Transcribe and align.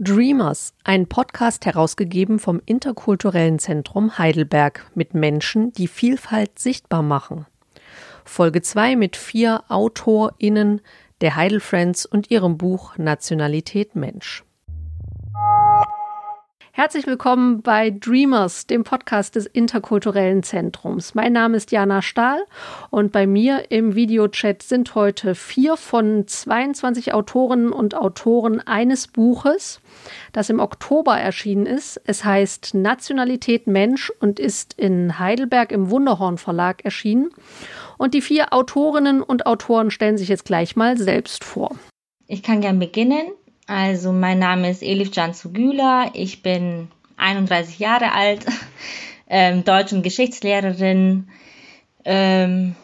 Dreamers, 0.00 0.72
ein 0.84 1.08
Podcast 1.08 1.66
herausgegeben 1.66 2.38
vom 2.38 2.62
Interkulturellen 2.64 3.58
Zentrum 3.58 4.18
Heidelberg 4.18 4.88
mit 4.94 5.14
Menschen, 5.14 5.72
die 5.72 5.88
Vielfalt 5.88 6.60
sichtbar 6.60 7.02
machen. 7.02 7.46
Folge 8.24 8.62
2 8.62 8.94
mit 8.94 9.16
vier 9.16 9.64
AutorInnen 9.66 10.80
der 11.22 11.34
Heidel 11.34 11.58
Friends 11.58 12.06
und 12.06 12.30
ihrem 12.30 12.56
Buch 12.56 12.96
Nationalität 12.96 13.96
Mensch. 13.96 14.44
Herzlich 16.80 17.08
willkommen 17.08 17.60
bei 17.60 17.90
Dreamers, 17.90 18.68
dem 18.68 18.84
Podcast 18.84 19.34
des 19.34 19.46
Interkulturellen 19.46 20.44
Zentrums. 20.44 21.12
Mein 21.16 21.32
Name 21.32 21.56
ist 21.56 21.72
Jana 21.72 22.02
Stahl 22.02 22.40
und 22.90 23.10
bei 23.10 23.26
mir 23.26 23.72
im 23.72 23.96
Videochat 23.96 24.62
sind 24.62 24.94
heute 24.94 25.34
vier 25.34 25.76
von 25.76 26.28
22 26.28 27.14
Autorinnen 27.14 27.72
und 27.72 27.96
Autoren 27.96 28.60
eines 28.60 29.08
Buches, 29.08 29.80
das 30.30 30.50
im 30.50 30.60
Oktober 30.60 31.18
erschienen 31.18 31.66
ist. 31.66 32.00
Es 32.04 32.24
heißt 32.24 32.74
Nationalität 32.74 33.66
Mensch 33.66 34.12
und 34.20 34.38
ist 34.38 34.74
in 34.74 35.18
Heidelberg 35.18 35.72
im 35.72 35.90
Wunderhorn 35.90 36.38
Verlag 36.38 36.84
erschienen. 36.84 37.30
Und 37.96 38.14
die 38.14 38.22
vier 38.22 38.52
Autorinnen 38.52 39.20
und 39.20 39.46
Autoren 39.46 39.90
stellen 39.90 40.16
sich 40.16 40.28
jetzt 40.28 40.44
gleich 40.44 40.76
mal 40.76 40.96
selbst 40.96 41.42
vor. 41.42 41.74
Ich 42.28 42.44
kann 42.44 42.60
gern 42.60 42.78
beginnen. 42.78 43.32
Also 43.68 44.12
mein 44.12 44.38
Name 44.38 44.70
ist 44.70 44.82
Elif 44.82 45.12
Cansugüla, 45.12 46.12
ich 46.14 46.42
bin 46.42 46.88
31 47.18 47.78
Jahre 47.78 48.12
alt, 48.12 48.46
ähm, 49.28 49.62
Deutsch- 49.62 49.92
und 49.92 50.02
Geschichtslehrerin. 50.02 51.28
Ähm, 52.06 52.74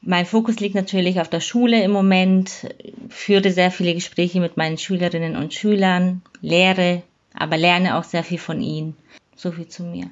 mein 0.00 0.24
Fokus 0.24 0.58
liegt 0.58 0.74
natürlich 0.74 1.20
auf 1.20 1.28
der 1.28 1.40
Schule 1.40 1.84
im 1.84 1.90
Moment, 1.90 2.74
führe 3.10 3.52
sehr 3.52 3.70
viele 3.70 3.92
Gespräche 3.92 4.40
mit 4.40 4.56
meinen 4.56 4.78
Schülerinnen 4.78 5.36
und 5.36 5.52
Schülern, 5.52 6.22
lehre, 6.40 7.02
aber 7.34 7.58
lerne 7.58 7.98
auch 7.98 8.04
sehr 8.04 8.24
viel 8.24 8.38
von 8.38 8.62
ihnen. 8.62 8.96
So 9.36 9.52
viel 9.52 9.68
zu 9.68 9.82
mir. 9.82 10.10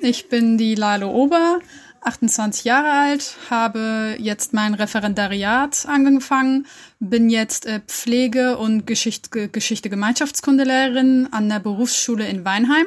Ich 0.00 0.28
bin 0.28 0.58
die 0.58 0.74
Lalo 0.74 1.10
Ober, 1.10 1.60
28 2.02 2.64
Jahre 2.64 2.90
alt, 2.90 3.36
habe 3.50 4.16
jetzt 4.18 4.52
mein 4.52 4.74
Referendariat 4.74 5.86
angefangen, 5.86 6.66
bin 7.00 7.30
jetzt 7.30 7.66
äh, 7.66 7.80
Pflege- 7.86 8.58
und 8.58 8.86
Geschichte, 8.86 9.48
Geschichte 9.48 9.90
Gemeinschaftskundelehrerin 9.90 11.28
an 11.32 11.48
der 11.48 11.60
Berufsschule 11.60 12.26
in 12.28 12.44
Weinheim. 12.44 12.86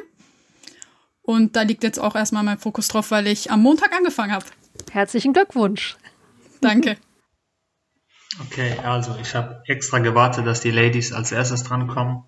Und 1.22 1.56
da 1.56 1.62
liegt 1.62 1.84
jetzt 1.84 2.00
auch 2.00 2.16
erstmal 2.16 2.44
mein 2.44 2.58
Fokus 2.58 2.88
drauf, 2.88 3.12
weil 3.12 3.28
ich 3.28 3.52
am 3.52 3.62
Montag 3.62 3.94
angefangen 3.94 4.32
habe. 4.32 4.46
Herzlichen 4.92 5.34
Glückwunsch. 5.34 5.98
Danke. 6.62 6.98
Okay, 8.40 8.78
also 8.82 9.18
ich 9.22 9.36
habe 9.36 9.62
extra 9.68 10.00
gewartet, 10.00 10.48
dass 10.48 10.62
die 10.62 10.72
Ladies 10.72 11.12
als 11.12 11.34
erstes 11.34 11.64
drankommen. 11.64 12.24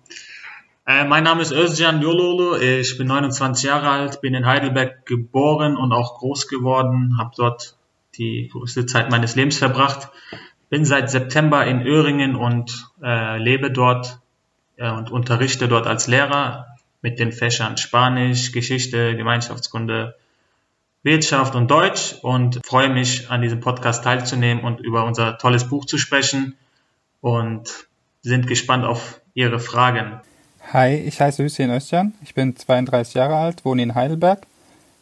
Äh, 0.86 1.04
mein 1.04 1.24
Name 1.24 1.40
ist 1.40 1.50
Özcan 1.50 2.02
Yololu, 2.02 2.56
ich 2.58 2.98
bin 2.98 3.06
29 3.06 3.64
Jahre 3.64 3.88
alt, 3.88 4.20
bin 4.20 4.34
in 4.34 4.44
Heidelberg 4.44 5.06
geboren 5.06 5.78
und 5.78 5.92
auch 5.92 6.18
groß 6.18 6.46
geworden, 6.46 7.16
habe 7.16 7.30
dort 7.34 7.74
die 8.16 8.48
größte 8.52 8.84
Zeit 8.84 9.10
meines 9.10 9.34
Lebens 9.34 9.56
verbracht, 9.56 10.10
bin 10.68 10.84
seit 10.84 11.08
September 11.08 11.64
in 11.66 11.86
Öhringen 11.86 12.36
und 12.36 12.86
äh, 13.02 13.38
lebe 13.38 13.70
dort 13.70 14.18
äh, 14.76 14.90
und 14.90 15.10
unterrichte 15.10 15.68
dort 15.68 15.86
als 15.86 16.06
Lehrer 16.06 16.66
mit 17.00 17.18
den 17.18 17.32
Fächern 17.32 17.78
Spanisch, 17.78 18.52
Geschichte, 18.52 19.16
Gemeinschaftskunde, 19.16 20.16
Wirtschaft 21.02 21.54
und 21.54 21.70
Deutsch 21.70 22.16
und 22.20 22.60
freue 22.62 22.90
mich 22.90 23.30
an 23.30 23.40
diesem 23.40 23.60
Podcast 23.60 24.04
teilzunehmen 24.04 24.62
und 24.62 24.80
über 24.80 25.06
unser 25.06 25.38
tolles 25.38 25.66
Buch 25.66 25.86
zu 25.86 25.96
sprechen 25.96 26.58
und 27.22 27.86
sind 28.20 28.46
gespannt 28.46 28.84
auf 28.84 29.22
Ihre 29.32 29.58
Fragen. 29.58 30.20
Hi, 30.72 30.94
ich 30.94 31.20
heiße 31.20 31.44
Hüseyin 31.44 31.70
Özcan. 31.70 32.14
Ich 32.22 32.34
bin 32.34 32.56
32 32.56 33.14
Jahre 33.14 33.36
alt, 33.36 33.64
wohne 33.64 33.82
in 33.82 33.94
Heidelberg. 33.94 34.46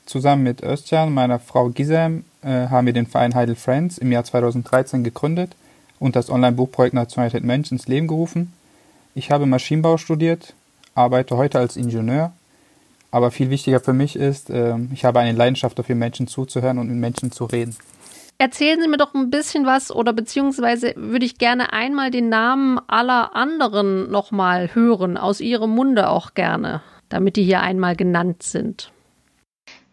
Zusammen 0.05 0.43
mit 0.43 0.63
Özcan, 0.63 1.15
meiner 1.15 1.39
Frau 1.39 1.71
Gisem, 1.71 2.25
äh, 2.43 2.67
haben 2.69 2.87
wir 2.87 2.93
den 2.93 3.07
Verein 3.07 3.35
Heidel 3.35 3.55
Friends 3.55 3.97
im 3.97 4.13
Jahr 4.13 4.25
2013 4.25 5.05
gegründet 5.05 5.55
und 5.99 6.17
das 6.17 6.29
Online-Buchprojekt 6.29 6.95
Nationalität 6.95 7.45
Mensch 7.45 7.71
ins 7.71 7.87
Leben 7.87 8.09
gerufen. 8.09 8.53
Ich 9.15 9.31
habe 9.31 9.47
Maschinenbau 9.47 9.97
studiert, 9.97 10.53
arbeite 10.95 11.37
heute 11.37 11.61
als 11.61 11.77
Ingenieur, 11.77 12.33
aber 13.11 13.31
viel 13.31 13.49
wichtiger 13.49 13.81
für 13.81 13.95
mich 13.95 14.17
ist, 14.17 14.51
äh, 14.51 14.77
ich 14.93 15.05
habe 15.05 15.21
eine 15.21 15.37
Leidenschaft 15.37 15.79
dafür, 15.79 15.95
Menschen 15.95 16.27
zuzuhören 16.27 16.79
und 16.79 16.89
mit 16.89 16.99
Menschen 16.99 17.31
zu 17.33 17.45
reden. 17.45 17.77
Erzählen 18.43 18.81
Sie 18.81 18.89
mir 18.89 18.97
doch 18.97 19.15
ein 19.15 19.31
bisschen 19.31 19.67
was 19.67 19.93
oder 19.93 20.13
beziehungsweise 20.13 20.95
würde 20.97 21.25
ich 21.25 21.39
gerne 21.39 21.73
einmal 21.73 22.11
den 22.11 22.29
Namen 22.29 22.81
aller 22.89 23.37
anderen 23.37 24.11
nochmal 24.11 24.75
hören, 24.75 25.17
aus 25.17 25.41
Ihrem 25.41 25.71
Munde 25.71 26.09
auch 26.09 26.35
gerne, 26.35 26.83
damit 27.09 27.37
die 27.37 27.45
hier 27.45 27.61
einmal 27.61 27.95
genannt 27.95 28.43
sind. 28.43 28.91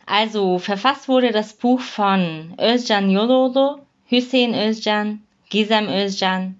Also 0.07 0.57
verfasst 0.57 1.07
wurde 1.07 1.31
das 1.31 1.53
Buch 1.53 1.79
von 1.79 2.55
Özcan 2.59 3.11
Yololu, 3.11 3.81
Hüseyin 4.05 4.55
Özcan, 4.55 5.21
Gizem 5.51 5.87
Özcan, 5.87 6.59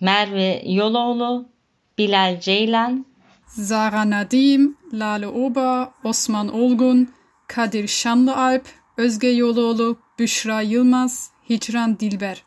Merve 0.00 0.62
Yololu, 0.64 1.44
Bilal 1.94 2.40
Ceylan, 2.40 3.04
Sarah 3.46 4.04
Nadim, 4.04 4.74
Lale 4.90 5.30
Ober, 5.30 5.94
Osman 6.02 6.50
Olgun, 6.50 7.10
Kadir 7.46 7.86
Şanlıalp, 7.86 8.66
Özge 8.96 9.28
Yololu, 9.28 9.98
Büşra 10.18 10.60
Yılmaz, 10.60 11.30
Hicran 11.50 12.00
Dilber. 12.00 12.44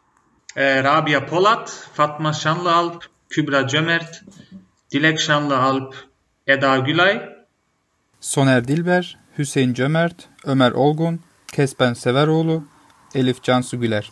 Äh, 0.55 0.83
Rabia 0.83 1.25
Polat, 1.25 1.89
Fatma 1.93 2.33
Şanlıalp, 2.33 3.09
Kübra 3.29 3.67
Cömert, 3.67 4.23
Dilek 4.91 5.19
Şanlıalp, 5.19 5.95
Eda 6.47 6.77
Gülay, 6.77 7.29
Soner 8.19 8.67
Dilber, 8.67 9.17
Hüseyin 9.37 9.73
Cömert, 9.73 10.29
Ömer 10.43 10.71
Olgun, 10.71 11.19
Kesben 11.51 11.93
Severoğlu, 11.93 12.63
Elif 13.15 13.43
Cansu 13.43 13.79
Güler. 13.79 14.11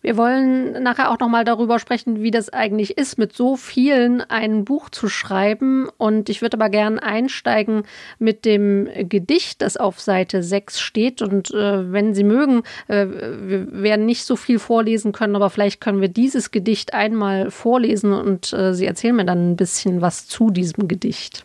Wir 0.00 0.16
wollen 0.16 0.82
nachher 0.82 1.10
auch 1.10 1.18
noch 1.18 1.28
mal 1.28 1.44
darüber 1.44 1.78
sprechen, 1.78 2.22
wie 2.22 2.30
das 2.30 2.48
eigentlich 2.50 2.98
ist, 2.98 3.18
mit 3.18 3.32
so 3.32 3.56
vielen 3.56 4.20
ein 4.20 4.64
Buch 4.64 4.90
zu 4.90 5.08
schreiben. 5.08 5.88
Und 5.98 6.28
ich 6.28 6.42
würde 6.42 6.56
aber 6.56 6.70
gern 6.70 6.98
einsteigen 6.98 7.84
mit 8.18 8.44
dem 8.44 8.88
Gedicht, 9.08 9.62
das 9.62 9.76
auf 9.76 10.00
Seite 10.00 10.42
6 10.42 10.80
steht. 10.80 11.22
Und 11.22 11.50
äh, 11.52 11.92
wenn 11.92 12.14
Sie 12.14 12.24
mögen, 12.24 12.62
äh, 12.88 13.06
wir 13.06 13.82
werden 13.82 14.06
nicht 14.06 14.24
so 14.24 14.36
viel 14.36 14.58
vorlesen 14.58 15.12
können, 15.12 15.36
aber 15.36 15.50
vielleicht 15.50 15.80
können 15.80 16.00
wir 16.00 16.08
dieses 16.08 16.50
Gedicht 16.50 16.94
einmal 16.94 17.50
vorlesen 17.50 18.12
und 18.12 18.52
äh, 18.52 18.74
Sie 18.74 18.86
erzählen 18.86 19.16
mir 19.16 19.24
dann 19.24 19.52
ein 19.52 19.56
bisschen 19.56 20.00
was 20.00 20.26
zu 20.26 20.50
diesem 20.50 20.88
Gedicht. 20.88 21.44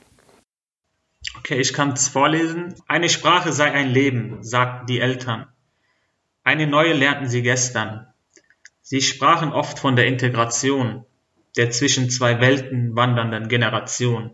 Okay, 1.38 1.60
ich 1.60 1.74
kann 1.74 1.92
es 1.92 2.08
vorlesen. 2.08 2.76
Eine 2.88 3.10
Sprache 3.10 3.52
sei 3.52 3.72
ein 3.72 3.90
Leben, 3.90 4.44
sagten 4.44 4.88
die 4.88 5.00
Eltern. 5.00 5.48
Eine 6.44 6.68
neue 6.68 6.94
lernten 6.94 7.28
sie 7.28 7.42
gestern. 7.42 8.07
Sie 8.90 9.02
sprachen 9.02 9.52
oft 9.52 9.80
von 9.80 9.98
der 9.98 10.08
Integration 10.08 11.04
der 11.58 11.72
zwischen 11.72 12.10
zwei 12.10 12.40
Welten 12.40 12.96
wandernden 12.96 13.50
Generation. 13.50 14.34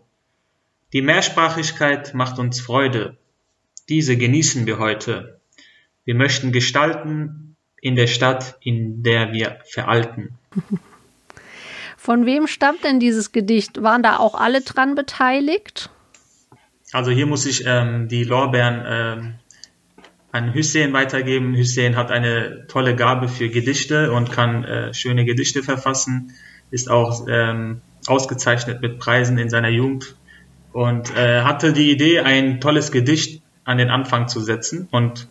Die 0.92 1.02
Mehrsprachigkeit 1.02 2.14
macht 2.14 2.38
uns 2.38 2.60
Freude. 2.60 3.16
Diese 3.88 4.16
genießen 4.16 4.64
wir 4.64 4.78
heute. 4.78 5.40
Wir 6.04 6.14
möchten 6.14 6.52
gestalten 6.52 7.56
in 7.80 7.96
der 7.96 8.06
Stadt, 8.06 8.56
in 8.60 9.02
der 9.02 9.32
wir 9.32 9.58
veralten. 9.64 10.38
Von 11.96 12.24
wem 12.24 12.46
stammt 12.46 12.84
denn 12.84 13.00
dieses 13.00 13.32
Gedicht? 13.32 13.82
Waren 13.82 14.04
da 14.04 14.18
auch 14.18 14.36
alle 14.36 14.60
dran 14.60 14.94
beteiligt? 14.94 15.90
Also 16.92 17.10
hier 17.10 17.26
muss 17.26 17.44
ich 17.44 17.64
ähm, 17.66 18.06
die 18.06 18.22
Lorbeeren 18.22 18.84
ähm, 18.86 19.34
an 20.34 20.52
Hüseyin 20.52 20.92
weitergeben. 20.92 21.54
Hüseyin 21.54 21.94
hat 21.94 22.10
eine 22.10 22.66
tolle 22.66 22.96
Gabe 22.96 23.28
für 23.28 23.48
Gedichte 23.48 24.10
und 24.10 24.32
kann 24.32 24.64
äh, 24.64 24.92
schöne 24.92 25.24
Gedichte 25.24 25.62
verfassen, 25.62 26.32
ist 26.72 26.90
auch 26.90 27.26
ähm, 27.28 27.82
ausgezeichnet 28.08 28.82
mit 28.82 28.98
Preisen 28.98 29.38
in 29.38 29.48
seiner 29.48 29.68
Jugend 29.68 30.16
und 30.72 31.16
äh, 31.16 31.42
hatte 31.42 31.72
die 31.72 31.88
Idee, 31.92 32.20
ein 32.20 32.60
tolles 32.60 32.90
Gedicht 32.90 33.42
an 33.62 33.78
den 33.78 33.90
Anfang 33.90 34.26
zu 34.26 34.40
setzen 34.40 34.88
und 34.90 35.28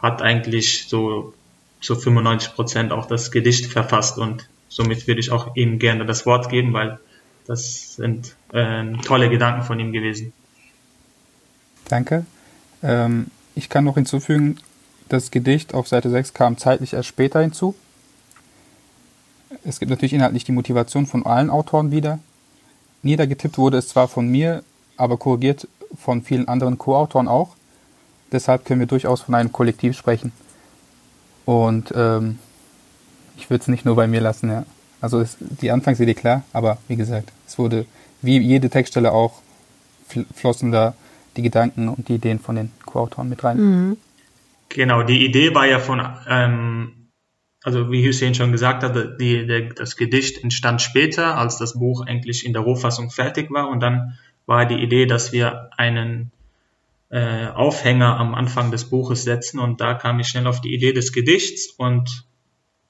hat 0.00 0.22
eigentlich 0.22 0.86
so 0.86 1.34
zu 1.80 1.94
so 1.94 2.00
95 2.00 2.54
Prozent 2.54 2.92
auch 2.92 3.06
das 3.06 3.32
Gedicht 3.32 3.66
verfasst 3.66 4.18
und 4.18 4.48
somit 4.68 5.08
würde 5.08 5.20
ich 5.20 5.32
auch 5.32 5.56
ihm 5.56 5.80
gerne 5.80 6.06
das 6.06 6.26
Wort 6.26 6.48
geben, 6.48 6.72
weil 6.74 7.00
das 7.44 7.96
sind 7.96 8.36
äh, 8.52 8.84
tolle 9.04 9.30
Gedanken 9.30 9.62
von 9.62 9.80
ihm 9.80 9.90
gewesen. 9.90 10.32
Danke. 11.88 12.24
Ähm, 12.84 13.26
ich 13.58 13.68
kann 13.68 13.84
noch 13.84 13.96
hinzufügen, 13.96 14.58
das 15.08 15.32
Gedicht 15.32 15.74
auf 15.74 15.88
Seite 15.88 16.10
6 16.10 16.32
kam 16.32 16.58
zeitlich 16.58 16.92
erst 16.92 17.08
später 17.08 17.40
hinzu. 17.40 17.74
Es 19.64 19.80
gibt 19.80 19.90
natürlich 19.90 20.12
inhaltlich 20.12 20.44
die 20.44 20.52
Motivation 20.52 21.06
von 21.06 21.26
allen 21.26 21.50
Autoren 21.50 21.90
wieder. 21.90 22.20
Niedergetippt 23.02 23.58
wurde 23.58 23.78
es 23.78 23.88
zwar 23.88 24.06
von 24.06 24.28
mir, 24.28 24.62
aber 24.96 25.16
korrigiert 25.16 25.66
von 25.98 26.22
vielen 26.22 26.46
anderen 26.46 26.78
Co-Autoren 26.78 27.26
auch. 27.26 27.56
Deshalb 28.30 28.64
können 28.64 28.80
wir 28.80 28.86
durchaus 28.86 29.22
von 29.22 29.34
einem 29.34 29.50
Kollektiv 29.50 29.96
sprechen. 29.96 30.32
Und 31.44 31.92
ähm, 31.96 32.38
ich 33.36 33.50
würde 33.50 33.62
es 33.62 33.68
nicht 33.68 33.84
nur 33.84 33.96
bei 33.96 34.06
mir 34.06 34.20
lassen, 34.20 34.50
ja. 34.50 34.64
Also 35.00 35.20
ist 35.20 35.38
die 35.40 35.70
Anfangsidee 35.70 36.14
klar, 36.14 36.42
aber 36.52 36.78
wie 36.86 36.96
gesagt, 36.96 37.32
es 37.46 37.58
wurde 37.58 37.86
wie 38.20 38.38
jede 38.38 38.68
Textstelle 38.68 39.12
auch 39.12 39.40
flossen 40.34 40.70
da 40.70 40.94
die 41.38 41.42
Gedanken 41.42 41.88
und 41.88 42.08
die 42.08 42.16
Ideen 42.16 42.38
von 42.38 42.56
den 42.56 42.70
Co-Autoren 42.84 43.28
mit 43.28 43.42
rein. 43.42 43.58
Mhm. 43.58 43.96
Genau, 44.68 45.02
die 45.02 45.24
Idee 45.24 45.54
war 45.54 45.66
ja 45.66 45.78
von, 45.78 46.06
ähm, 46.28 47.08
also 47.62 47.90
wie 47.90 48.06
Hussein 48.06 48.34
schon 48.34 48.52
gesagt 48.52 48.82
hat, 48.82 49.18
die, 49.20 49.46
der, 49.46 49.72
das 49.72 49.96
Gedicht 49.96 50.42
entstand 50.42 50.82
später, 50.82 51.38
als 51.38 51.56
das 51.56 51.78
Buch 51.78 52.04
eigentlich 52.06 52.44
in 52.44 52.52
der 52.52 52.62
Rohfassung 52.62 53.10
fertig 53.10 53.50
war. 53.50 53.70
Und 53.70 53.80
dann 53.80 54.18
war 54.44 54.66
die 54.66 54.82
Idee, 54.82 55.06
dass 55.06 55.32
wir 55.32 55.70
einen 55.76 56.32
äh, 57.10 57.46
Aufhänger 57.46 58.18
am 58.18 58.34
Anfang 58.34 58.70
des 58.70 58.90
Buches 58.90 59.22
setzen. 59.22 59.58
Und 59.58 59.80
da 59.80 59.94
kam 59.94 60.20
ich 60.20 60.28
schnell 60.28 60.46
auf 60.46 60.60
die 60.60 60.74
Idee 60.74 60.92
des 60.92 61.12
Gedichts. 61.12 61.68
Und 61.70 62.26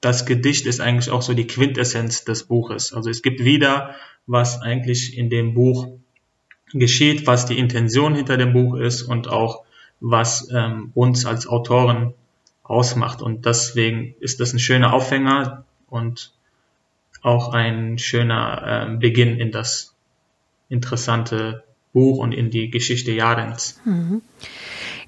das 0.01 0.25
Gedicht 0.25 0.65
ist 0.65 0.81
eigentlich 0.81 1.11
auch 1.11 1.21
so 1.21 1.33
die 1.33 1.47
Quintessenz 1.47 2.25
des 2.25 2.43
Buches. 2.43 2.93
Also 2.93 3.09
es 3.09 3.21
gibt 3.21 3.43
wieder, 3.43 3.95
was 4.27 4.61
eigentlich 4.61 5.17
in 5.17 5.29
dem 5.29 5.53
Buch 5.53 5.87
geschieht, 6.73 7.27
was 7.27 7.45
die 7.45 7.57
Intention 7.57 8.15
hinter 8.15 8.37
dem 8.37 8.53
Buch 8.53 8.75
ist 8.75 9.01
und 9.01 9.27
auch 9.27 9.63
was 9.99 10.49
ähm, 10.51 10.91
uns 10.95 11.25
als 11.25 11.47
Autoren 11.47 12.13
ausmacht. 12.63 13.21
Und 13.21 13.45
deswegen 13.45 14.15
ist 14.19 14.39
das 14.39 14.53
ein 14.53 14.59
schöner 14.59 14.93
Aufhänger 14.93 15.65
und 15.87 16.31
auch 17.21 17.53
ein 17.53 17.97
schöner 17.97 18.87
äh, 18.87 18.97
Beginn 18.97 19.39
in 19.39 19.51
das 19.51 19.93
interessante 20.69 21.63
Buch 21.91 22.19
und 22.19 22.31
in 22.31 22.49
die 22.49 22.69
Geschichte 22.69 23.11
Jarens. 23.11 23.81
Mhm. 23.83 24.21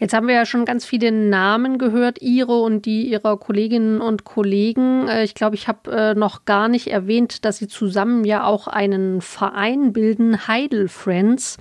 Jetzt 0.02 0.16
haben 0.16 0.28
wir 0.28 0.34
ja 0.34 0.48
schon 0.48 0.66
ganz 0.66 0.84
viele 0.84 1.12
Namen 1.12 1.78
gehört, 1.78 2.24
Ihre 2.24 2.60
und 2.60 2.88
die 2.88 3.04
Ihrer 3.04 3.38
Kolleginnen 3.38 4.02
und 4.02 4.24
Kollegen. 4.24 5.08
Äh, 5.08 5.24
ich 5.24 5.36
glaube, 5.36 5.56
ich 5.56 5.68
habe 5.68 5.92
äh, 5.92 6.16
noch 6.16 6.46
gar 6.46 6.70
nicht 6.70 6.88
erwähnt, 6.88 7.46
dass 7.46 7.58
Sie 7.58 7.68
zusammen 7.68 8.26
ja 8.26 8.44
auch 8.44 8.68
einen 8.68 9.22
Verein 9.22 9.94
bilden, 9.94 10.48
Heidel 10.48 10.88
Friends. 10.88 11.60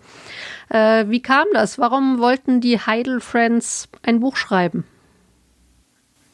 Äh, 0.71 1.05
wie 1.09 1.21
kam 1.21 1.45
das? 1.53 1.79
Warum 1.79 2.19
wollten 2.19 2.63
die 2.63 2.79
Heidel 2.79 3.21
Friends 3.21 3.91
ein 4.05 4.21
Buch 4.21 4.37
schreiben? 4.37 4.85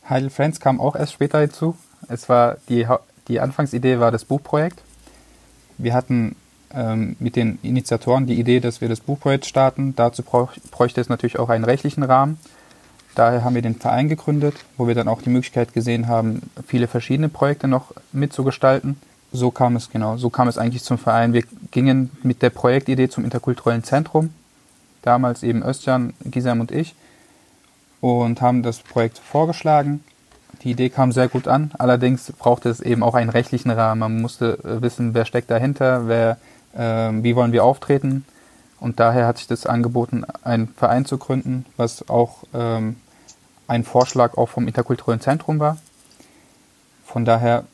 Heidel 0.09 0.31
Friends 0.31 0.61
kam 0.61 0.81
auch 0.81 0.95
erst 0.95 1.15
später 1.15 1.41
hinzu. 1.41 1.77
Es 2.07 2.29
war 2.29 2.59
die, 2.69 2.87
die 3.27 3.41
Anfangsidee 3.41 3.99
war 3.99 4.13
das 4.13 4.25
Buchprojekt. 4.25 4.81
Wir 5.77 5.93
hatten 5.93 6.37
ähm, 6.75 7.17
mit 7.19 7.37
den 7.37 7.59
Initiatoren 7.63 8.27
die 8.27 8.39
Idee, 8.39 8.61
dass 8.61 8.81
wir 8.81 8.89
das 8.89 9.01
Buchprojekt 9.01 9.47
starten. 9.47 9.95
Dazu 9.97 10.23
bräuchte 10.23 11.01
es 11.01 11.09
natürlich 11.09 11.39
auch 11.39 11.49
einen 11.49 11.65
rechtlichen 11.65 12.03
Rahmen. 12.03 12.39
Daher 13.15 13.45
haben 13.45 13.55
wir 13.55 13.63
den 13.63 13.77
Verein 13.77 14.11
gegründet, 14.11 14.57
wo 14.77 14.87
wir 14.87 14.95
dann 14.95 15.09
auch 15.09 15.23
die 15.23 15.31
Möglichkeit 15.31 15.73
gesehen 15.73 16.07
haben, 16.07 16.43
viele 16.67 16.87
verschiedene 16.87 17.31
Projekte 17.31 17.67
noch 17.67 17.93
mitzugestalten. 18.13 18.97
So 19.33 19.51
kam 19.51 19.75
es 19.75 19.91
genau, 19.91 20.19
so 20.19 20.29
kam 20.29 20.49
es 20.49 20.59
eigentlich 20.59 20.85
zum 20.85 20.99
Verein. 20.99 21.33
Wir 21.33 21.45
gingen 21.71 22.11
mit 22.23 22.43
der 22.43 22.51
Projektidee 22.51 23.09
zum 23.09 23.25
interkulturellen 23.25 23.85
Zentrum, 23.85 24.35
damals 25.03 25.43
eben 25.43 25.63
Östjan, 25.63 26.13
Gisam 26.25 26.61
und 26.61 26.71
ich, 26.71 26.95
und 28.03 28.43
haben 28.43 28.63
das 28.63 28.81
Projekt 28.81 29.19
vorgeschlagen. 29.19 30.05
Die 30.63 30.71
Idee 30.71 30.91
kam 30.91 31.11
sehr 31.11 31.29
gut 31.29 31.49
an, 31.49 31.71
allerdings 31.79 32.33
brauchte 32.33 32.69
es 32.69 32.81
eben 32.81 33.03
auch 33.03 33.15
einen 33.15 33.31
rechtlichen 33.31 33.71
Rahmen. 33.71 34.01
Man 34.01 34.21
musste 34.21 34.59
wissen, 34.63 35.15
wer 35.15 35.25
steckt 35.25 35.51
dahinter, 35.51 36.07
wer 36.07 36.37
wie 36.77 37.37
wollen 37.37 37.53
wir 37.53 37.65
auftreten. 37.65 38.25
Und 38.79 39.01
daher 39.01 39.27
hat 39.27 39.39
sich 39.39 39.47
das 39.47 39.67
angeboten, 39.67 40.25
einen 40.43 40.69
Verein 40.69 41.07
zu 41.07 41.19
gründen, 41.19 41.65
was 41.77 42.09
auch 42.09 42.45
ähm, 42.53 42.97
ein 43.67 43.85
Vorschlag 43.85 44.37
auch 44.37 44.49
vom 44.49 44.67
interkulturellen 44.67 45.21
Zentrum 45.21 45.59
war. 45.59 45.79
Von 47.05 47.25
daher 47.25 47.65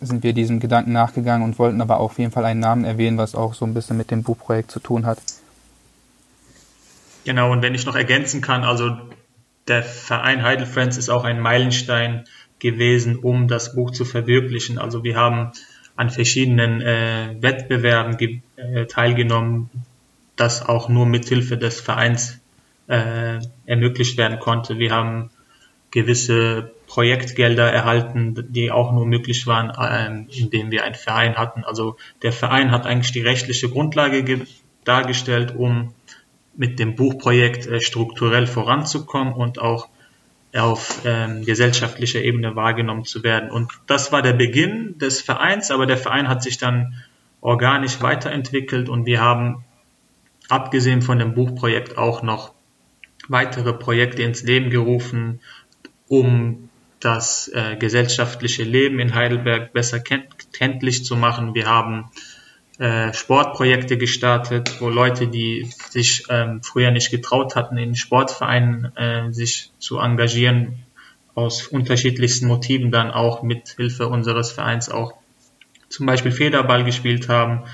sind 0.00 0.22
wir 0.22 0.32
diesem 0.32 0.60
Gedanken 0.60 0.92
nachgegangen 0.92 1.44
und 1.44 1.58
wollten 1.58 1.80
aber 1.80 1.98
auf 1.98 2.18
jeden 2.18 2.30
Fall 2.30 2.44
einen 2.44 2.60
Namen 2.60 2.84
erwähnen, 2.84 3.16
was 3.16 3.34
auch 3.34 3.54
so 3.54 3.64
ein 3.64 3.74
bisschen 3.74 3.96
mit 3.96 4.10
dem 4.10 4.22
Buchprojekt 4.22 4.70
zu 4.70 4.80
tun 4.80 5.06
hat. 5.06 5.18
Genau, 7.24 7.50
und 7.50 7.62
wenn 7.62 7.74
ich 7.74 7.86
noch 7.86 7.96
ergänzen 7.96 8.42
kann, 8.42 8.64
also 8.64 8.98
der 9.66 9.82
Verein 9.82 10.42
Heidel 10.42 10.66
Friends 10.66 10.98
ist 10.98 11.08
auch 11.08 11.24
ein 11.24 11.40
Meilenstein 11.40 12.24
gewesen, 12.58 13.16
um 13.16 13.48
das 13.48 13.74
Buch 13.74 13.92
zu 13.92 14.04
verwirklichen. 14.04 14.78
Also 14.78 15.04
wir 15.04 15.16
haben 15.16 15.52
an 15.96 16.10
verschiedenen 16.10 16.80
äh, 16.80 17.36
Wettbewerben 17.40 18.42
äh, 18.56 18.86
teilgenommen, 18.86 19.70
das 20.36 20.66
auch 20.66 20.88
nur 20.88 21.06
mit 21.06 21.28
Hilfe 21.28 21.56
des 21.56 21.80
Vereins 21.80 22.40
äh, 22.88 23.38
ermöglicht 23.66 24.18
werden 24.18 24.40
konnte. 24.40 24.78
Wir 24.78 24.90
haben 24.90 25.30
gewisse 25.90 26.72
Projektgelder 26.88 27.72
erhalten, 27.72 28.48
die 28.50 28.70
auch 28.72 28.92
nur 28.92 29.06
möglich 29.06 29.46
waren, 29.46 29.70
äh, 29.70 30.38
indem 30.38 30.70
wir 30.70 30.84
einen 30.84 30.96
Verein 30.96 31.36
hatten. 31.36 31.64
Also 31.64 31.96
der 32.22 32.32
Verein 32.32 32.72
hat 32.72 32.84
eigentlich 32.86 33.12
die 33.12 33.22
rechtliche 33.22 33.68
Grundlage 33.68 34.46
dargestellt, 34.84 35.54
um 35.56 35.94
mit 36.56 36.78
dem 36.78 36.96
Buchprojekt 36.96 37.66
äh, 37.66 37.80
strukturell 37.80 38.46
voranzukommen 38.46 39.34
und 39.34 39.60
auch 39.60 39.88
auf 40.56 41.00
ähm, 41.04 41.44
gesellschaftlicher 41.44 42.22
Ebene 42.22 42.54
wahrgenommen 42.54 43.04
zu 43.04 43.22
werden. 43.24 43.50
Und 43.50 43.72
das 43.86 44.12
war 44.12 44.22
der 44.22 44.34
Beginn 44.34 44.98
des 44.98 45.20
Vereins, 45.20 45.70
aber 45.70 45.86
der 45.86 45.96
Verein 45.96 46.28
hat 46.28 46.42
sich 46.42 46.58
dann 46.58 46.94
organisch 47.40 48.00
weiterentwickelt 48.00 48.88
und 48.88 49.04
wir 49.04 49.20
haben 49.20 49.64
abgesehen 50.48 51.02
von 51.02 51.18
dem 51.18 51.34
Buchprojekt 51.34 51.98
auch 51.98 52.22
noch 52.22 52.54
weitere 53.28 53.72
Projekte 53.72 54.22
ins 54.22 54.42
Leben 54.42 54.70
gerufen, 54.70 55.40
um 56.08 56.68
das 57.00 57.48
äh, 57.48 57.76
gesellschaftliche 57.76 58.62
Leben 58.62 58.98
in 58.98 59.14
Heidelberg 59.14 59.72
besser 59.72 60.00
kennt, 60.00 60.52
kenntlich 60.52 61.04
zu 61.04 61.16
machen. 61.16 61.54
Wir 61.54 61.66
haben 61.66 62.10
äh, 62.78 63.12
Sportprojekte 63.12 63.96
gestartet, 63.96 64.80
wo 64.80 64.88
Leute, 64.88 65.28
die 65.28 65.70
sich 65.90 66.24
ähm, 66.28 66.62
früher 66.62 66.90
nicht 66.90 67.10
getraut 67.10 67.54
hatten, 67.54 67.76
in 67.76 67.94
Sportvereinen 67.94 68.96
äh, 68.96 69.32
sich 69.32 69.70
zu 69.78 69.98
engagieren, 69.98 70.84
aus 71.34 71.66
unterschiedlichsten 71.68 72.46
Motiven 72.46 72.90
dann 72.90 73.10
auch 73.10 73.42
mit 73.42 73.68
Hilfe 73.76 74.08
unseres 74.08 74.52
Vereins 74.52 74.88
auch 74.88 75.14
zum 75.88 76.06
Beispiel 76.06 76.32
Federball 76.32 76.84
gespielt 76.84 77.28
haben. 77.28 77.64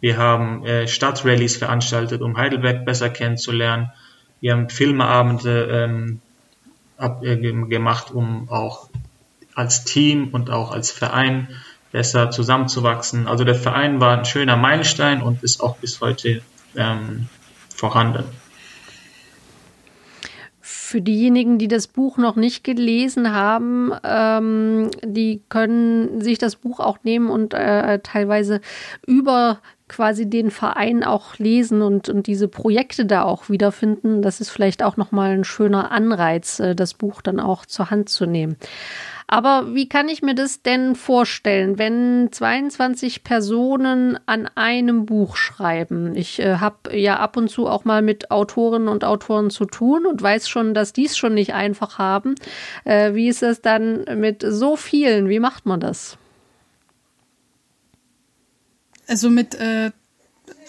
Wir 0.00 0.16
haben 0.16 0.64
äh, 0.64 0.88
Stadtrallies 0.88 1.56
veranstaltet, 1.56 2.22
um 2.22 2.36
Heidelberg 2.36 2.84
besser 2.84 3.10
kennenzulernen. 3.10 3.90
Wir 4.40 4.52
haben 4.52 4.70
Filmeabende 4.70 5.64
ähm, 5.70 6.20
ab, 6.96 7.22
äh, 7.22 7.36
gemacht, 7.36 8.10
um 8.10 8.48
auch 8.50 8.88
als 9.54 9.84
Team 9.84 10.28
und 10.32 10.50
auch 10.50 10.70
als 10.70 10.90
Verein 10.90 11.48
besser 11.92 12.30
zusammenzuwachsen. 12.30 13.26
Also 13.26 13.44
der 13.44 13.54
Verein 13.54 14.00
war 14.00 14.18
ein 14.18 14.24
schöner 14.24 14.56
Meilenstein 14.56 15.22
und 15.22 15.42
ist 15.42 15.60
auch 15.60 15.76
bis 15.78 16.00
heute 16.00 16.42
ähm, 16.76 17.28
vorhanden. 17.74 18.24
Für 20.60 21.00
diejenigen, 21.00 21.58
die 21.58 21.68
das 21.68 21.86
Buch 21.86 22.16
noch 22.16 22.36
nicht 22.36 22.64
gelesen 22.64 23.32
haben, 23.32 23.92
ähm, 24.02 24.90
die 25.04 25.40
können 25.48 26.20
sich 26.20 26.38
das 26.38 26.56
Buch 26.56 26.80
auch 26.80 26.98
nehmen 27.04 27.30
und 27.30 27.54
äh, 27.54 28.00
teilweise 28.00 28.60
über 29.06 29.60
quasi 29.90 30.30
den 30.30 30.50
Verein 30.50 31.04
auch 31.04 31.36
lesen 31.38 31.82
und, 31.82 32.08
und 32.08 32.26
diese 32.26 32.48
Projekte 32.48 33.04
da 33.04 33.24
auch 33.24 33.50
wiederfinden. 33.50 34.22
Das 34.22 34.40
ist 34.40 34.48
vielleicht 34.48 34.82
auch 34.82 34.96
nochmal 34.96 35.32
ein 35.32 35.44
schöner 35.44 35.90
Anreiz, 35.90 36.60
äh, 36.60 36.74
das 36.74 36.94
Buch 36.94 37.20
dann 37.20 37.40
auch 37.40 37.66
zur 37.66 37.90
Hand 37.90 38.08
zu 38.08 38.24
nehmen. 38.24 38.56
Aber 39.26 39.74
wie 39.74 39.88
kann 39.88 40.08
ich 40.08 40.22
mir 40.22 40.34
das 40.34 40.62
denn 40.62 40.96
vorstellen, 40.96 41.78
wenn 41.78 42.30
22 42.32 43.22
Personen 43.22 44.18
an 44.26 44.48
einem 44.54 45.06
Buch 45.06 45.36
schreiben? 45.36 46.16
Ich 46.16 46.40
äh, 46.40 46.56
habe 46.56 46.96
ja 46.96 47.18
ab 47.18 47.36
und 47.36 47.48
zu 47.48 47.68
auch 47.68 47.84
mal 47.84 48.02
mit 48.02 48.30
Autorinnen 48.30 48.88
und 48.88 49.04
Autoren 49.04 49.50
zu 49.50 49.66
tun 49.66 50.06
und 50.06 50.22
weiß 50.22 50.48
schon, 50.48 50.74
dass 50.74 50.92
die 50.92 51.06
es 51.06 51.16
schon 51.16 51.34
nicht 51.34 51.54
einfach 51.54 51.98
haben. 51.98 52.34
Äh, 52.84 53.14
wie 53.14 53.28
ist 53.28 53.42
es 53.42 53.60
dann 53.60 54.04
mit 54.16 54.44
so 54.46 54.76
vielen? 54.76 55.28
Wie 55.28 55.40
macht 55.40 55.66
man 55.66 55.78
das? 55.78 56.18
Also 59.10 59.28
mit 59.28 59.56
äh, 59.56 59.90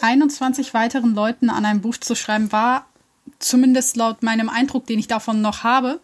21 0.02 0.74
weiteren 0.74 1.14
Leuten 1.14 1.52
an 1.52 1.64
einem 1.64 1.82
Buch 1.82 1.98
zu 1.98 2.16
schreiben, 2.16 2.52
war 2.52 2.88
zumindest 3.38 3.98
laut 3.98 4.24
meinem 4.24 4.50
Eindruck, 4.50 4.88
den 4.88 4.98
ich 4.98 5.08
davon 5.08 5.42
noch 5.42 5.64
habe, 5.64 6.00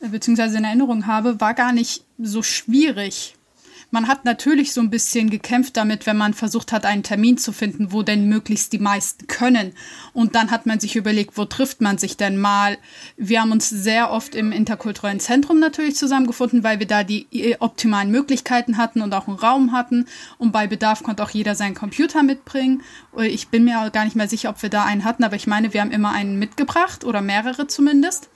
beziehungsweise 0.00 0.58
in 0.58 0.64
Erinnerung 0.64 1.06
habe, 1.06 1.40
war 1.40 1.54
gar 1.54 1.72
nicht 1.72 2.02
so 2.18 2.42
schwierig. 2.42 3.36
Man 3.92 4.06
hat 4.06 4.24
natürlich 4.24 4.72
so 4.72 4.80
ein 4.80 4.90
bisschen 4.90 5.30
gekämpft 5.30 5.76
damit, 5.76 6.06
wenn 6.06 6.16
man 6.16 6.32
versucht 6.32 6.70
hat, 6.70 6.84
einen 6.84 7.02
Termin 7.02 7.38
zu 7.38 7.52
finden, 7.52 7.92
wo 7.92 8.02
denn 8.02 8.28
möglichst 8.28 8.72
die 8.72 8.78
meisten 8.78 9.26
können. 9.26 9.72
Und 10.12 10.36
dann 10.36 10.52
hat 10.52 10.66
man 10.66 10.78
sich 10.78 10.94
überlegt, 10.94 11.36
wo 11.36 11.44
trifft 11.44 11.80
man 11.80 11.98
sich 11.98 12.16
denn 12.16 12.38
mal? 12.38 12.78
Wir 13.16 13.40
haben 13.40 13.50
uns 13.50 13.68
sehr 13.68 14.12
oft 14.12 14.36
im 14.36 14.52
interkulturellen 14.52 15.18
Zentrum 15.18 15.58
natürlich 15.58 15.96
zusammengefunden, 15.96 16.62
weil 16.62 16.78
wir 16.78 16.86
da 16.86 17.02
die 17.02 17.26
äh, 17.32 17.56
optimalen 17.58 18.12
Möglichkeiten 18.12 18.76
hatten 18.76 19.02
und 19.02 19.12
auch 19.12 19.26
einen 19.26 19.38
Raum 19.38 19.72
hatten. 19.72 20.06
Und 20.38 20.52
bei 20.52 20.68
Bedarf 20.68 21.02
konnte 21.02 21.24
auch 21.24 21.30
jeder 21.30 21.56
seinen 21.56 21.74
Computer 21.74 22.22
mitbringen. 22.22 22.82
Ich 23.18 23.48
bin 23.48 23.64
mir 23.64 23.90
gar 23.90 24.04
nicht 24.04 24.16
mehr 24.16 24.28
sicher, 24.28 24.50
ob 24.50 24.62
wir 24.62 24.70
da 24.70 24.84
einen 24.84 25.04
hatten, 25.04 25.24
aber 25.24 25.36
ich 25.36 25.48
meine, 25.48 25.74
wir 25.74 25.80
haben 25.80 25.90
immer 25.90 26.12
einen 26.12 26.38
mitgebracht 26.38 27.04
oder 27.04 27.22
mehrere 27.22 27.66
zumindest. 27.66 28.28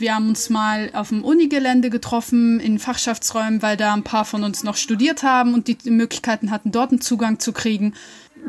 Wir 0.00 0.14
haben 0.14 0.28
uns 0.28 0.48
mal 0.48 0.90
auf 0.94 1.10
dem 1.10 1.22
Unigelände 1.22 1.90
getroffen, 1.90 2.58
in 2.58 2.78
Fachschaftsräumen, 2.78 3.60
weil 3.60 3.76
da 3.76 3.92
ein 3.92 4.02
paar 4.02 4.24
von 4.24 4.44
uns 4.44 4.64
noch 4.64 4.76
studiert 4.76 5.22
haben 5.22 5.52
und 5.52 5.68
die 5.68 5.76
Möglichkeiten 5.90 6.50
hatten, 6.50 6.72
dort 6.72 6.90
einen 6.90 7.02
Zugang 7.02 7.38
zu 7.38 7.52
kriegen. 7.52 7.94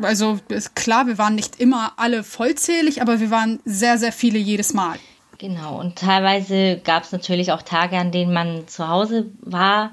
Also 0.00 0.38
klar, 0.74 1.06
wir 1.06 1.18
waren 1.18 1.34
nicht 1.34 1.60
immer 1.60 1.92
alle 1.96 2.24
vollzählig, 2.24 3.02
aber 3.02 3.20
wir 3.20 3.30
waren 3.30 3.60
sehr, 3.66 3.98
sehr 3.98 4.12
viele 4.12 4.38
jedes 4.38 4.72
Mal. 4.72 4.98
Genau, 5.36 5.78
und 5.78 5.96
teilweise 5.96 6.80
gab 6.82 7.02
es 7.02 7.12
natürlich 7.12 7.52
auch 7.52 7.62
Tage, 7.62 7.98
an 7.98 8.12
denen 8.12 8.32
man 8.32 8.66
zu 8.68 8.88
Hause 8.88 9.26
war 9.40 9.90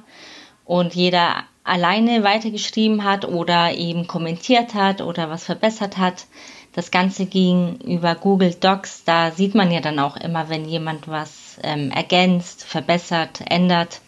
und 0.63 0.93
jeder 0.93 1.43
alleine 1.63 2.23
weitergeschrieben 2.23 3.03
hat 3.03 3.25
oder 3.25 3.73
eben 3.73 4.07
kommentiert 4.07 4.73
hat 4.73 5.01
oder 5.01 5.29
was 5.29 5.43
verbessert 5.43 5.97
hat. 5.97 6.25
Das 6.73 6.91
Ganze 6.91 7.25
ging 7.25 7.77
über 7.77 8.15
Google 8.15 8.53
Docs. 8.53 9.03
Da 9.03 9.31
sieht 9.31 9.55
man 9.55 9.71
ja 9.71 9.81
dann 9.81 9.99
auch 9.99 10.17
immer, 10.17 10.49
wenn 10.49 10.65
jemand 10.65 11.07
was 11.07 11.59
ähm, 11.63 11.91
ergänzt, 11.91 12.63
verbessert, 12.63 13.41
ändert. 13.49 14.01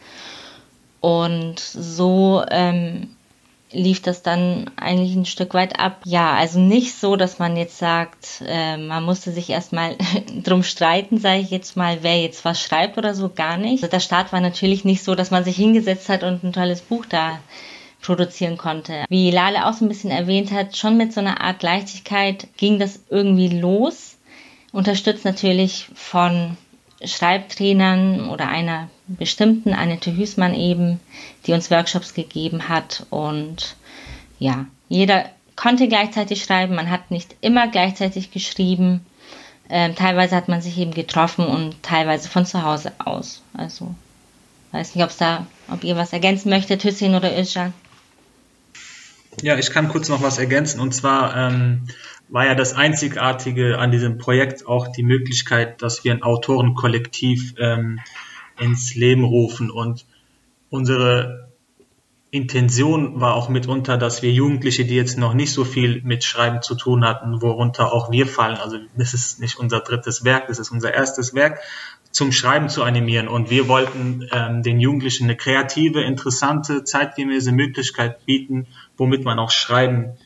Und 0.99 1.59
so 1.59 2.43
ähm, 2.49 3.15
lief 3.71 4.01
das 4.01 4.21
dann 4.21 4.69
eigentlich 4.75 5.15
ein 5.15 5.25
Stück 5.25 5.53
weit 5.53 5.79
ab. 5.79 6.01
Ja, 6.05 6.33
also 6.33 6.59
nicht 6.59 6.95
so, 6.95 7.15
dass 7.15 7.39
man 7.39 7.57
jetzt 7.57 7.77
sagt, 7.77 8.43
äh, 8.45 8.77
man 8.77 9.03
musste 9.03 9.31
sich 9.31 9.49
erstmal 9.49 9.95
drum 10.43 10.63
streiten, 10.63 11.17
sage 11.17 11.39
ich 11.39 11.49
jetzt 11.49 11.75
mal, 11.77 11.99
wer 12.01 12.21
jetzt 12.21 12.45
was 12.45 12.61
schreibt 12.61 12.97
oder 12.97 13.15
so, 13.15 13.29
gar 13.29 13.57
nicht. 13.57 13.83
Also 13.83 13.91
der 13.91 13.99
Start 13.99 14.31
war 14.33 14.41
natürlich 14.41 14.85
nicht 14.85 15.03
so, 15.03 15.15
dass 15.15 15.31
man 15.31 15.43
sich 15.43 15.55
hingesetzt 15.55 16.09
hat 16.09 16.23
und 16.23 16.43
ein 16.43 16.53
tolles 16.53 16.81
Buch 16.81 17.05
da 17.07 17.39
produzieren 18.01 18.57
konnte. 18.57 19.05
Wie 19.09 19.31
Lale 19.31 19.65
auch 19.65 19.73
so 19.73 19.85
ein 19.85 19.89
bisschen 19.89 20.11
erwähnt 20.11 20.51
hat, 20.51 20.75
schon 20.75 20.97
mit 20.97 21.13
so 21.13 21.19
einer 21.19 21.41
Art 21.41 21.63
Leichtigkeit 21.63 22.47
ging 22.57 22.79
das 22.79 23.01
irgendwie 23.09 23.47
los. 23.49 24.17
Unterstützt 24.71 25.25
natürlich 25.25 25.87
von 25.93 26.57
Schreibtrainern 27.03 28.29
oder 28.29 28.47
einer 28.47 28.89
bestimmten, 29.07 29.73
Annette 29.73 30.15
Hüßmann 30.15 30.53
eben, 30.53 30.99
die 31.45 31.53
uns 31.53 31.71
Workshops 31.71 32.13
gegeben 32.13 32.69
hat. 32.69 33.05
Und 33.09 33.75
ja, 34.39 34.65
jeder 34.89 35.25
konnte 35.55 35.87
gleichzeitig 35.87 36.43
schreiben, 36.43 36.75
man 36.75 36.89
hat 36.89 37.11
nicht 37.11 37.35
immer 37.41 37.67
gleichzeitig 37.67 38.31
geschrieben. 38.31 39.05
Ähm, 39.69 39.95
teilweise 39.95 40.35
hat 40.35 40.47
man 40.47 40.61
sich 40.61 40.77
eben 40.77 40.93
getroffen 40.93 41.45
und 41.45 41.81
teilweise 41.83 42.27
von 42.29 42.45
zu 42.45 42.63
Hause 42.63 42.91
aus. 42.99 43.41
Also 43.53 43.93
weiß 44.71 44.95
nicht, 44.95 45.03
ob's 45.03 45.17
da, 45.17 45.45
ob 45.71 45.83
ihr 45.83 45.95
was 45.95 46.13
ergänzen 46.13 46.49
möchtet, 46.49 46.83
Hüssein 46.83 47.15
oder 47.15 47.37
Özcan. 47.37 47.73
Ja, 49.41 49.57
ich 49.57 49.71
kann 49.71 49.87
kurz 49.87 50.09
noch 50.09 50.21
was 50.21 50.37
ergänzen. 50.37 50.79
Und 50.79 50.93
zwar 50.93 51.35
ähm, 51.35 51.87
war 52.29 52.45
ja 52.45 52.55
das 52.55 52.73
Einzigartige 52.73 53.77
an 53.77 53.91
diesem 53.91 54.17
Projekt 54.17 54.67
auch 54.67 54.87
die 54.87 55.03
Möglichkeit, 55.03 55.81
dass 55.81 56.03
wir 56.03 56.11
ein 56.13 56.23
Autorenkollektiv 56.23 57.55
ähm, 57.57 57.99
ins 58.59 58.95
Leben 58.95 59.23
rufen. 59.23 59.71
Und 59.71 60.05
unsere 60.69 61.49
Intention 62.31 63.19
war 63.19 63.35
auch 63.35 63.49
mitunter, 63.49 63.97
dass 63.97 64.21
wir 64.21 64.31
Jugendliche, 64.31 64.85
die 64.85 64.95
jetzt 64.95 65.17
noch 65.17 65.33
nicht 65.33 65.51
so 65.51 65.65
viel 65.65 66.01
mit 66.03 66.23
Schreiben 66.23 66.61
zu 66.61 66.75
tun 66.75 67.03
hatten, 67.03 67.41
worunter 67.41 67.91
auch 67.91 68.09
wir 68.09 68.25
fallen, 68.25 68.55
also 68.55 68.77
das 68.95 69.13
ist 69.13 69.41
nicht 69.41 69.59
unser 69.59 69.81
drittes 69.81 70.23
Werk, 70.23 70.47
das 70.47 70.57
ist 70.57 70.71
unser 70.71 70.93
erstes 70.93 71.33
Werk, 71.33 71.59
zum 72.11 72.31
Schreiben 72.31 72.69
zu 72.69 72.83
animieren. 72.83 73.27
Und 73.27 73.49
wir 73.49 73.67
wollten 73.67 74.29
ähm, 74.31 74.63
den 74.63 74.79
Jugendlichen 74.79 75.25
eine 75.25 75.35
kreative, 75.35 76.01
interessante, 76.03 76.85
zeitgemäße 76.85 77.51
Möglichkeit 77.51 78.25
bieten, 78.25 78.67
womit 78.97 79.23
man 79.23 79.39
auch 79.39 79.51
schreiben 79.51 80.17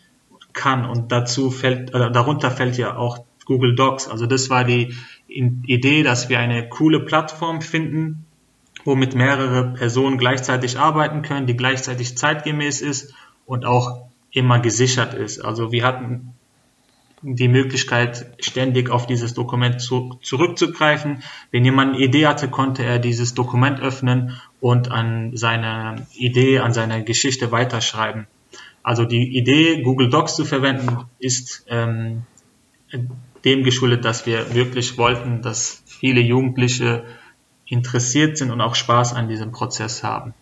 kann. 0.53 0.85
Und 0.85 1.11
dazu 1.11 1.51
fällt, 1.51 1.93
äh, 1.93 2.11
darunter 2.11 2.51
fällt 2.51 2.77
ja 2.77 2.97
auch 2.97 3.19
Google 3.45 3.75
Docs. 3.75 4.07
Also 4.07 4.25
das 4.25 4.49
war 4.49 4.63
die 4.63 4.95
Idee, 5.27 6.03
dass 6.03 6.29
wir 6.29 6.39
eine 6.39 6.67
coole 6.69 6.99
Plattform 6.99 7.61
finden, 7.61 8.25
womit 8.83 9.15
mehrere 9.15 9.73
Personen 9.73 10.17
gleichzeitig 10.17 10.79
arbeiten 10.79 11.21
können, 11.21 11.47
die 11.47 11.57
gleichzeitig 11.57 12.17
zeitgemäß 12.17 12.81
ist 12.81 13.13
und 13.45 13.65
auch 13.65 14.01
immer 14.31 14.59
gesichert 14.59 15.13
ist. 15.13 15.43
Also 15.43 15.71
wir 15.71 15.83
hatten 15.83 16.33
die 17.21 17.47
Möglichkeit, 17.47 18.35
ständig 18.39 18.89
auf 18.89 19.07
dieses 19.07 19.33
Dokument 19.33 19.81
zu, 19.81 20.19
zurückzugreifen. 20.21 21.23
Wenn 21.49 21.65
jemand 21.65 21.95
eine 21.95 22.03
Idee 22.03 22.27
hatte, 22.27 22.49
konnte 22.49 22.83
er 22.83 22.99
dieses 22.99 23.33
Dokument 23.33 23.79
öffnen 23.79 24.39
und 24.59 24.91
an 24.91 25.35
seine 25.35 26.05
Idee, 26.13 26.59
an 26.59 26.73
seine 26.73 27.03
Geschichte 27.03 27.51
weiterschreiben. 27.51 28.27
Also 28.85 29.03
die 29.03 29.35
Idee, 29.35 29.81
Google 29.81 30.11
Docs 30.11 30.35
zu 30.35 30.45
verwenden, 30.45 31.09
ist 31.17 31.65
ähm, 31.69 32.21
dem 33.43 33.63
geschuldet, 33.63 34.05
dass 34.05 34.27
wir 34.27 34.53
wirklich 34.53 34.99
wollten, 34.99 35.41
dass 35.41 35.81
viele 35.87 36.21
Jugendliche 36.21 37.03
interessiert 37.65 38.37
sind 38.37 38.51
und 38.51 38.61
auch 38.61 38.75
Spaß 38.75 39.15
an 39.15 39.27
diesem 39.27 39.51
Prozess 39.51 40.03
haben. 40.03 40.35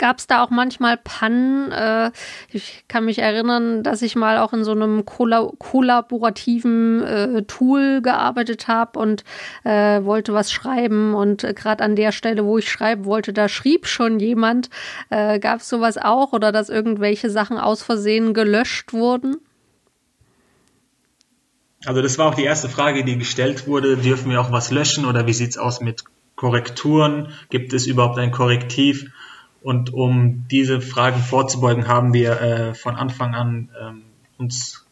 Gab 0.00 0.18
es 0.18 0.26
da 0.26 0.42
auch 0.42 0.48
manchmal 0.48 0.96
Pannen? 0.96 1.70
Äh, 1.72 2.10
ich 2.50 2.84
kann 2.88 3.04
mich 3.04 3.18
erinnern, 3.18 3.82
dass 3.82 4.00
ich 4.00 4.16
mal 4.16 4.38
auch 4.38 4.54
in 4.54 4.64
so 4.64 4.70
einem 4.70 5.04
kolla 5.04 5.50
kollaborativen 5.58 7.02
äh, 7.02 7.42
Tool 7.42 8.00
gearbeitet 8.00 8.66
habe 8.66 8.98
und 8.98 9.24
äh, 9.64 10.02
wollte 10.02 10.32
was 10.32 10.50
schreiben. 10.50 11.12
Und 11.12 11.44
äh, 11.44 11.52
gerade 11.52 11.84
an 11.84 11.96
der 11.96 12.12
Stelle, 12.12 12.46
wo 12.46 12.56
ich 12.56 12.70
schreiben 12.70 13.04
wollte, 13.04 13.34
da 13.34 13.50
schrieb 13.50 13.86
schon 13.86 14.20
jemand. 14.20 14.70
Äh, 15.10 15.38
Gab 15.38 15.60
es 15.60 15.68
sowas 15.68 15.98
auch 15.98 16.32
oder 16.32 16.50
dass 16.50 16.70
irgendwelche 16.70 17.28
Sachen 17.28 17.58
aus 17.58 17.82
Versehen 17.82 18.32
gelöscht 18.32 18.94
wurden? 18.94 19.36
Also 21.84 22.00
das 22.00 22.16
war 22.16 22.28
auch 22.28 22.34
die 22.36 22.44
erste 22.44 22.70
Frage, 22.70 23.04
die 23.04 23.18
gestellt 23.18 23.66
wurde. 23.66 23.98
Dürfen 23.98 24.30
wir 24.30 24.40
auch 24.40 24.50
was 24.50 24.70
löschen 24.70 25.04
oder 25.04 25.26
wie 25.26 25.34
sieht's 25.34 25.58
aus 25.58 25.82
mit 25.82 26.04
Korrekturen? 26.36 27.34
Gibt 27.50 27.74
es 27.74 27.86
überhaupt 27.86 28.18
ein 28.18 28.30
Korrektiv? 28.30 29.10
Und 29.62 29.92
um 29.92 30.46
diese 30.50 30.80
Fragen 30.80 31.20
vorzubeugen, 31.20 31.86
haben 31.86 32.14
wir 32.14 32.40
äh, 32.40 32.74
von 32.74 32.96
Anfang 32.96 33.34
an 33.34 33.68
ähm, 33.80 34.02
uns 34.38 34.86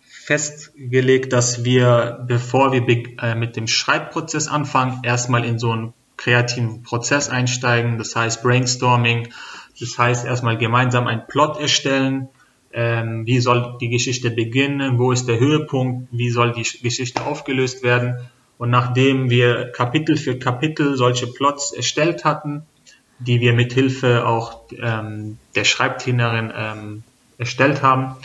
festgelegt, 0.00 1.32
dass 1.32 1.64
wir, 1.64 2.24
bevor 2.26 2.72
wir 2.72 2.82
äh, 3.22 3.34
mit 3.34 3.56
dem 3.56 3.66
Schreibprozess 3.66 4.48
anfangen, 4.48 5.00
erstmal 5.02 5.44
in 5.44 5.58
so 5.58 5.70
einen 5.70 5.92
kreativen 6.16 6.82
Prozess 6.82 7.28
einsteigen. 7.28 7.98
Das 7.98 8.14
heißt 8.16 8.42
Brainstorming. 8.42 9.28
Das 9.78 9.98
heißt 9.98 10.24
erstmal 10.24 10.56
gemeinsam 10.56 11.06
einen 11.06 11.26
Plot 11.26 11.60
erstellen. 11.60 12.28
Ähm, 12.72 13.26
wie 13.26 13.40
soll 13.40 13.76
die 13.80 13.88
Geschichte 13.88 14.30
beginnen? 14.30 14.98
Wo 14.98 15.12
ist 15.12 15.26
der 15.26 15.38
Höhepunkt? 15.38 16.08
Wie 16.10 16.30
soll 16.30 16.52
die 16.52 16.66
Geschichte 16.82 17.24
aufgelöst 17.24 17.82
werden? 17.82 18.28
Und 18.58 18.70
nachdem 18.70 19.30
wir 19.30 19.70
Kapitel 19.72 20.16
für 20.16 20.38
Kapitel 20.38 20.96
solche 20.96 21.26
Plots 21.26 21.72
erstellt 21.72 22.24
hatten, 22.24 22.66
die 23.18 23.40
wir 23.40 23.52
mit 23.52 23.72
Hilfe 23.72 24.26
auch 24.26 24.62
ähm, 24.78 25.38
der 25.54 25.64
Schreibtrainerin 25.64 26.52
ähm, 26.54 27.02
erstellt 27.38 27.82
haben, 27.82 28.16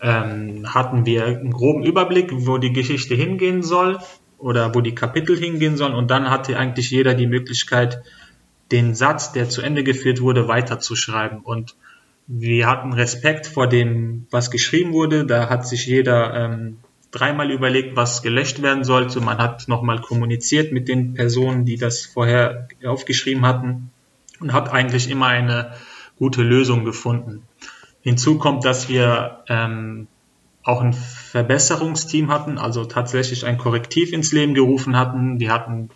ähm, 0.00 0.72
hatten 0.72 1.06
wir 1.06 1.24
einen 1.24 1.52
groben 1.52 1.82
Überblick, 1.82 2.30
wo 2.32 2.58
die 2.58 2.72
Geschichte 2.72 3.14
hingehen 3.14 3.62
soll 3.62 3.98
oder 4.38 4.74
wo 4.74 4.80
die 4.80 4.94
Kapitel 4.94 5.36
hingehen 5.36 5.76
sollen 5.76 5.94
und 5.94 6.10
dann 6.10 6.30
hatte 6.30 6.58
eigentlich 6.58 6.90
jeder 6.90 7.14
die 7.14 7.26
Möglichkeit, 7.26 8.02
den 8.72 8.94
Satz, 8.94 9.32
der 9.32 9.48
zu 9.48 9.62
Ende 9.62 9.84
geführt 9.84 10.20
wurde, 10.20 10.48
weiterzuschreiben 10.48 11.40
und 11.40 11.76
wir 12.28 12.66
hatten 12.66 12.92
Respekt 12.92 13.46
vor 13.46 13.68
dem, 13.68 14.26
was 14.32 14.50
geschrieben 14.50 14.92
wurde. 14.92 15.26
Da 15.26 15.48
hat 15.48 15.64
sich 15.64 15.86
jeder 15.86 16.34
ähm, 16.34 16.78
dreimal 17.12 17.52
überlegt, 17.52 17.94
was 17.94 18.20
gelöscht 18.20 18.62
werden 18.62 18.82
sollte. 18.82 19.20
Man 19.20 19.38
hat 19.38 19.68
nochmal 19.68 20.00
kommuniziert 20.00 20.72
mit 20.72 20.88
den 20.88 21.14
Personen, 21.14 21.64
die 21.64 21.76
das 21.76 22.04
vorher 22.04 22.66
aufgeschrieben 22.84 23.46
hatten 23.46 23.92
und 24.40 24.52
hat 24.52 24.72
eigentlich 24.72 25.10
immer 25.10 25.26
eine 25.26 25.72
gute 26.18 26.42
Lösung 26.42 26.84
gefunden. 26.84 27.42
Hinzu 28.02 28.38
kommt, 28.38 28.64
dass 28.64 28.88
wir 28.88 29.44
ähm, 29.48 30.06
auch 30.62 30.80
ein 30.80 30.92
Verbesserungsteam 30.92 32.30
hatten, 32.30 32.58
also 32.58 32.84
tatsächlich 32.84 33.46
ein 33.46 33.58
Korrektiv 33.58 34.12
ins 34.12 34.32
Leben 34.32 34.54
gerufen 34.54 34.96
hatten. 34.96 35.38
Wir 35.38 35.52
hatten 35.52 35.90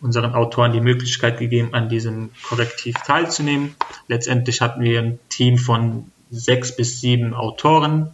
unseren 0.00 0.34
Autoren 0.34 0.72
die 0.72 0.80
Möglichkeit 0.80 1.38
gegeben, 1.38 1.70
an 1.72 1.88
diesem 1.88 2.30
Korrektiv 2.42 2.96
teilzunehmen. 3.06 3.74
Letztendlich 4.08 4.60
hatten 4.60 4.82
wir 4.82 5.00
ein 5.00 5.18
Team 5.28 5.58
von 5.58 6.10
sechs 6.30 6.76
bis 6.76 7.00
sieben 7.00 7.34
Autoren 7.34 8.10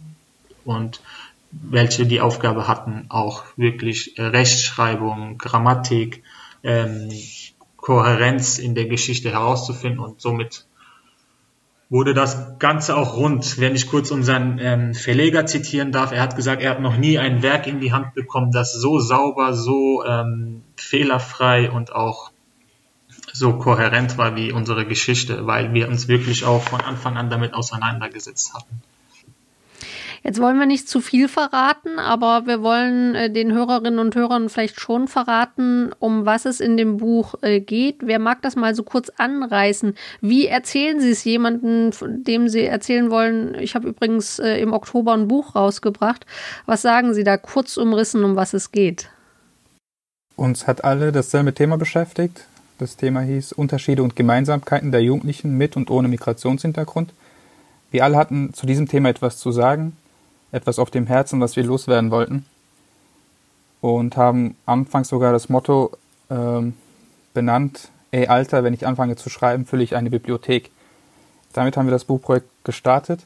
und 0.65 1.01
welche 1.51 2.05
die 2.05 2.21
Aufgabe 2.21 2.67
hatten, 2.67 3.05
auch 3.09 3.43
wirklich 3.55 4.13
Rechtschreibung, 4.17 5.37
Grammatik, 5.37 6.23
ähm, 6.63 7.09
Kohärenz 7.89 8.59
in 8.59 8.75
der 8.75 8.85
Geschichte 8.85 9.31
herauszufinden 9.31 9.97
und 9.97 10.21
somit 10.21 10.67
wurde 11.89 12.13
das 12.13 12.59
Ganze 12.59 12.95
auch 12.95 13.15
rund. 13.17 13.57
Wenn 13.57 13.73
ich 13.73 13.89
kurz 13.89 14.11
unseren 14.11 14.59
ähm, 14.59 14.93
Verleger 14.93 15.47
zitieren 15.47 15.91
darf, 15.91 16.11
er 16.11 16.21
hat 16.21 16.35
gesagt, 16.35 16.61
er 16.61 16.69
hat 16.69 16.81
noch 16.81 16.97
nie 16.97 17.17
ein 17.17 17.41
Werk 17.41 17.65
in 17.65 17.79
die 17.79 17.91
Hand 17.91 18.13
bekommen, 18.13 18.51
das 18.51 18.73
so 18.73 18.99
sauber, 18.99 19.55
so 19.55 20.05
ähm, 20.05 20.61
fehlerfrei 20.75 21.71
und 21.71 21.91
auch 21.91 22.29
so 23.33 23.53
kohärent 23.53 24.19
war 24.19 24.35
wie 24.35 24.51
unsere 24.51 24.85
Geschichte, 24.85 25.47
weil 25.47 25.73
wir 25.73 25.87
uns 25.87 26.07
wirklich 26.07 26.45
auch 26.45 26.61
von 26.61 26.81
Anfang 26.81 27.17
an 27.17 27.31
damit 27.31 27.55
auseinandergesetzt 27.55 28.53
hatten. 28.53 28.83
Jetzt 30.23 30.41
wollen 30.41 30.59
wir 30.59 30.65
nicht 30.65 30.89
zu 30.89 31.01
viel 31.01 31.27
verraten, 31.27 31.97
aber 31.97 32.45
wir 32.45 32.61
wollen 32.61 33.15
äh, 33.15 33.29
den 33.29 33.53
Hörerinnen 33.53 33.99
und 33.99 34.15
Hörern 34.15 34.49
vielleicht 34.49 34.79
schon 34.79 35.07
verraten, 35.07 35.91
um 35.99 36.25
was 36.25 36.45
es 36.45 36.59
in 36.59 36.77
dem 36.77 36.97
Buch 36.97 37.35
äh, 37.41 37.59
geht. 37.59 37.97
Wer 38.01 38.19
mag 38.19 38.41
das 38.41 38.55
mal 38.55 38.75
so 38.75 38.83
kurz 38.83 39.09
anreißen? 39.17 39.95
Wie 40.21 40.47
erzählen 40.47 40.99
Sie 40.99 41.11
es 41.11 41.23
jemandem, 41.23 41.91
dem 42.23 42.49
Sie 42.49 42.65
erzählen 42.65 43.09
wollen? 43.11 43.55
Ich 43.55 43.75
habe 43.75 43.87
übrigens 43.87 44.39
äh, 44.39 44.57
im 44.57 44.73
Oktober 44.73 45.13
ein 45.13 45.27
Buch 45.27 45.55
rausgebracht. 45.55 46.25
Was 46.65 46.81
sagen 46.81 47.13
Sie 47.13 47.23
da 47.23 47.37
kurz 47.37 47.77
umrissen, 47.77 48.23
um 48.23 48.35
was 48.35 48.53
es 48.53 48.71
geht? 48.71 49.09
Uns 50.35 50.67
hat 50.67 50.83
alle 50.83 51.11
dasselbe 51.11 51.53
Thema 51.53 51.77
beschäftigt. 51.77 52.45
Das 52.77 52.95
Thema 52.95 53.21
hieß 53.21 53.51
Unterschiede 53.51 54.03
und 54.03 54.15
Gemeinsamkeiten 54.15 54.91
der 54.91 55.03
Jugendlichen 55.03 55.57
mit 55.57 55.75
und 55.75 55.91
ohne 55.91 56.07
Migrationshintergrund. 56.07 57.13
Wir 57.91 58.05
alle 58.05 58.15
hatten 58.15 58.53
zu 58.53 58.65
diesem 58.65 58.87
Thema 58.87 59.09
etwas 59.09 59.37
zu 59.37 59.51
sagen, 59.51 59.97
etwas 60.51 60.79
auf 60.79 60.91
dem 60.91 61.07
Herzen, 61.07 61.39
was 61.41 61.55
wir 61.55 61.63
loswerden 61.63 62.11
wollten. 62.11 62.45
Und 63.81 64.17
haben 64.17 64.55
anfangs 64.65 65.07
sogar 65.07 65.31
das 65.31 65.49
Motto 65.49 65.91
ähm, 66.29 66.73
benannt, 67.33 67.89
ey 68.11 68.27
Alter, 68.27 68.63
wenn 68.63 68.73
ich 68.73 68.85
anfange 68.85 69.15
zu 69.15 69.29
schreiben, 69.29 69.65
fülle 69.65 69.83
ich 69.83 69.95
eine 69.95 70.09
Bibliothek. 70.09 70.71
Damit 71.53 71.77
haben 71.77 71.87
wir 71.87 71.91
das 71.91 72.05
Buchprojekt 72.05 72.49
gestartet 72.63 73.25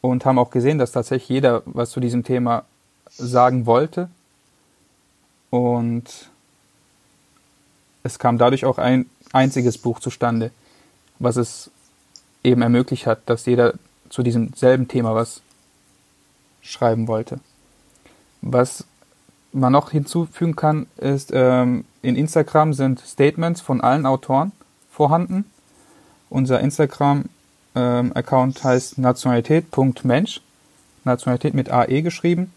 und 0.00 0.24
haben 0.24 0.38
auch 0.38 0.50
gesehen, 0.50 0.78
dass 0.78 0.92
tatsächlich 0.92 1.28
jeder 1.28 1.62
was 1.64 1.90
zu 1.90 2.00
diesem 2.00 2.24
Thema 2.24 2.64
sagen 3.10 3.66
wollte. 3.66 4.08
Und 5.50 6.30
es 8.02 8.18
kam 8.18 8.38
dadurch 8.38 8.64
auch 8.64 8.78
ein 8.78 9.06
einziges 9.32 9.78
Buch 9.78 10.00
zustande, 10.00 10.50
was 11.18 11.36
es 11.36 11.70
eben 12.44 12.62
ermöglicht 12.62 13.06
hat, 13.06 13.20
dass 13.26 13.46
jeder 13.46 13.74
zu 14.08 14.22
diesem 14.22 14.52
selben 14.54 14.88
Thema 14.88 15.14
was 15.14 15.40
schreiben 16.62 17.08
wollte. 17.08 17.40
Was 18.40 18.84
man 19.52 19.72
noch 19.72 19.90
hinzufügen 19.90 20.56
kann, 20.56 20.86
ist, 20.96 21.30
ähm, 21.34 21.84
in 22.00 22.16
Instagram 22.16 22.72
sind 22.72 23.00
Statements 23.00 23.60
von 23.60 23.80
allen 23.80 24.06
Autoren 24.06 24.52
vorhanden. 24.90 25.44
Unser 26.30 26.60
Instagram-Account 26.60 28.56
ähm, 28.56 28.64
heißt 28.64 28.98
nationalität.mensch, 28.98 30.40
Nationalität 31.04 31.54
mit 31.54 31.70
AE 31.70 32.02
geschrieben. 32.02 32.52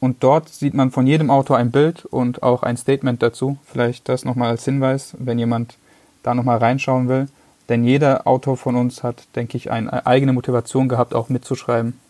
Und 0.00 0.22
dort 0.22 0.48
sieht 0.48 0.72
man 0.72 0.90
von 0.90 1.06
jedem 1.06 1.30
Autor 1.30 1.58
ein 1.58 1.70
Bild 1.70 2.06
und 2.06 2.42
auch 2.42 2.62
ein 2.62 2.78
Statement 2.78 3.22
dazu. 3.22 3.58
Vielleicht 3.66 4.08
das 4.08 4.24
nochmal 4.24 4.48
als 4.48 4.64
Hinweis, 4.64 5.14
wenn 5.18 5.38
jemand 5.38 5.76
da 6.22 6.34
nochmal 6.34 6.56
reinschauen 6.56 7.08
will. 7.08 7.28
Denn 7.68 7.84
jeder 7.84 8.26
Autor 8.26 8.56
von 8.56 8.76
uns 8.76 9.02
hat, 9.02 9.26
denke 9.36 9.58
ich, 9.58 9.70
eine 9.70 10.06
eigene 10.06 10.32
Motivation 10.32 10.88
gehabt, 10.88 11.14
auch 11.14 11.28
mitzuschreiben. 11.28 12.00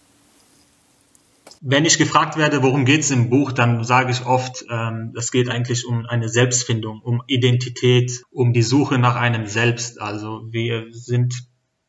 Wenn 1.62 1.84
ich 1.84 1.98
gefragt 1.98 2.38
werde, 2.38 2.62
worum 2.62 2.86
geht 2.86 3.00
es 3.00 3.10
im 3.10 3.28
Buch, 3.28 3.52
dann 3.52 3.84
sage 3.84 4.12
ich 4.12 4.24
oft, 4.24 4.64
ähm, 4.70 5.12
es 5.14 5.30
geht 5.30 5.50
eigentlich 5.50 5.86
um 5.86 6.06
eine 6.06 6.30
Selbstfindung, 6.30 7.02
um 7.02 7.22
Identität, 7.26 8.22
um 8.30 8.54
die 8.54 8.62
Suche 8.62 8.96
nach 8.96 9.16
einem 9.16 9.46
Selbst. 9.46 10.00
Also 10.00 10.40
wir 10.50 10.86
sind, 10.90 11.34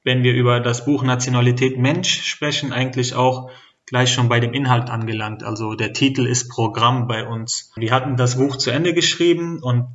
wenn 0.04 0.24
wir 0.24 0.34
über 0.34 0.60
das 0.60 0.84
Buch 0.84 1.04
Nationalität 1.04 1.78
Mensch 1.78 2.24
sprechen, 2.24 2.74
eigentlich 2.74 3.16
auch 3.16 3.50
gleich 3.86 4.12
schon 4.12 4.28
bei 4.28 4.42
dem 4.42 4.54
Inhalt 4.54 4.90
angelangt. 4.90 5.44
Also 5.44 5.75
der 5.75 5.94
Titel 5.94 6.25
ist 6.25 6.50
Programm 6.50 7.08
bei 7.08 7.25
uns. 7.25 7.72
Wir 7.78 7.92
hatten 7.92 8.18
das 8.18 8.38
Buch 8.38 8.58
zu 8.58 8.72
Ende 8.72 8.94
geschrieben 8.94 9.60
und 9.63 9.88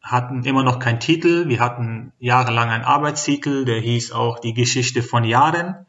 hatten 0.00 0.44
immer 0.44 0.62
noch 0.62 0.78
keinen 0.78 1.00
Titel. 1.00 1.48
Wir 1.48 1.60
hatten 1.60 2.12
jahrelang 2.18 2.70
einen 2.70 2.84
Arbeitstitel, 2.84 3.66
der 3.66 3.80
hieß 3.80 4.12
auch 4.12 4.38
Die 4.38 4.54
Geschichte 4.54 5.02
von 5.02 5.24
Jahren. 5.24 5.86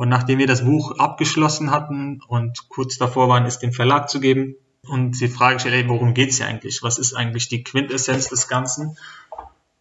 Und 0.00 0.08
nachdem 0.08 0.38
wir 0.38 0.46
das 0.46 0.64
Buch 0.64 0.96
abgeschlossen 0.98 1.70
hatten 1.70 2.22
und 2.26 2.70
kurz 2.70 2.96
davor 2.96 3.28
waren, 3.28 3.44
es 3.44 3.58
dem 3.58 3.74
Verlag 3.74 4.08
zu 4.08 4.18
geben 4.18 4.56
und 4.88 5.20
die 5.20 5.28
Frage 5.28 5.60
stellt, 5.60 5.90
worum 5.90 6.14
geht's 6.14 6.38
hier 6.38 6.46
eigentlich? 6.46 6.82
Was 6.82 6.96
ist 6.96 7.12
eigentlich 7.12 7.50
die 7.50 7.62
Quintessenz 7.62 8.30
des 8.30 8.48
Ganzen? 8.48 8.96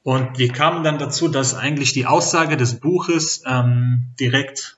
Und 0.03 0.37
wir 0.37 0.49
kamen 0.49 0.83
dann 0.83 0.99
dazu, 0.99 1.29
dass 1.29 1.55
eigentlich 1.55 1.93
die 1.93 2.05
Aussage 2.05 2.57
des 2.57 2.81
Buches 2.81 3.43
ähm, 3.45 4.07
direkt 4.19 4.77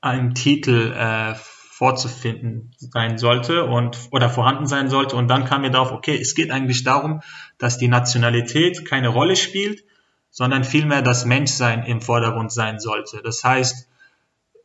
einen 0.00 0.34
Titel 0.34 0.94
äh, 0.96 1.34
vorzufinden 1.34 2.72
sein 2.78 3.18
sollte 3.18 3.64
und 3.66 3.98
oder 4.10 4.30
vorhanden 4.30 4.66
sein 4.66 4.88
sollte. 4.88 5.16
Und 5.16 5.28
dann 5.28 5.44
kam 5.44 5.60
mir 5.60 5.70
darauf, 5.70 5.92
okay, 5.92 6.18
es 6.18 6.34
geht 6.34 6.50
eigentlich 6.50 6.82
darum, 6.82 7.20
dass 7.58 7.76
die 7.76 7.88
Nationalität 7.88 8.86
keine 8.86 9.08
Rolle 9.08 9.36
spielt, 9.36 9.84
sondern 10.30 10.64
vielmehr 10.64 11.02
das 11.02 11.26
Menschsein 11.26 11.84
im 11.84 12.00
Vordergrund 12.00 12.50
sein 12.52 12.80
sollte. 12.80 13.20
Das 13.22 13.44
heißt, 13.44 13.86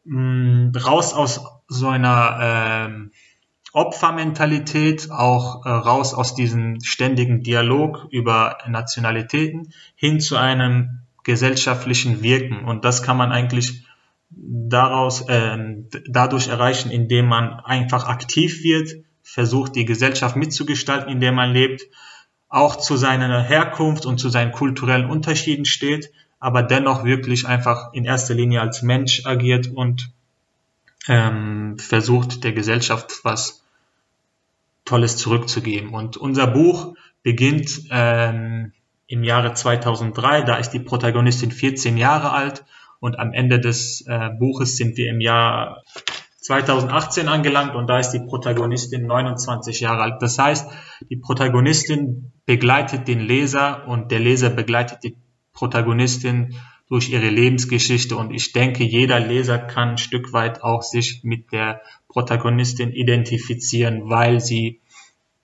mh, 0.05 0.77
raus 0.79 1.13
aus 1.13 1.41
so 1.67 1.87
einer 1.87 2.89
äh, 2.89 3.09
Opfermentalität, 3.73 5.09
auch 5.09 5.65
äh, 5.65 5.69
raus 5.69 6.13
aus 6.13 6.35
diesem 6.35 6.79
ständigen 6.81 7.41
Dialog 7.41 8.07
über 8.11 8.59
Nationalitäten 8.67 9.73
hin 9.95 10.19
zu 10.19 10.37
einem 10.37 11.01
gesellschaftlichen 11.23 12.21
Wirken. 12.21 12.65
Und 12.65 12.85
das 12.85 13.01
kann 13.01 13.17
man 13.17 13.31
eigentlich 13.31 13.85
daraus 14.29 15.21
äh, 15.27 15.57
dadurch 16.07 16.47
erreichen, 16.47 16.91
indem 16.91 17.27
man 17.27 17.59
einfach 17.61 18.07
aktiv 18.07 18.63
wird, 18.63 19.03
versucht 19.23 19.75
die 19.75 19.85
Gesellschaft 19.85 20.35
mitzugestalten, 20.35 21.09
in 21.09 21.19
der 21.19 21.31
man 21.31 21.51
lebt, 21.51 21.83
auch 22.49 22.75
zu 22.75 22.97
seiner 22.97 23.41
Herkunft 23.41 24.05
und 24.05 24.19
zu 24.19 24.29
seinen 24.29 24.51
kulturellen 24.51 25.09
Unterschieden 25.09 25.65
steht, 25.65 26.11
aber 26.43 26.61
dennoch 26.61 27.05
wirklich 27.05 27.47
einfach 27.47 27.93
in 27.93 28.03
erster 28.03 28.33
Linie 28.33 28.59
als 28.59 28.81
Mensch 28.81 29.25
agiert 29.25 29.67
und 29.73 30.11
ähm, 31.07 31.77
versucht 31.79 32.43
der 32.43 32.51
Gesellschaft 32.51 33.21
was 33.23 33.63
Tolles 34.83 35.15
zurückzugeben. 35.15 35.93
Und 35.93 36.17
unser 36.17 36.47
Buch 36.47 36.95
beginnt 37.23 37.83
ähm, 37.91 38.73
im 39.07 39.23
Jahre 39.23 39.53
2003, 39.53 40.41
da 40.41 40.57
ist 40.57 40.71
die 40.71 40.81
Protagonistin 40.81 41.49
14 41.49 41.95
Jahre 41.97 42.33
alt 42.33 42.65
und 42.99 43.19
am 43.19 43.31
Ende 43.31 43.61
des 43.61 44.01
äh, 44.05 44.29
Buches 44.37 44.75
sind 44.75 44.97
wir 44.97 45.09
im 45.09 45.21
Jahr 45.21 45.81
2018 46.41 47.29
angelangt 47.29 47.73
und 47.73 47.87
da 47.87 47.99
ist 47.99 48.11
die 48.11 48.19
Protagonistin 48.19 49.07
29 49.07 49.79
Jahre 49.79 50.01
alt. 50.01 50.21
Das 50.21 50.37
heißt, 50.37 50.69
die 51.09 51.15
Protagonistin 51.15 52.33
begleitet 52.45 53.07
den 53.07 53.21
Leser 53.21 53.87
und 53.87 54.11
der 54.11 54.19
Leser 54.19 54.49
begleitet 54.49 55.05
die 55.05 55.15
Protagonistin 55.53 56.55
durch 56.89 57.09
ihre 57.09 57.29
Lebensgeschichte 57.29 58.17
und 58.17 58.31
ich 58.31 58.51
denke, 58.51 58.83
jeder 58.83 59.19
Leser 59.19 59.57
kann 59.57 59.89
ein 59.89 59.97
Stück 59.97 60.33
weit 60.33 60.63
auch 60.63 60.83
sich 60.83 61.23
mit 61.23 61.51
der 61.51 61.81
Protagonistin 62.07 62.91
identifizieren, 62.91 64.09
weil 64.09 64.41
sie 64.41 64.81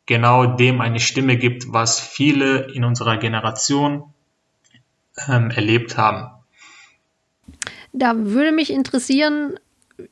genau 0.06 0.46
dem 0.46 0.82
eine 0.82 1.00
Stimme 1.00 1.38
gibt, 1.38 1.72
was 1.72 2.00
viele 2.00 2.72
in 2.74 2.84
unserer 2.84 3.18
Generation 3.18 4.14
ähm, 5.28 5.52
erlebt 5.52 5.98
haben. 5.98 6.30
Da 7.94 8.16
würde 8.16 8.52
mich 8.52 8.72
interessieren, 8.72 9.60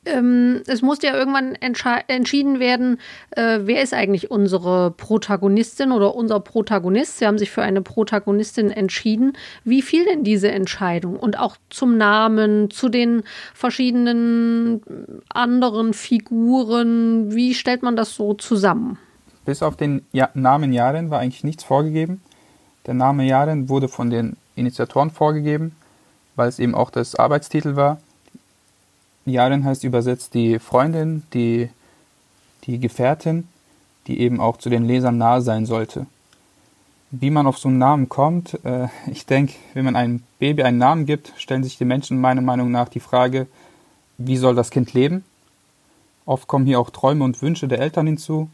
ähm, 0.06 0.62
es 0.68 0.82
musste 0.82 1.08
ja 1.08 1.16
irgendwann 1.16 1.56
entschieden 1.56 2.60
werden, 2.60 3.00
äh, 3.32 3.60
wer 3.64 3.82
ist 3.82 3.94
eigentlich 3.94 4.32
unsere 4.32 4.92
Protagonistin 4.92 5.92
oder 5.92 6.16
unser 6.16 6.40
Protagonist. 6.40 7.20
Sie 7.20 7.28
haben 7.28 7.38
sich 7.38 7.52
für 7.52 7.62
eine 7.62 7.82
Protagonistin 7.82 8.72
entschieden. 8.72 9.34
Wie 9.64 9.82
fiel 9.82 10.06
denn 10.06 10.24
diese 10.24 10.52
Entscheidung? 10.52 11.18
Und 11.18 11.40
auch 11.40 11.58
zum 11.70 11.98
Namen, 11.98 12.70
zu 12.72 12.90
den 12.90 13.24
verschiedenen 13.54 14.82
anderen 15.30 15.94
Figuren. 15.94 17.34
Wie 17.34 17.54
stellt 17.54 17.84
man 17.84 17.96
das 17.96 18.16
so 18.16 18.34
zusammen? 18.34 18.98
Bis 19.46 19.64
auf 19.64 19.78
den 19.78 20.04
ja 20.12 20.30
Namen 20.34 20.74
Jaren 20.74 21.10
war 21.10 21.20
eigentlich 21.20 21.44
nichts 21.44 21.64
vorgegeben. 21.64 22.22
Der 22.86 22.94
Name 22.94 23.26
Jaren 23.26 23.70
wurde 23.70 23.88
von 23.88 24.10
den 24.10 24.38
Initiatoren 24.56 25.12
vorgegeben 25.12 25.74
weil 26.38 26.48
es 26.48 26.60
eben 26.60 26.76
auch 26.76 26.90
das 26.90 27.16
Arbeitstitel 27.16 27.76
war. 27.76 27.98
Yaren 29.32 29.66
heißt 29.66 29.84
übersetzt 29.84 30.34
die 30.34 30.60
Freundin, 30.60 31.24
die, 31.34 31.70
die 32.66 32.80
Gefährtin, 32.80 33.48
die 34.08 34.20
eben 34.20 34.40
auch 34.40 34.58
zu 34.58 34.70
den 34.70 34.86
Lesern 34.86 35.18
nahe 35.18 35.42
sein 35.42 35.66
sollte. 35.66 36.06
Wie 37.12 37.30
man 37.30 37.48
auf 37.48 37.58
so 37.58 37.70
einen 37.70 37.78
Namen 37.78 38.10
kommt, 38.10 38.60
äh, 38.66 38.88
ich 39.12 39.26
denke, 39.26 39.54
wenn 39.74 39.86
man 39.86 39.96
einem 39.96 40.24
Baby 40.40 40.64
einen 40.64 40.78
Namen 40.78 41.06
gibt, 41.06 41.34
stellen 41.38 41.64
sich 41.64 41.78
die 41.78 41.86
Menschen 41.86 42.20
meiner 42.20 42.42
Meinung 42.42 42.72
nach 42.72 42.90
die 42.90 43.00
Frage, 43.00 43.48
wie 44.18 44.38
soll 44.38 44.56
das 44.56 44.72
Kind 44.72 44.94
leben? 44.94 45.24
Oft 46.26 46.48
kommen 46.48 46.66
hier 46.66 46.80
auch 46.80 46.90
Träume 46.90 47.24
und 47.24 47.42
Wünsche 47.42 47.68
der 47.68 47.80
Eltern 47.80 48.08
hinzu. 48.08 48.50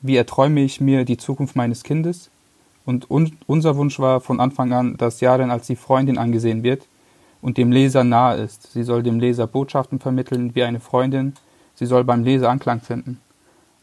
Wie 0.00 0.16
erträume 0.16 0.62
ich 0.62 0.80
mir 0.80 1.04
die 1.04 1.16
Zukunft 1.16 1.56
meines 1.56 1.82
Kindes? 1.82 2.30
Und 2.84 3.10
un 3.10 3.36
unser 3.46 3.76
Wunsch 3.76 3.98
war 3.98 4.20
von 4.20 4.40
Anfang 4.40 4.72
an, 4.72 4.96
dass 4.96 5.20
Yaren 5.20 5.50
als 5.50 5.66
die 5.66 5.76
Freundin 5.76 6.18
angesehen 6.18 6.62
wird, 6.62 6.86
und 7.42 7.58
dem 7.58 7.70
Leser 7.70 8.04
nahe 8.04 8.38
ist. 8.38 8.72
Sie 8.72 8.84
soll 8.84 9.02
dem 9.02 9.20
Leser 9.20 9.46
Botschaften 9.46 9.98
vermitteln 9.98 10.54
wie 10.54 10.62
eine 10.62 10.80
Freundin. 10.80 11.34
Sie 11.74 11.86
soll 11.86 12.04
beim 12.04 12.24
Leser 12.24 12.48
Anklang 12.48 12.80
finden. 12.80 13.20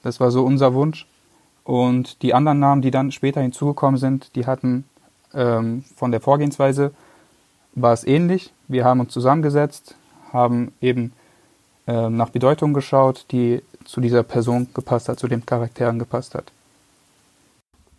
Das 0.02 0.20
war 0.20 0.32
so 0.32 0.44
unser 0.44 0.74
Wunsch. 0.74 1.06
Und 1.64 2.24
die 2.24 2.34
anderen 2.34 2.60
Namen, 2.60 2.82
die 2.82 2.90
dann 2.90 3.12
später 3.12 3.42
hinzugekommen 3.42 4.00
sind, 4.00 4.36
die 4.36 4.48
hatten 4.48 4.86
ähm, 5.34 5.84
von 5.96 6.12
der 6.12 6.22
Vorgehensweise 6.22 6.92
war 7.76 7.94
es 7.94 8.04
ähnlich. 8.04 8.52
Wir 8.68 8.86
haben 8.86 9.02
uns 9.02 9.14
zusammengesetzt, 9.14 9.94
haben 10.32 10.72
eben 10.82 11.12
äh, 11.86 12.10
nach 12.10 12.30
Bedeutung 12.30 12.74
geschaut, 12.74 13.26
die 13.32 13.62
zu 13.86 14.02
dieser 14.02 14.24
Person 14.24 14.70
gepasst 14.74 15.10
hat, 15.10 15.20
zu 15.20 15.28
den 15.28 15.46
Charakteren 15.46 16.00
gepasst 16.00 16.34
hat. 16.34 16.52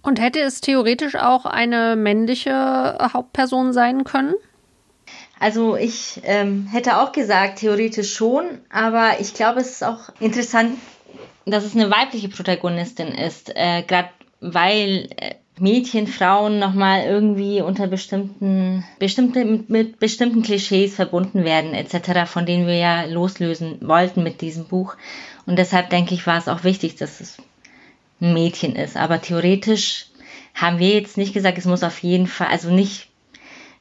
Und 0.02 0.18
hätte 0.18 0.40
es 0.40 0.62
theoretisch 0.62 1.16
auch 1.16 1.44
eine 1.44 1.94
männliche 1.94 2.96
Hauptperson 3.12 3.72
sein 3.74 4.04
können? 4.04 4.34
Also 5.40 5.74
ich 5.74 6.20
ähm, 6.24 6.68
hätte 6.70 6.98
auch 6.98 7.12
gesagt, 7.12 7.60
theoretisch 7.60 8.14
schon, 8.14 8.44
aber 8.68 9.20
ich 9.20 9.32
glaube, 9.32 9.60
es 9.60 9.70
ist 9.70 9.84
auch 9.84 10.10
interessant, 10.20 10.78
dass 11.46 11.64
es 11.64 11.74
eine 11.74 11.90
weibliche 11.90 12.28
Protagonistin 12.28 13.08
ist, 13.08 13.50
äh, 13.56 13.82
gerade 13.82 14.10
weil 14.40 15.08
äh, 15.16 15.34
Mädchen, 15.58 16.06
Frauen 16.06 16.58
nochmal 16.58 17.04
irgendwie 17.04 17.62
unter 17.62 17.86
bestimmten, 17.86 18.84
bestimmte, 18.98 19.44
mit, 19.44 19.98
bestimmten 19.98 20.42
Klischees 20.42 20.94
verbunden 20.94 21.44
werden, 21.44 21.72
etc., 21.72 22.30
von 22.30 22.44
denen 22.44 22.66
wir 22.66 22.76
ja 22.76 23.04
loslösen 23.04 23.78
wollten 23.80 24.22
mit 24.22 24.42
diesem 24.42 24.66
Buch. 24.66 24.94
Und 25.46 25.58
deshalb 25.58 25.88
denke 25.88 26.14
ich, 26.14 26.26
war 26.26 26.38
es 26.38 26.48
auch 26.48 26.64
wichtig, 26.64 26.96
dass 26.96 27.20
es 27.20 27.38
ein 28.20 28.34
Mädchen 28.34 28.76
ist. 28.76 28.96
Aber 28.98 29.22
theoretisch 29.22 30.06
haben 30.54 30.78
wir 30.78 30.90
jetzt 30.90 31.16
nicht 31.16 31.32
gesagt, 31.32 31.56
es 31.56 31.64
muss 31.64 31.82
auf 31.82 31.98
jeden 32.00 32.26
Fall, 32.26 32.48
also 32.48 32.70
nicht 32.70 33.08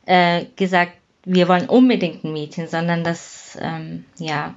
äh, 0.06 0.46
gesagt, 0.56 0.94
wir 1.26 1.48
wollen 1.48 1.70
unbedingt 1.70 2.24
ein 2.24 2.34
Mädchen, 2.34 2.68
sondern 2.68 3.04
das, 3.04 3.58
ähm, 3.62 4.06
ja, 4.18 4.56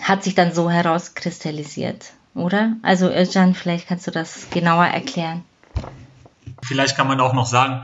hat 0.00 0.24
sich 0.24 0.34
dann 0.34 0.52
so 0.52 0.70
herauskristallisiert, 0.70 2.12
oder? 2.34 2.76
Also 2.82 3.10
Özcan, 3.10 3.54
vielleicht 3.54 3.88
kannst 3.88 4.06
du 4.06 4.10
das 4.10 4.48
genauer 4.50 4.86
erklären. 4.86 5.44
Vielleicht 6.62 6.96
kann 6.96 7.08
man 7.08 7.20
auch 7.20 7.32
noch 7.32 7.46
sagen, 7.46 7.82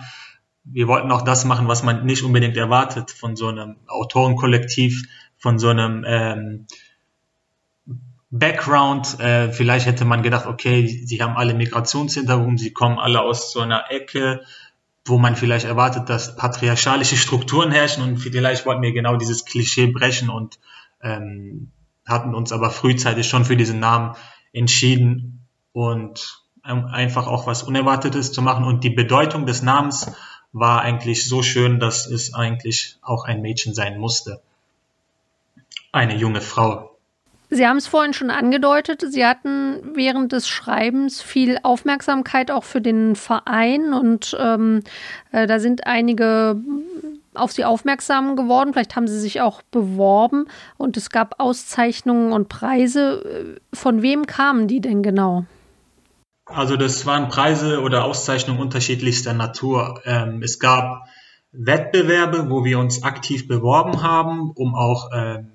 wir 0.65 0.89
wollten 0.89 1.11
auch 1.13 1.23
das 1.23 1.45
machen, 1.45 1.69
was 1.69 1.83
man 1.83 2.05
nicht 2.05 2.23
unbedingt 2.23 2.57
erwartet 2.57 3.11
von 3.11 3.37
so 3.37 3.49
einem 3.49 3.77
Autorenkollektiv, 3.87 5.09
von 5.39 5.59
so 5.59 5.69
einem 5.69 6.05
ähm, 6.07 6.67
Background. 8.31 9.21
Äh, 9.21 9.53
vielleicht 9.53 9.87
hätte 9.87 10.05
man 10.05 10.23
gedacht, 10.23 10.47
okay, 10.47 10.87
sie 10.87 11.23
haben 11.23 11.37
alle 11.37 11.55
Migrationshintergrund, 11.55 12.59
sie 12.59 12.73
kommen 12.73 12.99
alle 12.99 13.23
aus 13.23 13.53
so 13.53 13.61
einer 13.61 13.91
Ecke, 13.91 14.43
wo 15.07 15.19
man 15.19 15.37
vielleicht 15.37 15.65
erwartet, 15.65 16.09
dass 16.09 16.37
patriarchalische 16.37 17.17
Strukturen 17.17 17.71
herrschen 17.71 18.03
und 18.03 18.19
vielleicht 18.19 18.67
wollten 18.67 18.83
wir 18.83 18.93
genau 18.93 19.17
dieses 19.17 19.45
Klischee 19.45 19.87
brechen 19.87 20.29
und 20.29 20.59
ähm, 21.03 21.71
hatten 22.07 22.35
uns 22.35 22.53
aber 22.53 22.71
frühzeitig 22.71 23.29
schon 23.29 23.45
für 23.45 23.57
diesen 23.57 23.81
Namen 23.81 24.17
entschieden 24.53 25.47
und 25.73 26.43
einfach 26.63 27.29
auch 27.29 27.47
was 27.47 27.63
Unerwartetes 27.63 28.33
zu 28.33 28.43
machen. 28.43 28.65
Und 28.65 28.83
die 28.83 28.91
Bedeutung 28.91 29.47
des 29.47 29.63
Namens 29.63 30.11
war 30.53 30.81
eigentlich 30.81 31.29
so 31.29 31.43
schön, 31.43 31.79
dass 31.79 32.07
es 32.07 32.35
eigentlich 32.35 32.99
auch 33.03 33.25
ein 33.25 33.41
Mädchen 33.41 33.75
sein 33.75 33.99
musste. 33.99 34.41
Eine 35.93 36.17
junge 36.17 36.41
Frau. 36.41 36.96
Sie 37.49 37.67
haben 37.67 37.77
es 37.77 37.87
vorhin 37.87 38.13
schon 38.13 38.31
angedeutet, 38.31 39.05
Sie 39.09 39.25
hatten 39.25 39.95
während 39.95 40.33
des 40.33 40.49
Schreibens 40.49 41.23
viel 41.23 41.59
Aufmerksamkeit 41.63 42.51
auch 42.51 42.65
für 42.65 42.81
den 42.81 43.15
Verein 43.15 43.93
und 43.93 44.37
ähm, 44.41 44.83
äh, 45.31 45.47
da 45.47 45.61
sind 45.61 45.87
einige 45.87 46.61
auf 47.35 47.53
Sie 47.53 47.65
aufmerksam 47.65 48.35
geworden. 48.35 48.73
Vielleicht 48.73 48.97
haben 48.97 49.07
Sie 49.07 49.21
sich 49.21 49.41
auch 49.41 49.63
beworben 49.71 50.47
und 50.77 50.97
es 50.97 51.11
gab 51.11 51.39
Auszeichnungen 51.39 52.33
und 52.33 52.49
Preise. 52.49 53.59
Von 53.73 54.03
wem 54.03 54.27
kamen 54.27 54.67
die 54.67 54.81
denn 54.81 55.03
genau? 55.03 55.45
Also 56.47 56.77
das 56.77 57.07
waren 57.07 57.29
Preise 57.29 57.81
oder 57.81 58.05
Auszeichnungen 58.05 58.61
unterschiedlichster 58.61 59.35
Natur. 59.35 60.01
Ähm, 60.05 60.43
es 60.43 60.59
gab 60.59 61.07
Wettbewerbe, 61.53 62.51
wo 62.51 62.65
wir 62.65 62.79
uns 62.79 63.03
aktiv 63.03 63.49
beworben 63.49 64.03
haben, 64.03 64.51
um 64.55 64.75
auch 64.75 65.11
ähm, 65.13 65.53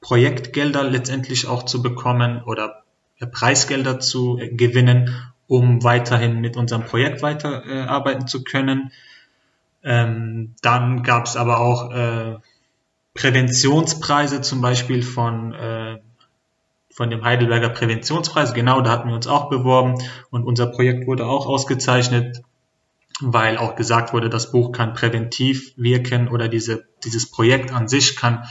Projektgelder 0.00 0.84
letztendlich 0.84 1.46
auch 1.46 1.64
zu 1.64 1.82
bekommen 1.82 2.42
oder 2.44 2.84
äh, 3.18 3.26
Preisgelder 3.26 4.00
zu 4.00 4.38
äh, 4.38 4.48
gewinnen, 4.48 5.14
um 5.46 5.82
weiterhin 5.82 6.40
mit 6.40 6.56
unserem 6.56 6.84
Projekt 6.84 7.22
weiterarbeiten 7.22 8.22
äh, 8.22 8.26
zu 8.26 8.44
können. 8.44 8.92
Ähm, 9.82 10.54
dann 10.62 11.02
gab 11.02 11.26
es 11.26 11.36
aber 11.36 11.60
auch 11.60 11.90
äh, 11.92 12.36
Präventionspreise 13.14 14.40
zum 14.40 14.60
Beispiel 14.60 15.02
von 15.02 15.52
äh, 15.54 15.98
von 16.92 17.08
dem 17.08 17.24
Heidelberger 17.24 17.70
Präventionspreis. 17.70 18.52
Genau, 18.52 18.82
da 18.82 18.90
hatten 18.90 19.08
wir 19.08 19.14
uns 19.14 19.26
auch 19.26 19.48
beworben 19.48 19.94
und 20.30 20.44
unser 20.44 20.66
Projekt 20.66 21.06
wurde 21.06 21.24
auch 21.24 21.46
ausgezeichnet, 21.46 22.42
weil 23.20 23.56
auch 23.56 23.74
gesagt 23.74 24.12
wurde, 24.12 24.28
das 24.28 24.52
Buch 24.52 24.72
kann 24.72 24.92
präventiv 24.92 25.72
wirken 25.76 26.28
oder 26.28 26.48
diese, 26.48 26.84
dieses 27.04 27.30
Projekt 27.30 27.72
an 27.72 27.88
sich 27.88 28.16
kann 28.16 28.44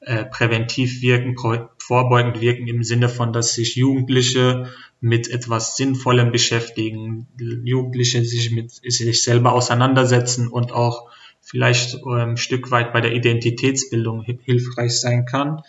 äh, 0.00 0.24
präventiv 0.24 1.02
wirken, 1.02 1.36
vorbeugend 1.78 2.40
wirken 2.40 2.68
im 2.68 2.84
Sinne 2.84 3.08
von, 3.08 3.32
dass 3.32 3.54
sich 3.54 3.76
Jugendliche 3.76 4.68
mit 5.00 5.28
etwas 5.28 5.76
Sinnvollem 5.76 6.32
beschäftigen, 6.32 7.26
Jugendliche 7.64 8.24
sich 8.24 8.50
mit 8.50 8.70
sich 8.70 9.22
selber 9.22 9.52
auseinandersetzen 9.52 10.48
und 10.48 10.72
auch 10.72 11.10
vielleicht 11.40 11.94
ähm, 11.94 12.30
ein 12.30 12.36
Stück 12.36 12.70
weit 12.70 12.92
bei 12.92 13.00
der 13.00 13.12
Identitätsbildung 13.12 14.22
hilfreich 14.22 15.00
sein 15.00 15.24
kann. 15.24 15.62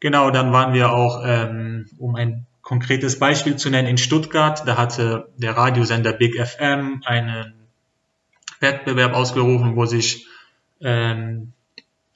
Genau, 0.00 0.30
dann 0.30 0.52
waren 0.52 0.74
wir 0.74 0.92
auch, 0.92 1.22
ähm, 1.24 1.86
um 1.98 2.14
ein 2.16 2.46
konkretes 2.60 3.18
Beispiel 3.18 3.56
zu 3.56 3.70
nennen, 3.70 3.88
in 3.88 3.98
Stuttgart. 3.98 4.66
Da 4.66 4.76
hatte 4.76 5.28
der 5.36 5.56
Radiosender 5.56 6.12
Big 6.12 6.34
FM 6.34 7.02
einen 7.04 7.54
Wettbewerb 8.60 9.14
ausgerufen, 9.14 9.76
wo 9.76 9.86
sich 9.86 10.26
ähm, 10.80 11.52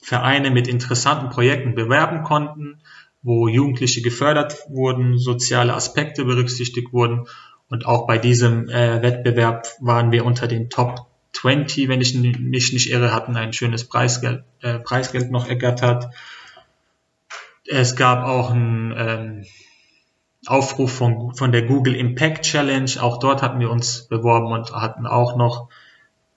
Vereine 0.07 0.53
mit 0.53 0.69
interessanten 0.69 1.31
Projekten 1.31 1.75
bewerben 1.75 2.23
konnten, 2.23 2.79
wo 3.23 3.49
Jugendliche 3.49 4.03
gefördert 4.03 4.57
wurden, 4.69 5.19
soziale 5.19 5.75
Aspekte 5.75 6.25
berücksichtigt 6.25 6.93
wurden. 6.93 7.27
Und 7.69 7.87
auch 7.87 8.07
bei 8.07 8.17
diesem 8.17 8.69
äh, 8.69 9.03
Wettbewerb 9.03 9.67
waren 9.81 10.13
wir 10.13 10.25
unter 10.25 10.47
den 10.47 10.71
Top 10.71 11.09
20, 11.33 11.89
wenn 11.89 12.01
ich 12.01 12.15
mich 12.15 12.73
nicht 12.73 12.89
irre, 12.89 13.13
hatten 13.13 13.37
ein 13.37 13.53
schönes 13.53 13.83
Preisgeld, 13.83 14.45
äh, 14.61 14.79
Preisgeld 14.79 15.33
noch 15.33 15.49
ergattert. 15.49 16.07
Es 17.67 17.97
gab 17.97 18.25
auch 18.25 18.53
einen 18.53 18.95
ähm, 18.97 19.45
Aufruf 20.47 20.93
von, 20.93 21.35
von 21.35 21.51
der 21.51 21.63
Google 21.63 21.97
Impact 21.97 22.45
Challenge. 22.45 22.93
Auch 23.01 23.19
dort 23.19 23.43
hatten 23.43 23.59
wir 23.59 23.71
uns 23.71 24.07
beworben 24.07 24.53
und 24.53 24.71
hatten 24.71 25.05
auch 25.05 25.37
noch 25.37 25.69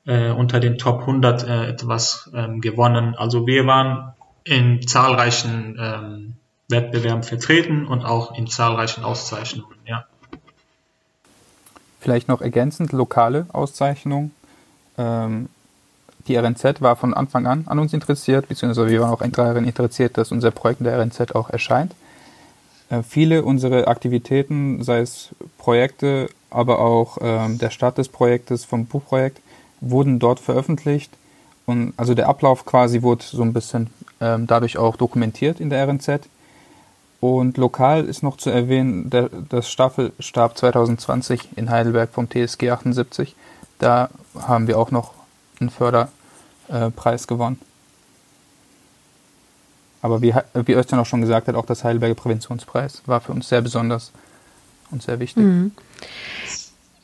äh, 0.10 0.32
unter 0.32 0.60
den 0.60 0.80
Top 0.80 1.02
100 1.02 1.44
äh, 1.44 1.68
etwas 1.68 2.32
ähm, 2.34 2.62
gewonnen. 2.62 3.14
Also 3.16 3.46
wir 3.46 3.68
waren 3.68 4.14
in 4.44 4.86
zahlreichen 4.88 5.78
ähm, 5.80 6.34
Wettbewerben 6.68 7.22
vertreten 7.22 7.86
und 7.86 8.04
auch 8.04 8.36
in 8.36 8.48
zahlreichen 8.48 9.04
Auszeichnungen, 9.04 9.78
ja. 9.86 10.06
Vielleicht 12.00 12.28
noch 12.28 12.42
ergänzend 12.42 12.92
lokale 12.92 13.46
Auszeichnungen. 13.54 14.32
Ähm, 14.98 15.48
die 16.28 16.36
RNZ 16.36 16.82
war 16.82 16.96
von 16.96 17.14
Anfang 17.14 17.46
an 17.46 17.66
an 17.68 17.78
uns 17.78 17.94
interessiert, 17.94 18.48
beziehungsweise 18.48 18.90
wir 18.90 19.02
waren 19.02 19.12
auch 19.12 19.22
daran 19.22 19.66
interessiert, 19.66 20.18
dass 20.18 20.32
unser 20.32 20.50
Projekt 20.50 20.80
in 20.80 20.86
der 20.86 21.00
RNZ 21.00 21.36
auch 21.36 21.52
erscheint. 21.52 21.94
Äh, 22.90 23.04
viele 23.04 23.44
unserer 23.44 23.88
Aktivitäten, 23.88 24.84
sei 24.84 25.02
es 25.02 25.30
Projekte, 25.60 26.30
aber 26.50 26.80
auch 26.80 27.20
ähm, 27.22 27.60
der 27.60 27.70
Start 27.70 28.00
des 28.00 28.10
Projektes 28.10 28.66
vom 28.66 28.88
Buchprojekt, 28.88 29.40
wurden 29.82 30.20
dort 30.20 30.40
veröffentlicht. 30.40 31.12
Und 31.66 31.94
also 31.98 32.14
der 32.14 32.28
Ablauf 32.28 32.66
quasi 32.66 33.02
wurde 33.02 33.24
so 33.24 33.44
ein 33.44 33.54
bisschen 33.54 33.90
ähm, 34.22 34.48
dadurch 34.48 34.78
auch 34.78 34.96
dokumentiert 34.96 35.60
in 35.60 35.70
der 35.70 35.88
RNZ. 35.88 36.28
Und 37.20 37.58
lokal 37.58 38.06
ist 38.06 38.24
noch 38.24 38.38
zu 38.38 38.50
erwähnen, 38.50 39.10
der, 39.10 39.30
das 39.50 39.70
Staffelstab 39.70 40.58
2020 40.58 41.58
in 41.58 41.70
Heidelberg 41.70 42.12
vom 42.12 42.30
TSG 42.30 42.72
78. 42.72 43.36
Da 43.78 44.10
haben 44.40 44.68
wir 44.68 44.78
auch 44.78 44.92
noch 44.92 45.14
einen 45.60 45.70
Förderpreis 45.70 47.28
gewonnen. 47.28 47.60
Aber 50.02 50.22
wie, 50.22 50.34
wie 50.54 50.74
Özcan 50.74 51.00
auch 51.00 51.06
schon 51.06 51.22
gesagt 51.22 51.50
hat, 51.50 51.56
auch 51.56 51.66
das 51.66 51.84
Heidelberger 51.84 52.16
Präventionspreis 52.16 53.02
war 53.06 53.20
für 53.20 53.34
uns 53.34 53.50
sehr 53.50 53.62
besonders 53.62 54.14
und 54.92 55.04
sehr 55.04 55.20
wichtig. 55.20 55.44
Mhm. 55.44 55.72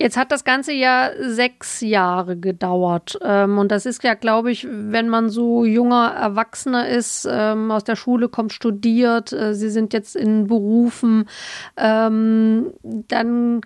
Jetzt 0.06 0.18
hat 0.18 0.32
das 0.32 0.44
Ganze 0.44 0.72
ja 0.72 1.10
sechs 1.20 1.82
Jahre 1.82 2.38
gedauert. 2.38 3.18
Ähm, 3.24 3.58
und 3.58 3.72
das 3.72 3.88
ist 3.88 4.04
ja, 4.04 4.14
glaube 4.14 4.52
ich, 4.52 4.68
wenn 4.70 5.10
man 5.10 5.30
so 5.30 5.66
junger 5.66 6.14
Erwachsener 6.14 6.88
ist, 6.88 7.28
ähm, 7.28 7.72
aus 7.72 7.86
der 7.86 7.96
Schule 7.96 8.30
kommt, 8.30 8.54
studiert, 8.54 9.34
äh, 9.34 9.56
sie 9.56 9.72
sind 9.72 9.94
jetzt 9.94 10.16
in 10.16 10.46
Berufen, 10.46 11.28
ähm, 11.76 12.72
dann 12.84 13.62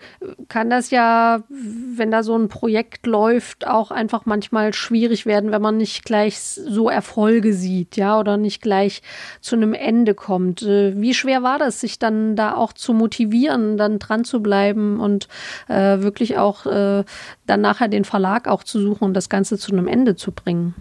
kann 0.47 0.69
das 0.69 0.91
ja, 0.91 1.43
wenn 1.49 2.10
da 2.10 2.23
so 2.23 2.38
ein 2.38 2.47
Projekt 2.47 3.06
läuft, 3.06 3.67
auch 3.67 3.91
einfach 3.91 4.25
manchmal 4.25 4.71
schwierig 4.73 5.25
werden, 5.25 5.52
wenn 5.52 5.62
man 5.62 5.75
nicht 5.75 6.06
gleich 6.06 6.39
so 6.39 6.89
Erfolge 6.89 7.52
sieht, 7.52 7.97
ja, 7.97 8.17
oder 8.17 8.38
nicht 8.38 8.62
gleich 8.62 9.02
zu 9.41 9.58
einem 9.58 9.73
Ende 9.73 10.13
kommt. 10.13 10.62
Äh, 10.62 10.93
wie 11.02 11.13
schwer 11.13 11.43
war 11.43 11.60
das, 11.60 11.82
sich 11.82 11.99
dann 11.99 12.38
da 12.38 12.56
auch 12.56 12.71
zu 12.71 12.93
motivieren, 12.93 13.75
dann 13.75 13.99
dran 13.99 14.23
zu 14.23 14.41
bleiben 14.41 15.02
und 15.02 15.28
äh, 15.67 15.99
wirklich 15.99 16.28
wirklich 16.29 16.37
auch 16.37 16.65
äh, 16.65 17.03
dann 17.45 17.61
nachher 17.61 17.87
den 17.87 18.05
Verlag 18.05 18.47
auch 18.47 18.63
zu 18.63 18.79
suchen 18.79 19.05
und 19.05 19.13
das 19.13 19.29
Ganze 19.29 19.57
zu 19.57 19.71
einem 19.71 19.87
Ende 19.87 20.15
zu 20.15 20.31
bringen. 20.31 20.75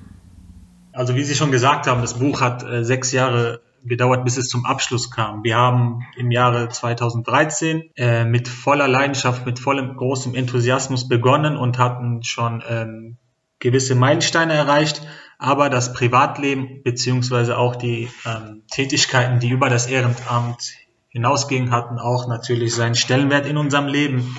Also 0.92 1.14
wie 1.14 1.24
Sie 1.24 1.34
schon 1.34 1.50
gesagt 1.50 1.87
haben, 1.87 2.00
das 2.00 2.18
Buch 2.18 2.40
hat 2.40 2.64
äh, 2.64 2.84
sechs 2.84 3.12
Jahre 3.12 3.61
gedauert, 3.84 4.24
bis 4.24 4.37
es 4.37 4.48
zum 4.48 4.66
Abschluss 4.66 5.11
kam. 5.11 5.44
Wir 5.44 5.56
haben 5.56 6.02
im 6.16 6.30
Jahre 6.30 6.68
2013 6.68 7.90
äh, 7.96 8.24
mit 8.24 8.48
voller 8.48 8.88
Leidenschaft, 8.88 9.46
mit 9.46 9.61
vollem 9.61 9.96
großem 9.96 10.34
Enthusiasmus 10.34 11.08
begonnen 11.08 11.56
und 11.56 11.78
hatten 11.78 12.24
schon 12.24 12.62
ähm, 12.68 13.16
gewisse 13.61 13.94
Meilensteine 13.94 14.54
erreicht, 14.54 15.02
aber 15.38 15.70
das 15.70 15.92
Privatleben 15.92 16.82
beziehungsweise 16.82 17.56
auch 17.56 17.76
die 17.76 18.08
ähm, 18.26 18.62
Tätigkeiten, 18.70 19.38
die 19.38 19.50
über 19.50 19.70
das 19.70 19.87
Ehrenamt 19.87 20.72
hinausgingen, 21.11 21.70
hatten 21.70 21.98
auch 21.98 22.26
natürlich 22.26 22.74
seinen 22.74 22.96
Stellenwert 22.96 23.46
in 23.46 23.56
unserem 23.56 23.87
Leben. 23.87 24.37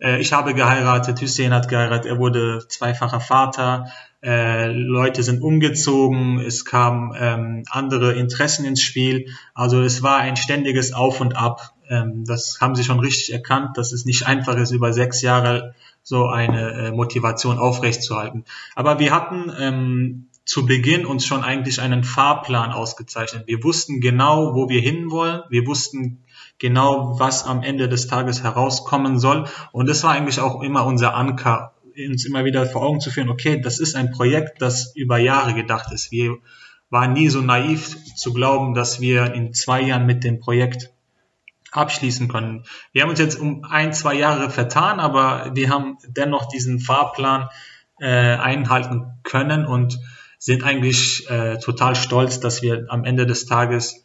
Äh, 0.00 0.20
ich 0.20 0.32
habe 0.32 0.54
geheiratet, 0.54 1.20
Hussein 1.20 1.54
hat 1.54 1.68
geheiratet, 1.68 2.06
er 2.06 2.18
wurde 2.18 2.66
zweifacher 2.68 3.20
Vater, 3.20 3.92
äh, 4.22 4.70
Leute 4.70 5.22
sind 5.22 5.42
umgezogen, 5.42 6.40
es 6.40 6.64
kamen 6.64 7.14
ähm, 7.18 7.64
andere 7.70 8.12
Interessen 8.12 8.64
ins 8.66 8.82
Spiel. 8.82 9.32
Also 9.54 9.80
es 9.80 10.02
war 10.02 10.18
ein 10.18 10.36
ständiges 10.36 10.92
Auf 10.92 11.20
und 11.20 11.36
Ab. 11.36 11.74
Ähm, 11.88 12.24
das 12.26 12.58
haben 12.60 12.74
sie 12.74 12.84
schon 12.84 13.00
richtig 13.00 13.32
erkannt, 13.32 13.78
dass 13.78 13.92
es 13.92 14.04
nicht 14.04 14.26
einfach 14.26 14.56
ist, 14.56 14.72
über 14.72 14.92
sechs 14.92 15.22
Jahre 15.22 15.74
so 16.02 16.26
eine 16.26 16.72
äh, 16.72 16.90
Motivation 16.90 17.58
aufrechtzuerhalten. 17.58 18.44
Aber 18.74 18.98
wir 18.98 19.14
hatten 19.14 19.50
ähm, 19.58 20.26
zu 20.44 20.66
Beginn 20.66 21.06
uns 21.06 21.24
schon 21.24 21.42
eigentlich 21.42 21.80
einen 21.80 22.04
Fahrplan 22.04 22.72
ausgezeichnet. 22.72 23.44
Wir 23.46 23.62
wussten 23.62 24.00
genau, 24.00 24.54
wo 24.54 24.68
wir 24.68 24.80
hinwollen. 24.80 25.42
Wir 25.48 25.66
wussten 25.66 26.24
genau, 26.60 27.18
was 27.18 27.44
am 27.44 27.64
Ende 27.64 27.88
des 27.88 28.06
Tages 28.06 28.44
herauskommen 28.44 29.18
soll. 29.18 29.46
Und 29.72 29.88
das 29.88 30.04
war 30.04 30.12
eigentlich 30.12 30.38
auch 30.38 30.62
immer 30.62 30.86
unser 30.86 31.16
Anker, 31.16 31.74
uns 31.96 32.24
immer 32.24 32.44
wieder 32.44 32.66
vor 32.66 32.82
Augen 32.82 33.00
zu 33.00 33.10
führen, 33.10 33.30
okay, 33.30 33.60
das 33.60 33.80
ist 33.80 33.96
ein 33.96 34.12
Projekt, 34.12 34.62
das 34.62 34.94
über 34.94 35.18
Jahre 35.18 35.54
gedacht 35.54 35.90
ist. 35.92 36.12
Wir 36.12 36.36
waren 36.88 37.12
nie 37.12 37.28
so 37.28 37.40
naiv 37.40 37.96
zu 38.14 38.32
glauben, 38.32 38.74
dass 38.74 39.00
wir 39.00 39.34
in 39.34 39.52
zwei 39.52 39.80
Jahren 39.80 40.06
mit 40.06 40.22
dem 40.22 40.38
Projekt 40.38 40.90
abschließen 41.72 42.28
können. 42.28 42.64
Wir 42.92 43.02
haben 43.02 43.10
uns 43.10 43.20
jetzt 43.20 43.38
um 43.38 43.64
ein, 43.64 43.92
zwei 43.92 44.14
Jahre 44.14 44.50
vertan, 44.50 45.00
aber 45.00 45.52
wir 45.54 45.70
haben 45.70 45.98
dennoch 46.06 46.48
diesen 46.48 46.80
Fahrplan 46.80 47.48
äh, 48.00 48.06
einhalten 48.06 49.06
können 49.22 49.66
und 49.66 49.98
sind 50.38 50.64
eigentlich 50.64 51.30
äh, 51.30 51.58
total 51.58 51.94
stolz, 51.94 52.40
dass 52.40 52.62
wir 52.62 52.86
am 52.88 53.04
Ende 53.04 53.26
des 53.26 53.46
Tages 53.46 54.04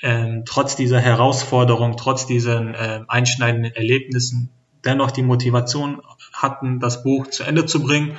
äh, 0.00 0.42
trotz 0.44 0.76
dieser 0.76 1.00
Herausforderung, 1.00 1.96
trotz 1.96 2.26
diesen 2.26 2.74
äh, 2.74 3.02
einschneidenden 3.08 3.74
Erlebnissen 3.74 4.50
dennoch 4.84 5.10
die 5.10 5.22
Motivation 5.22 6.02
hatten, 6.32 6.80
das 6.80 7.02
Buch 7.02 7.28
zu 7.28 7.42
Ende 7.42 7.66
zu 7.66 7.82
bringen 7.82 8.16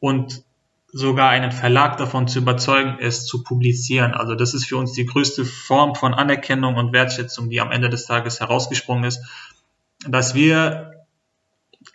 und 0.00 0.44
sogar 0.92 1.30
einen 1.30 1.52
Verlag 1.52 1.96
davon 1.96 2.28
zu 2.28 2.38
überzeugen, 2.38 2.96
es 3.00 3.26
zu 3.26 3.42
publizieren. 3.42 4.14
Also 4.14 4.34
das 4.34 4.54
ist 4.54 4.66
für 4.66 4.76
uns 4.76 4.92
die 4.92 5.04
größte 5.04 5.44
Form 5.44 5.94
von 5.94 6.14
Anerkennung 6.14 6.76
und 6.76 6.92
Wertschätzung, 6.92 7.50
die 7.50 7.60
am 7.60 7.72
Ende 7.72 7.90
des 7.90 8.06
Tages 8.06 8.40
herausgesprungen 8.40 9.04
ist, 9.04 9.20
dass 10.08 10.34
wir 10.34 11.04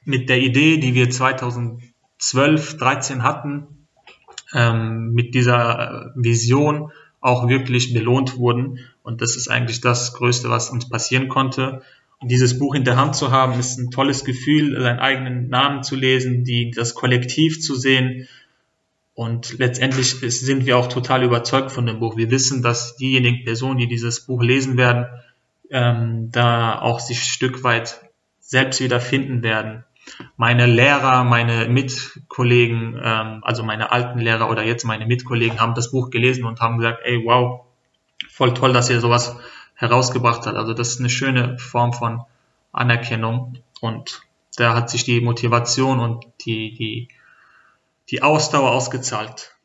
mit 0.03 0.29
der 0.29 0.39
Idee, 0.39 0.77
die 0.77 0.93
wir 0.93 1.09
2012, 1.09 2.77
13 2.77 3.23
hatten, 3.23 3.87
ähm, 4.53 5.13
mit 5.13 5.33
dieser 5.33 6.11
Vision 6.15 6.91
auch 7.21 7.47
wirklich 7.47 7.93
belohnt 7.93 8.37
wurden. 8.37 8.79
Und 9.03 9.21
das 9.21 9.35
ist 9.35 9.49
eigentlich 9.49 9.81
das 9.81 10.13
Größte, 10.13 10.49
was 10.49 10.69
uns 10.69 10.87
passieren 10.89 11.27
konnte 11.27 11.81
dieses 12.23 12.59
Buch 12.59 12.75
in 12.75 12.83
der 12.83 12.97
Hand 12.97 13.15
zu 13.15 13.31
haben, 13.31 13.59
ist 13.59 13.77
ein 13.77 13.89
tolles 13.89 14.23
Gefühl, 14.23 14.79
seinen 14.79 14.99
eigenen 14.99 15.49
Namen 15.49 15.83
zu 15.83 15.95
lesen, 15.95 16.43
die, 16.43 16.71
das 16.71 16.93
Kollektiv 16.93 17.61
zu 17.61 17.75
sehen. 17.75 18.27
Und 19.13 19.57
letztendlich 19.57 20.19
sind 20.19 20.65
wir 20.65 20.77
auch 20.77 20.87
total 20.87 21.23
überzeugt 21.23 21.71
von 21.71 21.85
dem 21.85 21.99
Buch. 21.99 22.17
Wir 22.17 22.29
wissen, 22.29 22.61
dass 22.61 22.95
diejenigen 22.95 23.43
Personen, 23.43 23.79
die 23.79 23.87
dieses 23.87 24.25
Buch 24.25 24.41
lesen 24.41 24.77
werden, 24.77 25.07
ähm, 25.69 26.29
da 26.31 26.79
auch 26.79 26.99
sich 26.99 27.21
ein 27.21 27.25
Stück 27.25 27.63
weit 27.63 28.01
selbst 28.39 28.81
wieder 28.81 28.99
finden 28.99 29.41
werden. 29.41 29.83
Meine 30.37 30.65
Lehrer, 30.65 31.23
meine 31.23 31.67
Mitkollegen, 31.69 32.99
ähm, 33.03 33.39
also 33.43 33.63
meine 33.63 33.91
alten 33.91 34.19
Lehrer 34.19 34.49
oder 34.49 34.63
jetzt 34.63 34.83
meine 34.83 35.05
Mitkollegen 35.05 35.59
haben 35.59 35.73
das 35.73 35.91
Buch 35.91 36.09
gelesen 36.09 36.45
und 36.45 36.59
haben 36.59 36.77
gesagt, 36.77 36.99
ey, 37.03 37.21
wow, 37.25 37.65
voll 38.29 38.53
toll, 38.53 38.73
dass 38.73 38.89
ihr 38.89 38.99
sowas 38.99 39.35
herausgebracht 39.75 40.45
hat. 40.45 40.55
Also 40.55 40.73
das 40.73 40.89
ist 40.89 40.99
eine 40.99 41.09
schöne 41.09 41.57
Form 41.57 41.93
von 41.93 42.21
Anerkennung 42.71 43.57
und 43.79 44.21
da 44.57 44.75
hat 44.75 44.89
sich 44.89 45.03
die 45.03 45.21
Motivation 45.21 45.99
und 45.99 46.25
die, 46.45 46.73
die, 46.73 47.07
die 48.09 48.21
Ausdauer 48.21 48.71
ausgezahlt. 48.71 49.55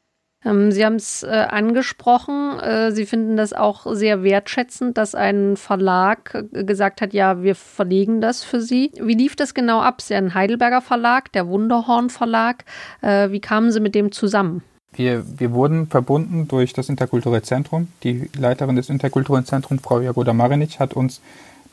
Ähm, 0.44 0.70
Sie 0.70 0.84
haben 0.84 0.94
es 0.94 1.22
äh, 1.22 1.26
angesprochen. 1.26 2.58
Äh, 2.60 2.92
Sie 2.92 3.04
finden 3.04 3.36
das 3.36 3.52
auch 3.52 3.86
sehr 3.92 4.22
wertschätzend, 4.22 4.96
dass 4.96 5.14
ein 5.14 5.56
Verlag 5.56 6.46
äh, 6.52 6.64
gesagt 6.64 7.00
hat, 7.00 7.12
ja, 7.12 7.42
wir 7.42 7.54
verlegen 7.56 8.20
das 8.20 8.44
für 8.44 8.60
Sie. 8.60 8.92
Wie 9.00 9.14
lief 9.14 9.34
das 9.34 9.54
genau 9.54 9.80
ab? 9.80 10.00
Ja 10.00 10.14
ein 10.14 10.34
Heidelberger 10.34 10.82
Verlag, 10.82 11.32
der 11.32 11.48
Wunderhorn 11.48 12.10
Verlag. 12.10 12.64
Wie 13.02 13.40
kamen 13.40 13.72
Sie 13.72 13.80
mit 13.80 13.94
dem 13.94 14.12
zusammen? 14.12 14.62
Wir, 14.92 15.24
wir 15.38 15.52
wurden 15.52 15.88
verbunden 15.88 16.48
durch 16.48 16.72
das 16.72 16.88
Interkulturelle 16.88 17.42
Zentrum. 17.42 17.88
Die 18.02 18.30
Leiterin 18.36 18.76
des 18.76 18.88
Interkulturellen 18.88 19.44
Zentrums, 19.44 19.82
Frau 19.82 20.00
Jagoda 20.00 20.32
Marinic, 20.32 20.80
hat 20.80 20.94
uns 20.94 21.20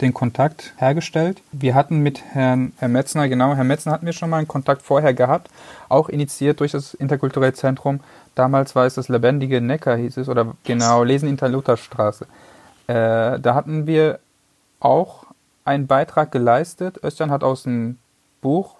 den 0.01 0.13
Kontakt 0.13 0.73
hergestellt. 0.77 1.41
Wir 1.51 1.75
hatten 1.75 1.99
mit 1.99 2.23
Herrn, 2.33 2.73
Herrn 2.77 2.91
Metzner, 2.91 3.29
genau, 3.29 3.55
Herrn 3.55 3.67
Metzner 3.67 3.93
hatten 3.93 4.05
wir 4.05 4.13
schon 4.13 4.29
mal 4.29 4.37
einen 4.37 4.47
Kontakt 4.47 4.81
vorher 4.81 5.13
gehabt, 5.13 5.49
auch 5.87 6.09
initiiert 6.09 6.59
durch 6.59 6.71
das 6.71 6.93
Interkulturelle 6.93 7.53
Zentrum. 7.53 7.99
Damals 8.35 8.75
war 8.75 8.85
es 8.85 8.95
das 8.95 9.09
lebendige 9.09 9.61
Neckar, 9.61 9.95
hieß 9.97 10.17
es, 10.17 10.29
oder 10.29 10.55
genau, 10.63 11.03
Lesen 11.03 11.29
in 11.29 11.37
der 11.37 11.49
Lutherstraße. 11.49 12.25
Äh, 12.87 13.39
da 13.39 13.55
hatten 13.55 13.87
wir 13.87 14.19
auch 14.79 15.25
einen 15.63 15.87
Beitrag 15.87 16.31
geleistet. 16.31 17.03
Östern 17.03 17.31
hat 17.31 17.43
aus 17.43 17.63
dem 17.63 17.97
Buch 18.41 18.75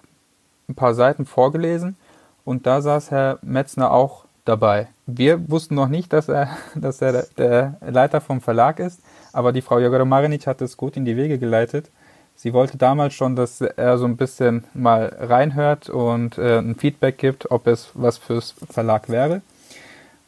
ein 0.68 0.74
paar 0.74 0.94
Seiten 0.94 1.24
vorgelesen 1.24 1.96
und 2.44 2.66
da 2.66 2.82
saß 2.82 3.10
Herr 3.10 3.38
Metzner 3.42 3.90
auch 3.90 4.23
dabei. 4.44 4.88
Wir 5.06 5.48
wussten 5.50 5.74
noch 5.74 5.88
nicht, 5.88 6.12
dass 6.12 6.28
er, 6.28 6.48
dass 6.74 7.02
er 7.02 7.26
der 7.36 7.76
Leiter 7.80 8.20
vom 8.20 8.40
Verlag 8.40 8.78
ist, 8.78 9.00
aber 9.32 9.52
die 9.52 9.62
Frau 9.62 9.78
Jagora 9.78 10.04
Marinic 10.04 10.46
hat 10.46 10.60
es 10.62 10.76
gut 10.76 10.96
in 10.96 11.04
die 11.04 11.16
Wege 11.16 11.38
geleitet. 11.38 11.90
Sie 12.36 12.52
wollte 12.52 12.76
damals 12.76 13.14
schon, 13.14 13.36
dass 13.36 13.60
er 13.60 13.96
so 13.96 14.06
ein 14.06 14.16
bisschen 14.16 14.64
mal 14.74 15.14
reinhört 15.20 15.88
und 15.88 16.36
äh, 16.36 16.58
ein 16.58 16.74
Feedback 16.74 17.18
gibt, 17.18 17.50
ob 17.50 17.66
es 17.66 17.90
was 17.94 18.18
fürs 18.18 18.54
Verlag 18.68 19.08
wäre. 19.08 19.40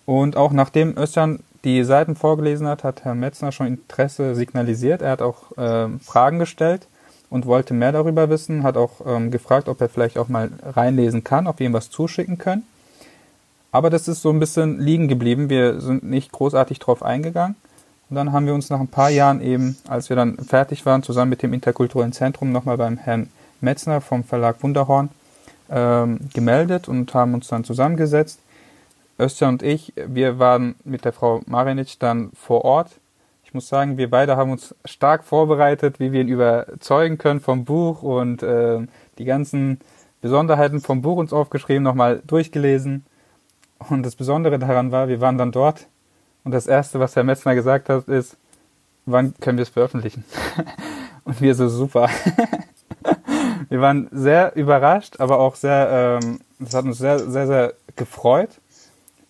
Und 0.05 0.37
auch 0.37 0.53
nachdem 0.53 0.97
Özcan 0.97 1.41
die 1.65 1.83
Seiten 1.83 2.15
vorgelesen 2.15 2.69
hat, 2.69 2.85
hat 2.85 3.05
Herr 3.05 3.17
Metzner 3.17 3.51
schon 3.51 3.67
Interesse 3.67 4.37
signalisiert. 4.37 5.03
Er 5.03 5.11
hat 5.11 5.23
auch 5.23 5.57
äh, 5.59 5.89
Fragen 5.99 6.39
gestellt 6.39 6.87
und 7.29 7.47
wollte 7.47 7.75
mehr 7.75 7.91
darüber 7.91 8.31
wissen, 8.31 8.63
hat 8.63 8.77
auch 8.77 9.05
ähm, 9.05 9.33
gefragt, 9.33 9.69
ob 9.69 9.81
er 9.81 9.89
vielleicht 9.89 10.17
auch 10.17 10.29
mal 10.29 10.51
reinlesen 10.63 11.25
kann, 11.25 11.49
ob 11.49 11.59
wir 11.59 11.67
ihm 11.67 11.73
was 11.73 11.91
zuschicken 11.91 12.39
können. 12.39 12.63
Aber 13.77 13.91
das 13.91 14.09
ist 14.09 14.23
so 14.23 14.31
ein 14.31 14.41
bisschen 14.41 14.81
liegen 14.81 15.07
geblieben. 15.07 15.51
Wir 15.51 15.83
sind 15.83 16.03
nicht 16.03 16.33
großartig 16.33 16.79
drauf 16.79 17.03
eingegangen. 17.03 17.57
Und 18.09 18.17
dann 18.17 18.33
haben 18.33 18.47
wir 18.47 18.55
uns 18.55 18.71
nach 18.71 18.81
ein 18.81 18.89
paar 18.89 19.11
Jahren 19.11 19.43
eben, 19.43 19.77
als 19.87 20.09
wir 20.09 20.17
dann 20.17 20.39
fertig 20.39 20.87
waren, 20.87 21.03
zusammen 21.03 21.29
mit 21.29 21.43
dem 21.43 21.53
Interkulturellen 21.53 22.15
Zentrum 22.15 22.53
nochmal 22.53 22.79
beim 22.79 22.97
Herrn 22.97 23.29
Metzner 23.61 24.01
vom 24.01 24.25
Verlag 24.25 24.63
Wunderhorn 24.63 25.11
ähm, 25.69 26.21
gemeldet 26.33 26.89
und 26.89 27.13
haben 27.13 27.35
uns 27.35 27.49
dann 27.49 27.65
zusammengesetzt. 27.65 28.41
Öster 29.19 29.47
und 29.47 29.63
ich, 29.63 29.93
wir 29.95 30.39
waren 30.39 30.77
mit 30.85 31.05
der 31.05 31.13
Frau 31.13 31.43
Marinic 31.45 31.99
dann 31.99 32.31
vor 32.35 32.65
Ort. 32.65 32.93
Ich 33.45 33.53
muss 33.53 33.69
sagen, 33.69 33.99
wir 33.99 34.09
beide 34.09 34.39
haben 34.39 34.53
uns 34.53 34.75
stark 34.87 35.23
vorbereitet, 35.23 36.01
wie 36.01 36.13
wir 36.13 36.23
ihn 36.23 36.29
überzeugen 36.29 37.19
können 37.19 37.41
vom 37.41 37.67
Buch 37.67 38.03
und 38.03 38.43
äh, 38.43 38.87
die 39.19 39.27
ganzen 39.27 39.81
Besonderheiten 40.23 40.81
vom 40.81 41.03
Buch 41.03 41.19
uns 41.19 41.35
aufgeschrieben, 41.35 41.83
nochmal 41.83 42.23
durchgelesen 42.27 43.05
und 43.79 44.05
das 44.05 44.17
Besondere 44.17 44.59
daran 44.59 44.93
war, 44.93 45.09
wir 45.09 45.21
waren 45.21 45.39
dann 45.39 45.53
dort 45.53 45.87
und 46.47 46.53
das 46.53 46.69
Erste, 46.69 47.01
was 47.01 47.17
Herr 47.17 47.25
Metzner 47.25 47.57
gesagt 47.57 47.89
hat, 47.89 48.07
ist, 48.07 48.37
wann 49.05 49.35
können 49.41 49.59
wir 49.59 49.63
es 49.63 49.69
veröffentlichen? 49.69 50.25
und 51.25 51.41
wir 51.41 51.57
so 51.57 51.69
super. 51.69 52.09
wir 53.69 53.81
waren 53.81 54.09
sehr 54.13 54.55
überrascht, 54.55 55.19
aber 55.19 55.41
auch 55.41 55.57
sehr, 55.57 56.21
ähm, 56.23 56.41
das 56.61 56.75
hat 56.75 56.85
uns 56.85 56.99
sehr, 56.99 57.19
sehr, 57.19 57.47
sehr 57.49 57.75
gefreut. 57.97 58.51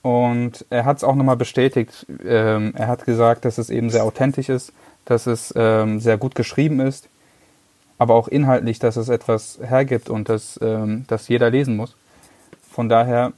Und 0.02 0.66
er 0.68 0.84
hat 0.84 0.98
es 0.98 1.04
auch 1.04 1.14
nochmal 1.14 1.38
bestätigt. 1.38 2.06
Ähm, 2.22 2.74
er 2.76 2.88
hat 2.88 3.06
gesagt, 3.06 3.46
dass 3.46 3.56
es 3.56 3.70
eben 3.70 3.88
sehr 3.88 4.04
authentisch 4.04 4.50
ist, 4.50 4.74
dass 5.06 5.26
es 5.26 5.54
ähm, 5.56 6.00
sehr 6.00 6.18
gut 6.18 6.34
geschrieben 6.34 6.80
ist, 6.80 7.08
aber 7.96 8.14
auch 8.14 8.28
inhaltlich, 8.28 8.78
dass 8.78 8.96
es 8.96 9.08
etwas 9.08 9.58
hergibt 9.62 10.10
und 10.10 10.28
dass, 10.28 10.60
dass 10.60 11.28
jeder 11.28 11.48
lesen 11.48 11.76
muss. 11.76 11.96
Von 12.70 12.90
daher 12.90 13.32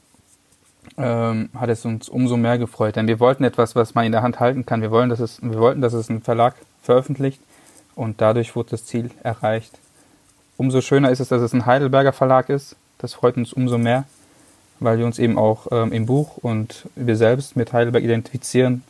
ähm, 0.97 1.49
hat 1.55 1.69
es 1.69 1.85
uns 1.85 2.09
umso 2.09 2.37
mehr 2.37 2.57
gefreut. 2.57 2.95
Denn 2.95 3.07
wir 3.07 3.19
wollten 3.19 3.43
etwas, 3.43 3.75
was 3.75 3.95
man 3.95 4.05
in 4.05 4.11
der 4.11 4.21
Hand 4.21 4.39
halten 4.39 4.65
kann. 4.65 4.81
Wir, 4.81 4.91
wollen, 4.91 5.09
dass 5.09 5.19
es, 5.19 5.41
wir 5.41 5.59
wollten, 5.59 5.81
dass 5.81 5.93
es 5.93 6.09
ein 6.09 6.21
Verlag 6.21 6.55
veröffentlicht 6.81 7.41
und 7.95 8.21
dadurch 8.21 8.55
wurde 8.55 8.71
das 8.71 8.85
Ziel 8.85 9.11
erreicht. 9.23 9.77
Umso 10.57 10.81
schöner 10.81 11.11
ist 11.11 11.19
es, 11.19 11.29
dass 11.29 11.41
es 11.41 11.53
ein 11.53 11.65
Heidelberger 11.65 12.13
Verlag 12.13 12.49
ist. 12.49 12.75
Das 12.97 13.13
freut 13.13 13.37
uns 13.37 13.53
umso 13.53 13.77
mehr, 13.77 14.05
weil 14.79 14.97
wir 14.97 15.05
uns 15.05 15.19
eben 15.19 15.37
auch 15.37 15.67
ähm, 15.71 15.93
im 15.93 16.05
Buch 16.05 16.37
und 16.37 16.85
wir 16.95 17.15
selbst 17.15 17.55
mit 17.55 17.71
Heidelberg 17.71 18.03
identifizieren 18.03 18.83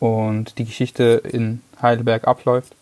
und 0.00 0.58
die 0.58 0.64
Geschichte 0.64 1.22
in 1.24 1.62
Heidelberg 1.80 2.26
abläuft. 2.26 2.74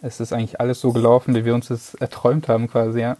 Es 0.00 0.20
ist 0.20 0.32
eigentlich 0.32 0.60
alles 0.60 0.80
so 0.80 0.92
gelaufen, 0.92 1.34
wie 1.34 1.44
wir 1.44 1.54
uns 1.54 1.68
das 1.68 1.94
erträumt 1.94 2.48
haben, 2.48 2.70
quasi, 2.70 3.00
ja. 3.00 3.16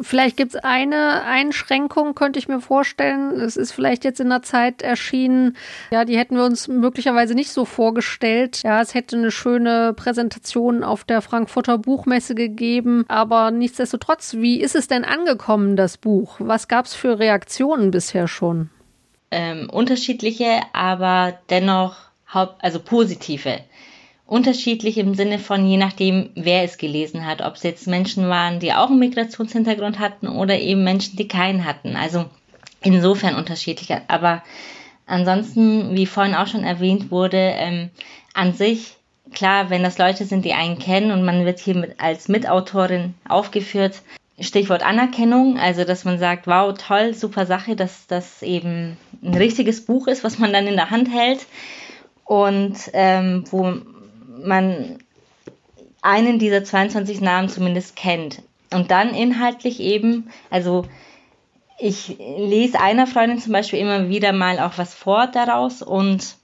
Vielleicht 0.00 0.36
gibt 0.36 0.54
es 0.54 0.60
eine 0.62 1.22
Einschränkung, 1.24 2.14
könnte 2.14 2.38
ich 2.38 2.48
mir 2.48 2.60
vorstellen. 2.60 3.40
Es 3.40 3.56
ist 3.56 3.72
vielleicht 3.72 4.04
jetzt 4.04 4.20
in 4.20 4.28
der 4.28 4.42
Zeit 4.42 4.82
erschienen, 4.82 5.56
ja, 5.90 6.04
die 6.04 6.18
hätten 6.18 6.36
wir 6.36 6.44
uns 6.44 6.68
möglicherweise 6.68 7.34
nicht 7.34 7.50
so 7.50 7.64
vorgestellt. 7.64 8.62
Ja, 8.62 8.80
es 8.80 8.94
hätte 8.94 9.16
eine 9.16 9.30
schöne 9.30 9.94
Präsentation 9.94 10.84
auf 10.84 11.04
der 11.04 11.22
Frankfurter 11.22 11.78
Buchmesse 11.78 12.34
gegeben, 12.34 13.04
aber 13.08 13.50
nichtsdestotrotz, 13.50 14.34
wie 14.34 14.60
ist 14.60 14.74
es 14.74 14.88
denn 14.88 15.04
angekommen, 15.04 15.76
das 15.76 15.96
Buch? 15.96 16.36
Was 16.38 16.68
gab 16.68 16.84
es 16.86 16.94
für 16.94 17.18
Reaktionen 17.18 17.90
bisher 17.90 18.28
schon? 18.28 18.70
Ähm, 19.30 19.68
unterschiedliche, 19.70 20.60
aber 20.72 21.38
dennoch 21.50 21.96
haupt, 22.32 22.62
also 22.62 22.80
positive 22.80 23.60
unterschiedlich 24.28 24.98
im 24.98 25.14
Sinne 25.14 25.38
von 25.38 25.66
je 25.66 25.78
nachdem, 25.78 26.30
wer 26.34 26.62
es 26.62 26.76
gelesen 26.76 27.26
hat, 27.26 27.40
ob 27.40 27.54
es 27.54 27.62
jetzt 27.62 27.86
Menschen 27.86 28.28
waren, 28.28 28.60
die 28.60 28.74
auch 28.74 28.90
einen 28.90 28.98
Migrationshintergrund 28.98 29.98
hatten 29.98 30.28
oder 30.28 30.58
eben 30.58 30.84
Menschen, 30.84 31.16
die 31.16 31.26
keinen 31.26 31.64
hatten. 31.64 31.96
Also 31.96 32.26
insofern 32.82 33.36
unterschiedlich. 33.36 33.96
Aber 34.06 34.44
ansonsten, 35.06 35.96
wie 35.96 36.04
vorhin 36.04 36.34
auch 36.34 36.46
schon 36.46 36.62
erwähnt 36.62 37.10
wurde, 37.10 37.38
ähm, 37.38 37.88
an 38.34 38.52
sich, 38.52 38.96
klar, 39.32 39.70
wenn 39.70 39.82
das 39.82 39.96
Leute 39.96 40.26
sind, 40.26 40.44
die 40.44 40.52
einen 40.52 40.78
kennen 40.78 41.10
und 41.10 41.24
man 41.24 41.46
wird 41.46 41.58
hier 41.58 41.74
mit, 41.74 41.98
als 41.98 42.28
Mitautorin 42.28 43.14
aufgeführt, 43.26 44.02
Stichwort 44.40 44.84
Anerkennung, 44.84 45.58
also 45.58 45.84
dass 45.84 46.04
man 46.04 46.18
sagt, 46.18 46.46
wow, 46.46 46.72
toll, 46.76 47.14
super 47.14 47.46
Sache, 47.46 47.76
dass 47.76 48.06
das 48.06 48.42
eben 48.42 48.98
ein 49.22 49.34
richtiges 49.34 49.86
Buch 49.86 50.06
ist, 50.06 50.22
was 50.22 50.38
man 50.38 50.52
dann 50.52 50.66
in 50.66 50.76
der 50.76 50.90
Hand 50.90 51.08
hält 51.10 51.46
und 52.24 52.76
ähm, 52.92 53.44
wo 53.50 53.78
man 54.44 54.98
einen 56.02 56.38
dieser 56.38 56.64
22 56.64 57.20
Namen 57.20 57.48
zumindest 57.48 57.96
kennt. 57.96 58.42
Und 58.72 58.90
dann 58.90 59.14
inhaltlich 59.14 59.80
eben, 59.80 60.30
also 60.50 60.84
ich 61.78 62.16
lese 62.18 62.80
einer 62.80 63.06
Freundin 63.06 63.38
zum 63.38 63.52
Beispiel 63.52 63.78
immer 63.78 64.08
wieder 64.08 64.32
mal 64.32 64.58
auch 64.58 64.76
was 64.76 64.94
vor 64.94 65.26
daraus 65.26 65.80
und 65.80 66.36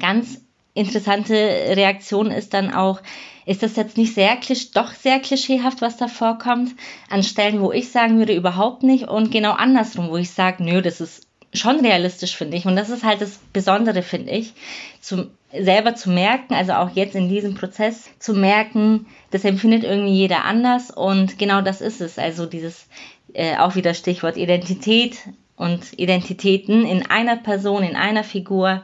ganz 0.00 0.40
interessante 0.74 1.34
Reaktion 1.34 2.30
ist 2.30 2.54
dann 2.54 2.72
auch, 2.72 3.00
ist 3.46 3.62
das 3.62 3.76
jetzt 3.76 3.96
nicht 3.96 4.14
sehr 4.14 4.36
klisch, 4.36 4.70
doch 4.70 4.92
sehr 4.92 5.18
klischeehaft, 5.18 5.80
was 5.80 5.96
da 5.96 6.06
vorkommt, 6.06 6.74
an 7.08 7.22
Stellen, 7.22 7.60
wo 7.60 7.72
ich 7.72 7.90
sagen 7.90 8.18
würde, 8.18 8.34
überhaupt 8.34 8.82
nicht 8.82 9.08
und 9.08 9.32
genau 9.32 9.52
andersrum, 9.52 10.10
wo 10.10 10.16
ich 10.16 10.30
sage, 10.30 10.62
nö, 10.62 10.82
das 10.82 11.00
ist 11.00 11.26
schon 11.52 11.80
realistisch, 11.80 12.36
finde 12.36 12.56
ich. 12.56 12.66
Und 12.66 12.76
das 12.76 12.90
ist 12.90 13.04
halt 13.04 13.20
das 13.20 13.40
Besondere, 13.52 14.02
finde 14.02 14.30
ich, 14.30 14.52
zu, 15.00 15.30
selber 15.52 15.94
zu 15.94 16.10
merken, 16.10 16.54
also 16.54 16.72
auch 16.72 16.90
jetzt 16.90 17.14
in 17.14 17.28
diesem 17.28 17.54
Prozess 17.54 18.08
zu 18.18 18.34
merken, 18.34 19.06
das 19.30 19.44
empfindet 19.44 19.84
irgendwie 19.84 20.14
jeder 20.14 20.44
anders 20.44 20.90
und 20.90 21.38
genau 21.38 21.60
das 21.60 21.80
ist 21.80 22.00
es. 22.00 22.18
Also 22.18 22.46
dieses 22.46 22.86
äh, 23.34 23.56
auch 23.56 23.74
wieder 23.74 23.94
Stichwort 23.94 24.36
Identität 24.36 25.18
und 25.56 25.98
Identitäten 25.98 26.86
in 26.86 27.06
einer 27.06 27.36
Person, 27.36 27.82
in 27.82 27.96
einer 27.96 28.24
Figur, 28.24 28.82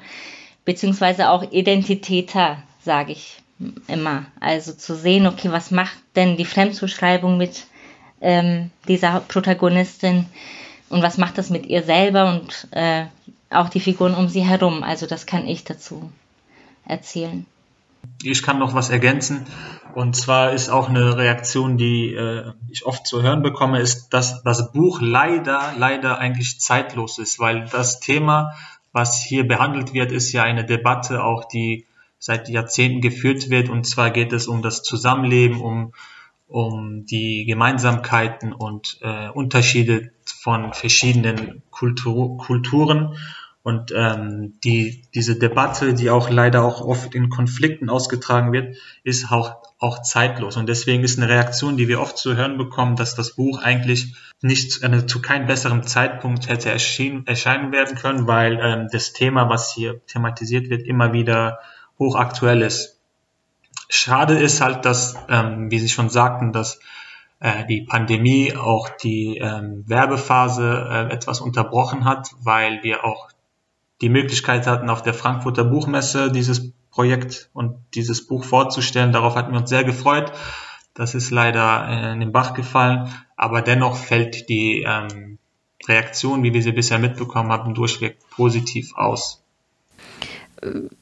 beziehungsweise 0.65 1.31
auch 1.31 1.51
Identitäter, 1.53 2.63
sage 2.81 3.13
ich 3.13 3.39
immer. 3.89 4.27
Also 4.41 4.73
zu 4.73 4.95
sehen, 4.95 5.27
okay, 5.27 5.51
was 5.51 5.71
macht 5.71 5.97
denn 6.17 6.37
die 6.37 6.45
Fremdzuschreibung 6.45 7.39
mit 7.39 7.67
ähm, 8.21 8.71
dieser 8.89 9.21
Protagonistin? 9.21 10.27
Und 10.89 11.03
was 11.03 11.19
macht 11.19 11.39
das 11.39 11.51
mit 11.51 11.67
ihr 11.67 11.83
selber 11.83 12.31
und 12.33 12.69
äh, 12.71 13.07
auch 13.51 13.69
die 13.69 13.81
Figuren 13.81 14.15
um 14.15 14.29
sie 14.29 14.45
herum. 14.45 14.83
Also 14.83 15.07
das 15.07 15.27
kann 15.27 15.47
ich 15.47 15.65
dazu 15.65 16.11
erzählen. 16.87 17.47
Ich 18.23 18.43
kann 18.43 18.59
noch 18.59 18.75
was 18.75 18.91
ergänzen. 18.91 19.47
Und 19.95 20.15
zwar 20.15 20.53
ist 20.53 20.69
auch 20.69 20.89
eine 20.89 21.17
Reaktion, 21.17 21.77
die 21.77 22.15
äh, 22.15 22.53
ich 22.71 22.87
oft 22.87 23.07
zu 23.07 23.23
hören 23.23 23.43
bekomme, 23.43 23.81
ist, 23.81 24.11
dass 24.11 24.43
das 24.43 24.73
Buch 24.73 25.01
leider, 25.01 25.73
leider 25.77 26.19
eigentlich 26.19 26.61
zeitlos 26.61 27.19
ist, 27.19 27.39
weil 27.39 27.67
das 27.73 28.01
Thema, 28.01 28.53
was 28.93 29.23
hier 29.23 29.47
behandelt 29.47 29.93
wird, 29.93 30.13
ist 30.13 30.33
ja 30.33 30.43
eine 30.43 30.65
Debatte 30.65 31.25
auch, 31.25 31.45
die 31.47 31.87
seit 32.19 32.49
Jahrzehnten 32.49 33.01
geführt 33.01 33.51
wird. 33.51 33.69
Und 33.69 33.87
zwar 33.87 34.11
geht 34.11 34.33
es 34.33 34.49
um 34.49 34.63
das 34.63 34.83
Zusammenleben, 34.83 35.61
um 35.61 35.93
um 36.47 37.05
die 37.07 37.45
Gemeinsamkeiten 37.45 38.53
und 38.53 38.99
äh, 39.03 39.29
Unterschiede 39.29 40.13
von 40.25 40.73
verschiedenen 40.73 41.63
Kultur 41.71 42.39
Kulturen 42.39 43.17
und 43.67 43.93
ähm, 43.93 44.61
die, 44.63 45.03
diese 45.13 45.37
Debatte, 45.37 45.93
die 45.93 46.09
auch 46.09 46.31
leider 46.31 46.63
auch 46.63 46.83
oft 46.83 47.17
in 47.17 47.31
Konflikten 47.31 47.91
ausgetragen 47.91 48.53
wird, 48.53 48.77
ist 49.03 49.33
auch, 49.33 49.57
auch 49.81 50.03
zeitlos. 50.03 50.57
Und 50.57 50.69
deswegen 50.69 51.03
ist 51.03 51.19
eine 51.19 51.29
Reaktion, 51.29 51.77
die 51.77 51.89
wir 51.89 52.01
oft 52.01 52.17
zu 52.17 52.37
hören 52.37 52.59
bekommen, 52.59 52.95
dass 52.95 53.17
das 53.17 53.35
Buch 53.35 53.61
eigentlich 53.61 54.15
nicht 54.41 54.85
äh, 54.85 55.07
zu 55.09 55.21
keinem 55.21 55.49
besseren 55.49 55.83
Zeitpunkt 55.83 56.49
hätte 56.49 56.71
erschien, 56.71 57.27
erscheinen 57.27 57.73
werden 57.73 57.97
können, 57.97 58.29
weil 58.29 58.61
ähm, 58.63 58.87
das 58.93 59.13
Thema, 59.13 59.49
was 59.49 59.75
hier 59.75 60.01
thematisiert 60.07 60.71
wird, 60.71 60.87
immer 60.87 61.13
wieder 61.13 61.59
hochaktuell 61.99 62.63
ist. 62.63 62.96
Schade 63.89 64.39
ist 64.39 64.61
halt, 64.61 64.85
dass, 64.85 65.17
ähm, 65.29 65.71
wie 65.71 65.79
Sie 65.79 65.89
schon 65.89 66.09
sagten, 66.09 66.53
dass 66.53 66.81
äh, 67.41 67.65
die 67.67 67.83
Pandemie 67.83 68.55
auch 68.57 68.89
die 68.89 69.39
ähm, 69.39 69.85
Werbephase 69.87 70.89
äh, 70.91 71.13
etwas 71.13 71.41
unterbrochen 71.41 72.05
hat, 72.05 72.31
weil 72.41 72.83
wir 72.83 73.05
auch 73.05 73.29
die 74.01 74.09
Möglichkeit 74.09 74.67
hatten, 74.67 74.91
auf 74.91 75.03
der 75.03 75.15
Frankfurter 75.15 75.65
Buchmesse 75.65 76.31
dieses 76.31 76.73
Projekt 76.91 77.51
und 77.53 77.77
dieses 77.95 78.27
Buch 78.27 78.45
vorzustellen. 78.45 79.13
Darauf 79.13 79.37
hatten 79.37 79.53
wir 79.53 79.61
uns 79.61 79.71
sehr 79.71 79.85
gefreut. 79.85 80.33
Das 80.95 81.15
ist 81.15 81.31
leider 81.31 81.89
äh, 81.89 82.13
in 82.13 82.21
den 82.21 82.33
Bach 82.33 82.55
gefallen, 82.55 83.13
aber 83.37 83.61
dennoch 83.61 83.97
fällt 83.97 84.49
die 84.49 84.83
ähm, 84.87 85.39
Reaktion, 85.87 86.43
wie 86.43 86.55
wir 86.55 86.63
sie 86.63 86.73
bisher 86.73 86.99
mitbekommen 86.99 87.53
haben, 87.53 87.75
durchweg 87.75 88.19
positiv 88.31 88.97
aus. 88.97 89.43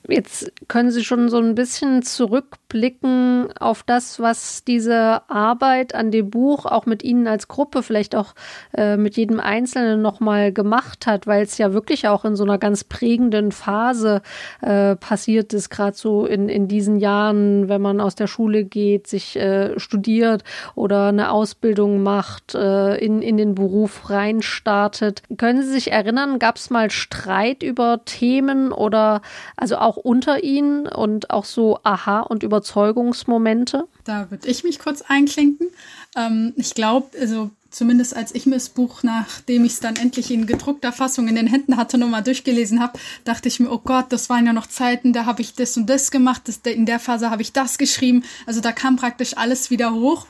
Jetzt 0.08 0.52
können 0.68 0.90
Sie 0.90 1.04
schon 1.04 1.28
so 1.28 1.38
ein 1.38 1.54
bisschen 1.54 2.02
zurückblicken 2.02 3.48
auf 3.58 3.82
das, 3.84 4.18
was 4.18 4.64
diese 4.64 5.22
Arbeit 5.30 5.94
an 5.94 6.10
dem 6.10 6.30
Buch 6.30 6.66
auch 6.66 6.86
mit 6.86 7.04
Ihnen 7.04 7.28
als 7.28 7.46
Gruppe, 7.46 7.82
vielleicht 7.82 8.16
auch 8.16 8.34
äh, 8.76 8.96
mit 8.96 9.16
jedem 9.16 9.38
Einzelnen 9.38 10.02
nochmal 10.02 10.52
gemacht 10.52 11.06
hat, 11.06 11.26
weil 11.26 11.42
es 11.42 11.56
ja 11.56 11.72
wirklich 11.72 12.08
auch 12.08 12.24
in 12.24 12.34
so 12.34 12.42
einer 12.42 12.58
ganz 12.58 12.84
prägenden 12.84 13.52
Phase 13.52 14.22
äh, 14.60 14.96
passiert 14.96 15.54
ist, 15.54 15.70
gerade 15.70 15.96
so 15.96 16.26
in, 16.26 16.48
in 16.48 16.66
diesen 16.66 16.98
Jahren, 16.98 17.68
wenn 17.68 17.80
man 17.80 18.00
aus 18.00 18.16
der 18.16 18.26
Schule 18.26 18.64
geht, 18.64 19.06
sich 19.06 19.36
äh, 19.36 19.78
studiert 19.78 20.42
oder 20.74 21.08
eine 21.08 21.30
Ausbildung 21.30 22.02
macht, 22.02 22.54
äh, 22.54 22.96
in, 22.96 23.22
in 23.22 23.36
den 23.36 23.54
Beruf 23.54 24.10
reinstartet. 24.10 25.22
Können 25.36 25.62
Sie 25.62 25.72
sich 25.72 25.92
erinnern, 25.92 26.38
gab 26.38 26.56
es 26.56 26.70
mal 26.70 26.90
Streit 26.90 27.62
über 27.62 28.04
Themen 28.04 28.72
oder 28.72 29.22
also 29.56 29.76
auch 29.76 29.96
unter 29.96 30.42
ihnen 30.42 30.86
und 30.86 31.30
auch 31.30 31.44
so 31.44 31.78
Aha- 31.82 32.20
und 32.20 32.42
Überzeugungsmomente? 32.42 33.86
Da 34.04 34.30
würde 34.30 34.48
ich 34.48 34.64
mich 34.64 34.78
kurz 34.78 35.02
einklinken. 35.02 35.68
Ähm, 36.16 36.52
ich 36.56 36.74
glaube, 36.74 37.08
also 37.18 37.50
zumindest 37.74 38.16
als 38.16 38.34
ich 38.34 38.46
mir 38.46 38.54
das 38.54 38.68
Buch, 38.68 39.02
nachdem 39.02 39.64
ich 39.64 39.72
es 39.72 39.80
dann 39.80 39.96
endlich 39.96 40.30
in 40.30 40.46
gedruckter 40.46 40.92
Fassung 40.92 41.28
in 41.28 41.34
den 41.34 41.46
Händen 41.46 41.76
hatte, 41.76 41.98
nochmal 41.98 42.22
durchgelesen 42.22 42.80
habe, 42.80 42.98
dachte 43.24 43.48
ich 43.48 43.60
mir, 43.60 43.70
oh 43.70 43.80
Gott, 43.82 44.06
das 44.10 44.30
waren 44.30 44.46
ja 44.46 44.52
noch 44.52 44.68
Zeiten, 44.68 45.12
da 45.12 45.26
habe 45.26 45.42
ich 45.42 45.54
das 45.54 45.76
und 45.76 45.90
das 45.90 46.10
gemacht, 46.10 46.42
das, 46.46 46.58
in 46.64 46.86
der 46.86 47.00
Phase 47.00 47.30
habe 47.30 47.42
ich 47.42 47.52
das 47.52 47.78
geschrieben. 47.78 48.24
Also 48.46 48.60
da 48.60 48.72
kam 48.72 48.96
praktisch 48.96 49.36
alles 49.36 49.70
wieder 49.70 49.92
hoch. 49.92 50.26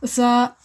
Es 0.00 0.18
war 0.18 0.56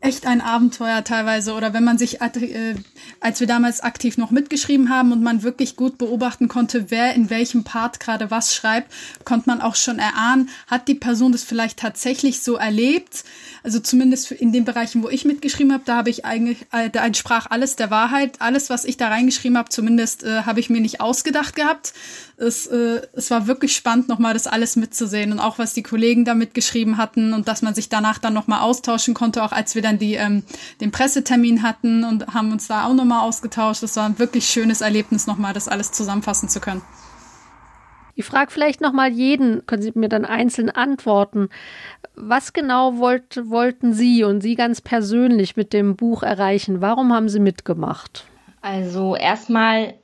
echt 0.00 0.26
ein 0.26 0.40
Abenteuer 0.40 1.02
teilweise. 1.04 1.54
Oder 1.54 1.72
wenn 1.72 1.82
man 1.82 1.98
sich, 1.98 2.20
äh, 2.20 2.74
als 3.20 3.40
wir 3.40 3.46
damals 3.46 3.80
aktiv 3.80 4.18
noch 4.18 4.30
mitgeschrieben 4.30 4.90
haben 4.90 5.10
und 5.10 5.22
man 5.22 5.42
wirklich 5.42 5.74
gut 5.74 5.96
beobachten 5.98 6.48
konnte, 6.48 6.90
wer 6.90 7.14
in 7.14 7.30
welchem 7.30 7.64
Part 7.64 7.98
gerade 7.98 8.30
was 8.30 8.54
schreibt, 8.54 8.92
konnte 9.24 9.48
man 9.48 9.60
auch 9.60 9.74
schon 9.74 9.98
erahnen, 9.98 10.50
hat 10.66 10.88
die 10.88 10.94
Person 10.94 11.32
das 11.32 11.44
vielleicht 11.44 11.78
tatsächlich 11.78 12.42
so 12.42 12.56
erlebt. 12.56 13.24
Also 13.62 13.80
zumindest 13.80 14.30
in 14.32 14.52
den 14.52 14.64
Bereichen, 14.64 15.02
wo 15.02 15.08
ich 15.08 15.24
mitgeschrieben 15.24 15.72
habe, 15.72 15.82
da 15.86 15.96
habe 15.96 16.10
ich 16.10 16.24
eigentlich, 16.24 16.66
äh, 16.72 16.90
da 16.90 17.04
entsprach 17.04 17.46
alles 17.50 17.76
der 17.76 17.90
Wahrheit. 17.90 18.40
Alles, 18.40 18.68
was 18.68 18.84
ich 18.84 18.98
da 18.98 19.08
reingeschrieben 19.08 19.56
habe, 19.56 19.70
zumindest 19.70 20.24
äh, 20.24 20.42
habe 20.42 20.60
ich 20.60 20.68
mir 20.68 20.80
nicht 20.80 21.00
ausgedacht 21.00 21.56
gehabt. 21.56 21.94
Es, 22.36 22.66
äh, 22.66 23.00
es 23.14 23.30
war 23.30 23.46
wirklich 23.46 23.74
spannend, 23.74 24.08
nochmal 24.08 24.34
das 24.34 24.46
alles 24.46 24.76
mitzusehen 24.76 25.32
und 25.32 25.40
auch 25.40 25.58
was 25.58 25.72
die 25.72 25.82
Kollegen 25.82 26.26
da 26.26 26.34
mitgeschrieben 26.34 26.98
hatten 26.98 27.32
und 27.32 27.48
dass 27.48 27.62
man 27.62 27.74
sich 27.74 27.88
danach 27.88 28.18
dann 28.18 28.34
nochmal 28.34 28.60
austauschen 28.60 29.14
konnte, 29.14 29.42
auch 29.42 29.52
als 29.52 29.74
wir 29.74 29.85
dann 29.86 29.98
die, 29.98 30.14
ähm, 30.14 30.42
den 30.80 30.90
Pressetermin 30.90 31.62
hatten 31.62 32.04
und 32.04 32.26
haben 32.34 32.52
uns 32.52 32.66
da 32.66 32.86
auch 32.86 32.94
nochmal 32.94 33.26
ausgetauscht. 33.26 33.82
Das 33.82 33.96
war 33.96 34.06
ein 34.06 34.18
wirklich 34.18 34.46
schönes 34.46 34.80
Erlebnis, 34.80 35.26
nochmal 35.26 35.52
das 35.52 35.68
alles 35.68 35.92
zusammenfassen 35.92 36.48
zu 36.48 36.60
können. 36.60 36.82
Ich 38.18 38.24
frage 38.24 38.50
vielleicht 38.50 38.80
nochmal 38.80 39.12
jeden, 39.12 39.66
können 39.66 39.82
Sie 39.82 39.92
mir 39.94 40.08
dann 40.08 40.24
einzeln 40.24 40.70
antworten. 40.70 41.50
Was 42.14 42.54
genau 42.54 42.96
wollt, 42.96 43.38
wollten 43.44 43.92
Sie 43.92 44.24
und 44.24 44.40
Sie 44.40 44.54
ganz 44.54 44.80
persönlich 44.80 45.54
mit 45.54 45.74
dem 45.74 45.96
Buch 45.96 46.22
erreichen? 46.22 46.80
Warum 46.80 47.12
haben 47.12 47.28
Sie 47.28 47.40
mitgemacht? 47.40 48.24
Also 48.62 49.16
erstmal 49.16 49.94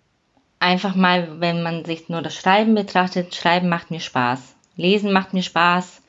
einfach 0.61 0.95
mal, 0.95 1.41
wenn 1.41 1.63
man 1.63 1.87
sich 1.87 2.11
nur 2.11 2.21
das 2.21 2.37
Schreiben 2.37 2.75
betrachtet, 2.75 3.35
Schreiben 3.35 3.71
macht 3.71 3.91
mir 3.91 4.01
Spaß. 4.01 4.57
Lesen 4.77 5.13
macht 5.13 5.33
mir 5.33 5.43
Spaß. 5.43 6.03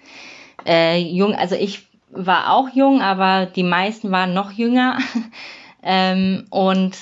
Äh, 0.66 1.00
jung, 1.00 1.34
also 1.36 1.56
ich 1.56 1.88
war 2.14 2.54
auch 2.54 2.70
jung, 2.74 3.02
aber 3.02 3.46
die 3.46 3.64
meisten 3.64 4.12
waren 4.12 4.34
noch 4.34 4.52
jünger. 4.52 4.98
ähm, 5.84 6.46
und 6.50 6.96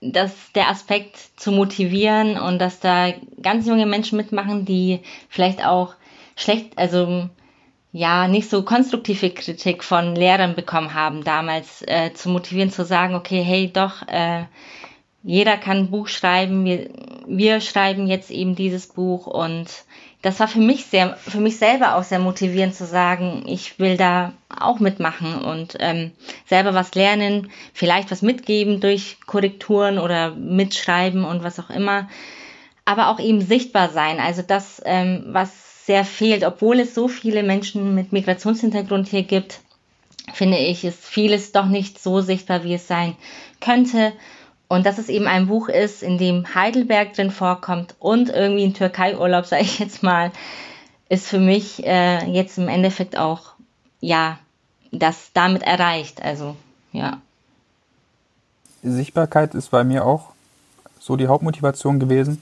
dass 0.00 0.52
der 0.52 0.68
Aspekt 0.68 1.16
zu 1.36 1.52
motivieren 1.52 2.36
und 2.36 2.58
dass 2.58 2.80
da 2.80 3.12
ganz 3.40 3.66
junge 3.66 3.86
Menschen 3.86 4.16
mitmachen, 4.16 4.64
die 4.64 5.00
vielleicht 5.28 5.64
auch 5.64 5.94
schlecht, 6.34 6.76
also 6.76 7.28
ja, 7.92 8.26
nicht 8.26 8.48
so 8.48 8.62
konstruktive 8.62 9.30
Kritik 9.30 9.84
von 9.84 10.16
Lehrern 10.16 10.54
bekommen 10.54 10.94
haben, 10.94 11.24
damals 11.24 11.82
äh, 11.86 12.12
zu 12.14 12.30
motivieren, 12.30 12.70
zu 12.70 12.84
sagen, 12.84 13.14
okay, 13.14 13.42
hey, 13.42 13.70
doch, 13.72 14.02
äh, 14.08 14.44
jeder 15.22 15.56
kann 15.56 15.76
ein 15.76 15.90
Buch 15.90 16.08
schreiben, 16.08 16.64
wir, 16.64 16.90
wir 17.26 17.60
schreiben 17.60 18.06
jetzt 18.08 18.30
eben 18.30 18.56
dieses 18.56 18.88
Buch 18.88 19.26
und 19.26 19.68
das 20.22 20.38
war 20.38 20.46
für 20.46 20.60
mich 20.60 20.86
sehr, 20.86 21.16
für 21.16 21.40
mich 21.40 21.58
selber 21.58 21.96
auch 21.96 22.04
sehr 22.04 22.20
motivierend 22.20 22.74
zu 22.74 22.86
sagen, 22.86 23.42
ich 23.46 23.78
will 23.80 23.96
da 23.96 24.32
auch 24.48 24.78
mitmachen 24.78 25.34
und 25.42 25.76
ähm, 25.80 26.12
selber 26.46 26.74
was 26.74 26.94
lernen, 26.94 27.50
vielleicht 27.74 28.10
was 28.12 28.22
mitgeben 28.22 28.80
durch 28.80 29.18
Korrekturen 29.26 29.98
oder 29.98 30.30
mitschreiben 30.30 31.24
und 31.24 31.42
was 31.42 31.58
auch 31.58 31.70
immer, 31.70 32.08
aber 32.84 33.08
auch 33.08 33.18
eben 33.18 33.40
sichtbar 33.40 33.90
sein. 33.90 34.20
Also 34.20 34.42
das, 34.42 34.80
ähm, 34.84 35.24
was 35.26 35.86
sehr 35.86 36.04
fehlt, 36.04 36.44
obwohl 36.44 36.78
es 36.78 36.94
so 36.94 37.08
viele 37.08 37.42
Menschen 37.42 37.94
mit 37.94 38.12
Migrationshintergrund 38.12 39.08
hier 39.08 39.24
gibt, 39.24 39.60
finde 40.32 40.58
ich, 40.58 40.84
ist 40.84 41.04
vieles 41.04 41.50
doch 41.50 41.66
nicht 41.66 42.00
so 42.00 42.20
sichtbar, 42.20 42.62
wie 42.62 42.74
es 42.74 42.86
sein 42.86 43.16
könnte. 43.60 44.12
Und 44.72 44.86
dass 44.86 44.96
es 44.96 45.10
eben 45.10 45.26
ein 45.26 45.48
Buch 45.48 45.68
ist, 45.68 46.02
in 46.02 46.16
dem 46.16 46.54
Heidelberg 46.54 47.12
drin 47.12 47.30
vorkommt 47.30 47.94
und 47.98 48.30
irgendwie 48.30 48.64
ein 48.64 48.72
Türkei-Urlaub, 48.72 49.44
sage 49.46 49.64
ich 49.64 49.78
jetzt 49.78 50.02
mal, 50.02 50.32
ist 51.10 51.28
für 51.28 51.38
mich 51.38 51.84
äh, 51.84 52.24
jetzt 52.24 52.56
im 52.56 52.68
Endeffekt 52.68 53.18
auch, 53.18 53.52
ja, 54.00 54.38
das 54.90 55.30
damit 55.34 55.62
erreicht. 55.62 56.22
Also, 56.22 56.56
ja. 56.90 57.20
Sichtbarkeit 58.82 59.54
ist 59.54 59.70
bei 59.70 59.84
mir 59.84 60.06
auch 60.06 60.32
so 60.98 61.16
die 61.16 61.26
Hauptmotivation 61.26 62.00
gewesen, 62.00 62.40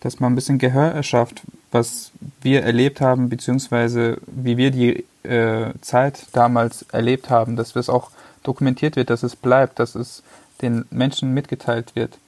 dass 0.00 0.18
man 0.18 0.32
ein 0.32 0.34
bisschen 0.34 0.58
Gehör 0.58 0.90
erschafft, 0.90 1.42
was 1.70 2.10
wir 2.40 2.64
erlebt 2.64 3.00
haben, 3.00 3.28
beziehungsweise 3.28 4.18
wie 4.26 4.56
wir 4.56 4.72
die 4.72 5.04
äh, 5.22 5.72
Zeit 5.82 6.26
damals 6.32 6.82
erlebt 6.90 7.30
haben, 7.30 7.54
dass 7.54 7.76
es 7.76 7.88
auch 7.88 8.10
dokumentiert 8.42 8.96
wird, 8.96 9.08
dass 9.08 9.22
es 9.22 9.36
bleibt, 9.36 9.78
dass 9.78 9.94
es 9.94 10.24
den 10.62 10.84
Menschen 10.90 11.34
mitgeteilt 11.34 11.94
wird. 11.94 12.18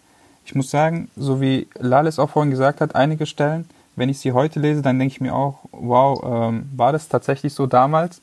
Ich 0.45 0.55
muss 0.55 0.71
sagen, 0.71 1.11
so 1.17 1.41
wie 1.41 1.69
Lales 1.79 2.19
auch 2.19 2.31
vorhin 2.31 2.51
gesagt 2.51 2.81
hat, 2.81 2.95
einige 2.95 3.27
Stellen, 3.27 3.69
wenn 3.97 4.09
ich 4.09 4.19
sie 4.19 4.33
heute 4.33 4.61
lese, 4.61 4.83
dann 4.83 4.99
denke 4.99 5.13
ich 5.13 5.21
mir 5.21 5.35
auch, 5.35 5.61
wow, 5.71 6.23
ähm, 6.25 6.69
war 6.77 6.93
das 6.93 7.09
tatsächlich 7.09 7.55
so 7.55 7.67
damals, 7.67 8.21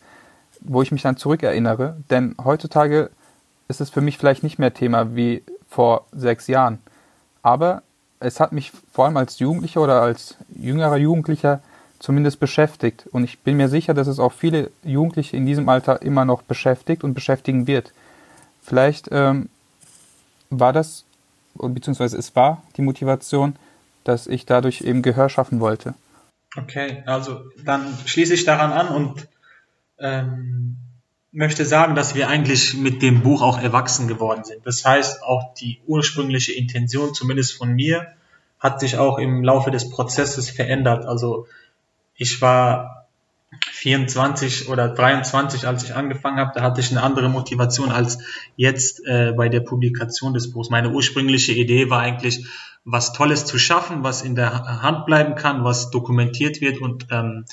wo 0.59 0.81
ich 0.81 0.91
mich 0.91 1.01
dann 1.01 1.17
zurückerinnere? 1.17 1.97
Denn 2.09 2.35
heutzutage 2.43 3.09
ist 3.67 3.81
es 3.81 3.89
für 3.89 4.01
mich 4.01 4.17
vielleicht 4.17 4.43
nicht 4.43 4.59
mehr 4.59 4.73
Thema 4.73 5.15
wie 5.15 5.43
vor 5.67 6.05
sechs 6.11 6.47
Jahren. 6.47 6.79
Aber 7.41 7.81
es 8.19 8.39
hat 8.39 8.51
mich 8.51 8.71
vor 8.91 9.05
allem 9.05 9.17
als 9.17 9.39
Jugendlicher 9.39 9.81
oder 9.81 10.01
als 10.01 10.35
jüngerer 10.53 10.97
Jugendlicher 10.97 11.61
zumindest 11.99 12.39
beschäftigt. 12.39 13.07
Und 13.11 13.23
ich 13.23 13.39
bin 13.39 13.57
mir 13.57 13.69
sicher, 13.69 13.93
dass 13.93 14.07
es 14.07 14.19
auch 14.19 14.33
viele 14.33 14.71
Jugendliche 14.83 15.37
in 15.37 15.45
diesem 15.45 15.69
Alter 15.69 16.01
immer 16.01 16.25
noch 16.25 16.41
beschäftigt 16.41 17.03
und 17.03 17.13
beschäftigen 17.13 17.67
wird. 17.67 17.93
Vielleicht 18.61 19.09
ähm, 19.11 19.49
war 20.51 20.73
das, 20.73 21.05
beziehungsweise 21.55 22.17
es 22.17 22.35
war 22.35 22.63
die 22.77 22.81
Motivation, 22.81 23.55
dass 24.03 24.27
ich 24.27 24.45
dadurch 24.45 24.81
eben 24.81 25.01
Gehör 25.01 25.29
schaffen 25.29 25.59
wollte. 25.59 25.95
Okay, 26.57 27.03
also 27.05 27.41
dann 27.63 27.97
schließe 28.05 28.33
ich 28.33 28.43
daran 28.43 28.71
an 28.71 28.87
und 28.89 29.27
ähm, 29.99 30.77
möchte 31.31 31.65
sagen, 31.65 31.95
dass 31.95 32.13
wir 32.13 32.27
eigentlich 32.27 32.73
mit 32.73 33.01
dem 33.01 33.23
Buch 33.23 33.41
auch 33.41 33.61
erwachsen 33.61 34.07
geworden 34.07 34.43
sind. 34.43 34.65
Das 34.65 34.83
heißt, 34.83 35.23
auch 35.23 35.53
die 35.53 35.79
ursprüngliche 35.87 36.53
Intention, 36.53 37.13
zumindest 37.13 37.53
von 37.53 37.73
mir, 37.73 38.07
hat 38.59 38.79
sich 38.79 38.97
auch 38.97 39.17
im 39.17 39.43
Laufe 39.43 39.71
des 39.71 39.89
Prozesses 39.89 40.49
verändert. 40.49 41.05
Also 41.05 41.47
ich 42.15 42.41
war 42.41 43.00
24 43.81 44.69
oder 44.69 44.89
23, 44.89 45.67
als 45.67 45.83
ich 45.83 45.95
angefangen 45.95 46.37
habe, 46.37 46.51
da 46.53 46.61
hatte 46.61 46.81
ich 46.81 46.91
eine 46.91 47.01
andere 47.01 47.29
Motivation 47.29 47.91
als 47.91 48.19
jetzt 48.55 49.03
äh, 49.07 49.33
bei 49.35 49.49
der 49.49 49.61
Publikation 49.61 50.35
des 50.35 50.51
Buchs. 50.51 50.69
Meine 50.69 50.91
ursprüngliche 50.91 51.53
Idee 51.53 51.89
war 51.89 51.99
eigentlich, 51.99 52.45
was 52.85 53.11
Tolles 53.11 53.45
zu 53.45 53.57
schaffen, 53.57 54.03
was 54.03 54.21
in 54.21 54.35
der 54.35 54.83
Hand 54.83 55.07
bleiben 55.07 55.33
kann, 55.33 55.63
was 55.63 55.89
dokumentiert 55.89 56.61
wird 56.61 56.79
und 56.79 57.07
ähm, 57.09 57.45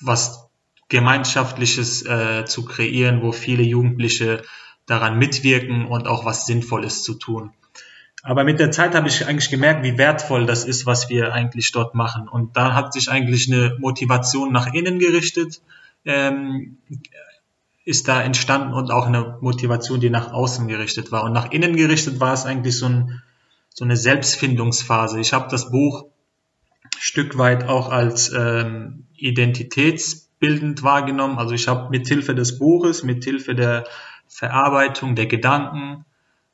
was 0.00 0.48
Gemeinschaftliches 0.88 2.04
äh, 2.06 2.44
zu 2.44 2.64
kreieren, 2.64 3.22
wo 3.22 3.30
viele 3.30 3.62
Jugendliche 3.62 4.42
daran 4.86 5.16
mitwirken 5.16 5.86
und 5.86 6.08
auch 6.08 6.24
was 6.24 6.46
Sinnvolles 6.46 7.04
zu 7.04 7.14
tun. 7.14 7.52
Aber 8.22 8.44
mit 8.44 8.60
der 8.60 8.70
Zeit 8.70 8.94
habe 8.94 9.08
ich 9.08 9.26
eigentlich 9.26 9.50
gemerkt, 9.50 9.82
wie 9.82 9.96
wertvoll 9.96 10.44
das 10.46 10.64
ist, 10.64 10.84
was 10.84 11.08
wir 11.08 11.32
eigentlich 11.32 11.72
dort 11.72 11.94
machen. 11.94 12.28
Und 12.28 12.56
da 12.56 12.74
hat 12.74 12.92
sich 12.92 13.10
eigentlich 13.10 13.50
eine 13.50 13.76
Motivation 13.78 14.52
nach 14.52 14.72
innen 14.72 14.98
gerichtet, 14.98 15.62
ähm, 16.04 16.78
ist 17.84 18.08
da 18.08 18.20
entstanden 18.22 18.74
und 18.74 18.90
auch 18.90 19.06
eine 19.06 19.38
Motivation, 19.40 20.00
die 20.00 20.10
nach 20.10 20.32
außen 20.32 20.68
gerichtet 20.68 21.12
war. 21.12 21.24
Und 21.24 21.32
nach 21.32 21.50
innen 21.50 21.76
gerichtet 21.76 22.20
war 22.20 22.34
es 22.34 22.44
eigentlich 22.44 22.76
so, 22.76 22.86
ein, 22.86 23.22
so 23.70 23.84
eine 23.84 23.96
Selbstfindungsphase. 23.96 25.18
Ich 25.18 25.32
habe 25.32 25.48
das 25.50 25.70
Buch 25.70 26.04
Stück 26.98 27.38
weit 27.38 27.64
auch 27.64 27.90
als 27.90 28.30
ähm, 28.36 29.06
identitätsbildend 29.16 30.82
wahrgenommen. 30.82 31.38
Also 31.38 31.54
ich 31.54 31.66
habe 31.66 31.88
mit 31.88 32.06
Hilfe 32.06 32.34
des 32.34 32.58
Buches, 32.58 33.02
mit 33.02 33.24
Hilfe 33.24 33.54
der 33.54 33.84
Verarbeitung 34.28 35.16
der 35.16 35.26
Gedanken, 35.26 36.04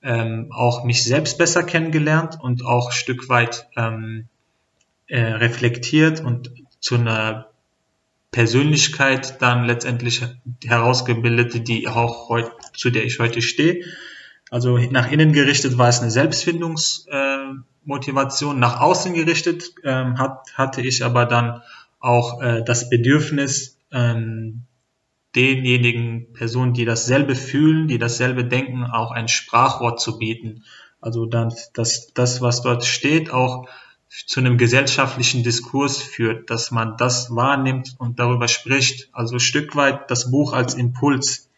ähm, 0.07 0.53
auch 0.53 0.85
mich 0.85 1.03
selbst 1.03 1.37
besser 1.37 1.65
kennengelernt 1.65 2.39
und 2.41 2.65
auch 2.65 2.93
Stück 2.93 3.29
weit 3.29 3.67
ähm, 3.77 4.29
äh, 5.09 5.21
reflektiert 5.21 6.21
und 6.21 6.53
zu 6.79 6.95
einer 6.95 7.49
Persönlichkeit 8.31 9.43
dann 9.43 9.65
letztendlich 9.65 10.23
herausgebildet, 10.65 11.67
die 11.67 11.89
auch 11.89 12.29
heute, 12.29 12.53
zu 12.75 12.91
der 12.91 13.05
ich 13.05 13.19
heute 13.19 13.43
stehe. 13.43 13.85
Also 14.51 14.79
nach 14.79 15.11
innen 15.11 15.33
gerichtet 15.33 15.77
war 15.77 15.89
es 15.89 16.01
eine 16.01 16.13
Selbstfindungsmotivation, 16.13 18.57
äh, 18.57 18.61
nach 18.61 18.81
außen 18.81 19.15
gerichtet 19.15 19.75
ähm, 19.83 20.19
hat, 20.19 20.53
hatte 20.55 20.83
ich 20.83 21.05
aber 21.05 21.27
dann 21.27 21.63
auch 21.99 22.41
äh, 22.41 22.63
das 22.63 22.89
Bedürfnis, 22.89 23.81
ähm, 23.91 24.66
denjenigen 25.37 26.33
Personen, 26.33 26.73
die 26.73 26.87
dasselbe 26.87 27.37
fühlen, 27.37 27.87
die 27.89 27.99
dasselbe 27.99 28.45
denken, 28.45 28.85
auch 28.85 29.11
ein 29.11 29.29
Sprachwort 29.29 30.01
zu 30.01 30.19
bieten. 30.19 30.65
Also 31.01 31.27
dann, 31.27 31.55
dass 31.75 32.13
das, 32.15 32.41
was 32.41 32.63
dort 32.63 32.85
steht, 32.85 33.31
auch 33.31 33.69
zu 34.09 34.41
einem 34.41 34.57
gesellschaftlichen 34.57 35.43
Diskurs 35.43 36.01
führt, 36.01 36.49
dass 36.49 36.71
man 36.71 36.97
das 36.97 37.35
wahrnimmt 37.35 37.95
und 37.99 38.19
darüber 38.19 38.49
spricht. 38.49 39.11
Also 39.13 39.39
Stück 39.39 39.77
weit 39.77 40.11
das 40.11 40.31
Buch 40.31 40.55
als 40.55 40.75
Impuls. 40.75 41.51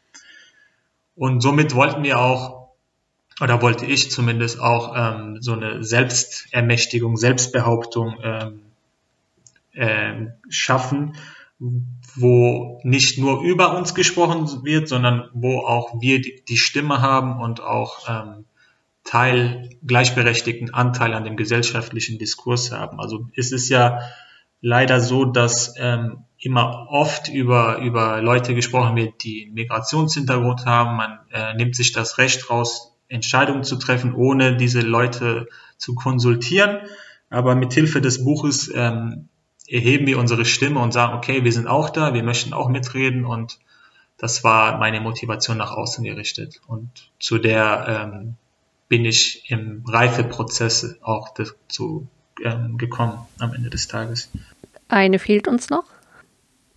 Und 1.15 1.41
somit 1.41 1.75
wollten 1.75 2.03
wir 2.03 2.19
auch, 2.19 2.71
oder 3.41 3.63
wollte 3.63 3.87
ich 3.87 4.11
zumindest 4.11 4.61
auch 4.61 4.95
ähm, 4.97 5.39
so 5.41 5.53
eine 5.53 5.85
Selbstermächtigung, 5.85 7.17
Selbstbehauptung 7.17 8.17
ähm, 8.23 8.61
äh, 9.73 10.27
schaffen, 10.49 11.15
wo 11.61 12.81
nicht 12.85 13.19
nur 13.19 13.43
über 13.43 13.77
uns 13.77 13.95
gesprochen 13.95 14.65
wird, 14.65 14.89
sondern 14.89 15.29
wo 15.33 15.59
auch 15.59 16.01
wir 16.01 16.21
die 16.21 16.57
Stimme 16.57 17.01
haben 17.01 17.41
und 17.41 17.61
auch 17.61 18.09
ähm, 18.09 18.45
Teil, 19.05 19.71
gleichberechtigten 19.85 20.73
Anteil 20.73 21.15
an 21.15 21.25
dem 21.25 21.37
gesellschaftlichen 21.37 22.19
Diskurs 22.19 22.71
haben. 22.71 23.01
Also 23.01 23.29
es 23.35 23.53
ist 23.53 23.69
ja 23.69 24.01
leider 24.61 25.01
so, 25.01 25.25
dass 25.25 25.75
ähm, 25.79 26.25
immer 26.39 26.87
oft 26.91 27.29
über, 27.29 27.79
über 27.79 28.21
Leute 28.23 28.55
gesprochen 28.55 28.97
wird, 28.97 29.25
die 29.25 29.47
einen 29.47 29.55
Migrationshintergrund 29.55 30.67
haben. 30.67 30.97
Man 30.97 31.19
äh, 31.33 31.55
nimmt 31.55 31.75
sich 31.75 31.93
das 31.93 32.19
Recht 32.19 32.51
raus, 32.51 32.95
Entscheidungen 33.09 33.65
zu 33.65 33.77
treffen, 33.77 34.15
ohne 34.15 34.57
diese 34.57 34.81
Leute 34.81 35.49
zu 35.77 35.95
konsultieren. 35.95 36.79
Aber 37.31 37.55
mit 37.55 37.73
Hilfe 37.73 38.01
des 38.01 38.25
Buches 38.25 38.71
ähm, 38.75 39.29
erheben 39.69 40.07
wir 40.07 40.19
unsere 40.19 40.45
Stimme 40.45 40.81
und 40.81 40.93
sagen, 40.93 41.15
okay, 41.15 41.45
wir 41.45 41.53
sind 41.53 41.67
auch 41.67 41.91
da, 41.91 42.15
wir 42.15 42.23
möchten 42.23 42.53
auch 42.53 42.69
mitreden 42.69 43.25
und 43.25 43.59
das 44.17 44.43
war 44.43 44.79
meine 44.79 45.01
Motivation 45.01 45.59
nach 45.59 45.73
außen 45.73 46.03
gerichtet. 46.03 46.61
Und 46.67 46.91
zu 47.21 47.39
der 47.39 48.13
ähm, 48.13 48.35
bin 48.89 49.05
ich 49.05 49.51
im 49.51 49.85
Reifeprozess 49.87 50.97
auch 51.03 51.29
dazu 51.35 52.09
ähm, 52.43 52.79
gekommen 52.79 53.19
am 53.39 53.55
Ende 53.55 53.71
des 53.71 53.87
Tages. 53.87 54.31
Eine 54.89 55.19
fehlt 55.19 55.47
uns 55.47 55.71
noch. 55.71 55.85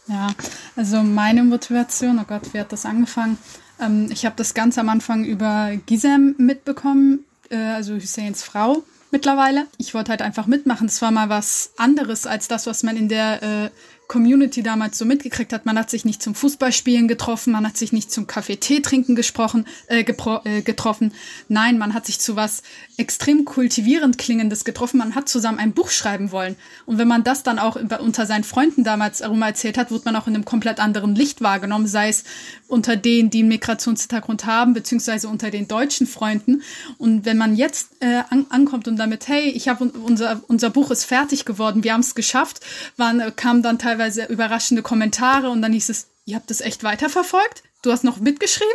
Ja, 0.08 0.30
also 0.76 1.02
meine 1.02 1.44
Motivation, 1.44 2.20
oh 2.20 2.26
Gott, 2.28 2.54
wie 2.54 2.60
hat 2.60 2.72
das 2.72 2.86
angefangen? 2.86 3.38
Ähm, 3.80 4.10
ich 4.12 4.26
habe 4.26 4.36
das 4.36 4.54
ganz 4.54 4.78
am 4.78 4.90
Anfang 4.90 5.24
über 5.24 5.72
Gisem 5.86 6.36
mitbekommen. 6.38 7.26
äh, 7.50 7.56
also 7.56 7.96
Husseins 7.96 8.44
Frau 8.44 8.84
mittlerweile. 9.12 9.68
Ich 9.78 9.94
wollte 9.94 10.12
halt 10.12 10.22
einfach 10.22 10.48
mitmachen. 10.48 10.88
Das 10.88 11.02
war 11.02 11.12
mal 11.12 11.30
was 11.30 11.72
anderes 11.78 12.26
als 12.26 12.48
das, 12.48 12.68
was 12.68 12.84
man 12.84 12.98
in 12.98 13.10
der 13.10 13.44
äh, 13.44 13.70
Community 14.12 14.62
damals 14.62 14.98
so 14.98 15.06
mitgekriegt 15.06 15.54
hat. 15.54 15.66
Man 15.66 15.80
hat 15.80 15.90
sich 15.90 16.04
nicht 16.04 16.22
zum 16.22 16.36
Fußballspielen 16.36 17.08
getroffen, 17.08 17.54
man 17.54 17.66
hat 17.66 17.78
sich 17.78 17.94
nicht 17.94 18.12
zum 18.12 18.28
Kaffee-Tee 18.28 18.82
trinken 18.82 19.16
gesprochen, 19.16 19.66
äh, 19.88 20.02
äh, 20.02 20.62
getroffen. 20.62 21.14
Nein, 21.48 21.78
man 21.78 21.94
hat 21.94 22.06
sich 22.06 22.20
zu 22.20 22.36
was 22.36 22.62
extrem 22.98 23.46
kultivierend 23.46 24.18
klingendes 24.18 24.66
getroffen. 24.66 24.98
Man 24.98 25.16
hat 25.16 25.30
zusammen 25.30 25.60
ein 25.60 25.72
Buch 25.72 25.90
schreiben 25.90 26.34
wollen. 26.34 26.58
Und 26.86 26.98
wenn 26.98 27.08
man 27.08 27.24
das 27.24 27.44
dann 27.44 27.58
auch 27.58 27.78
unter 27.78 28.26
seinen 28.26 28.44
Freunden 28.44 28.84
damals 28.84 29.22
herum 29.22 29.42
erzählt 29.44 29.78
hat, 29.78 29.92
wurde 29.92 30.04
man 30.04 30.18
auch 30.18 30.28
in 30.28 30.36
einem 30.36 30.44
komplett 30.44 30.82
anderen 30.82 31.16
Licht 31.16 31.40
wahrgenommen, 31.40 31.88
sei 31.88 32.10
es 32.10 32.26
unter 32.68 32.98
denen, 32.98 33.30
die 33.30 33.40
einen 33.40 33.48
Migrationshintergrund 33.48 34.46
haben, 34.46 34.74
beziehungsweise 34.74 35.30
unter 35.30 35.52
den 35.52 35.70
deutschen 35.70 36.06
Freunden. 36.06 36.64
Und 36.98 37.24
wenn 37.24 37.38
man 37.38 37.56
jetzt 37.56 37.92
äh, 38.02 38.24
an 38.30 38.46
ankommt 38.50 38.90
und 38.90 38.98
damit, 38.98 39.30
hey, 39.30 39.50
ich 39.50 39.70
habe 39.70 39.86
unser, 39.86 40.42
unser 40.50 40.70
Buch 40.70 40.92
ist 40.92 41.06
fertig 41.06 41.46
geworden, 41.46 41.86
wir 41.86 41.94
haben 41.94 42.02
es 42.02 42.14
geschafft, 42.14 42.60
waren, 42.98 43.22
äh, 43.22 43.32
kamen 43.34 43.64
dann 43.64 43.80
teilweise 43.80 44.01
teilweise 44.02 44.26
überraschende 44.26 44.82
Kommentare 44.82 45.50
und 45.50 45.62
dann 45.62 45.74
hieß 45.74 45.90
es, 45.90 46.08
ihr 46.26 46.36
habt 46.36 46.50
es 46.50 46.62
echt 46.62 46.84
weiterverfolgt? 46.84 47.64
Du 47.84 47.92
hast 47.92 48.04
noch 48.04 48.18
mitgeschrieben? 48.18 48.72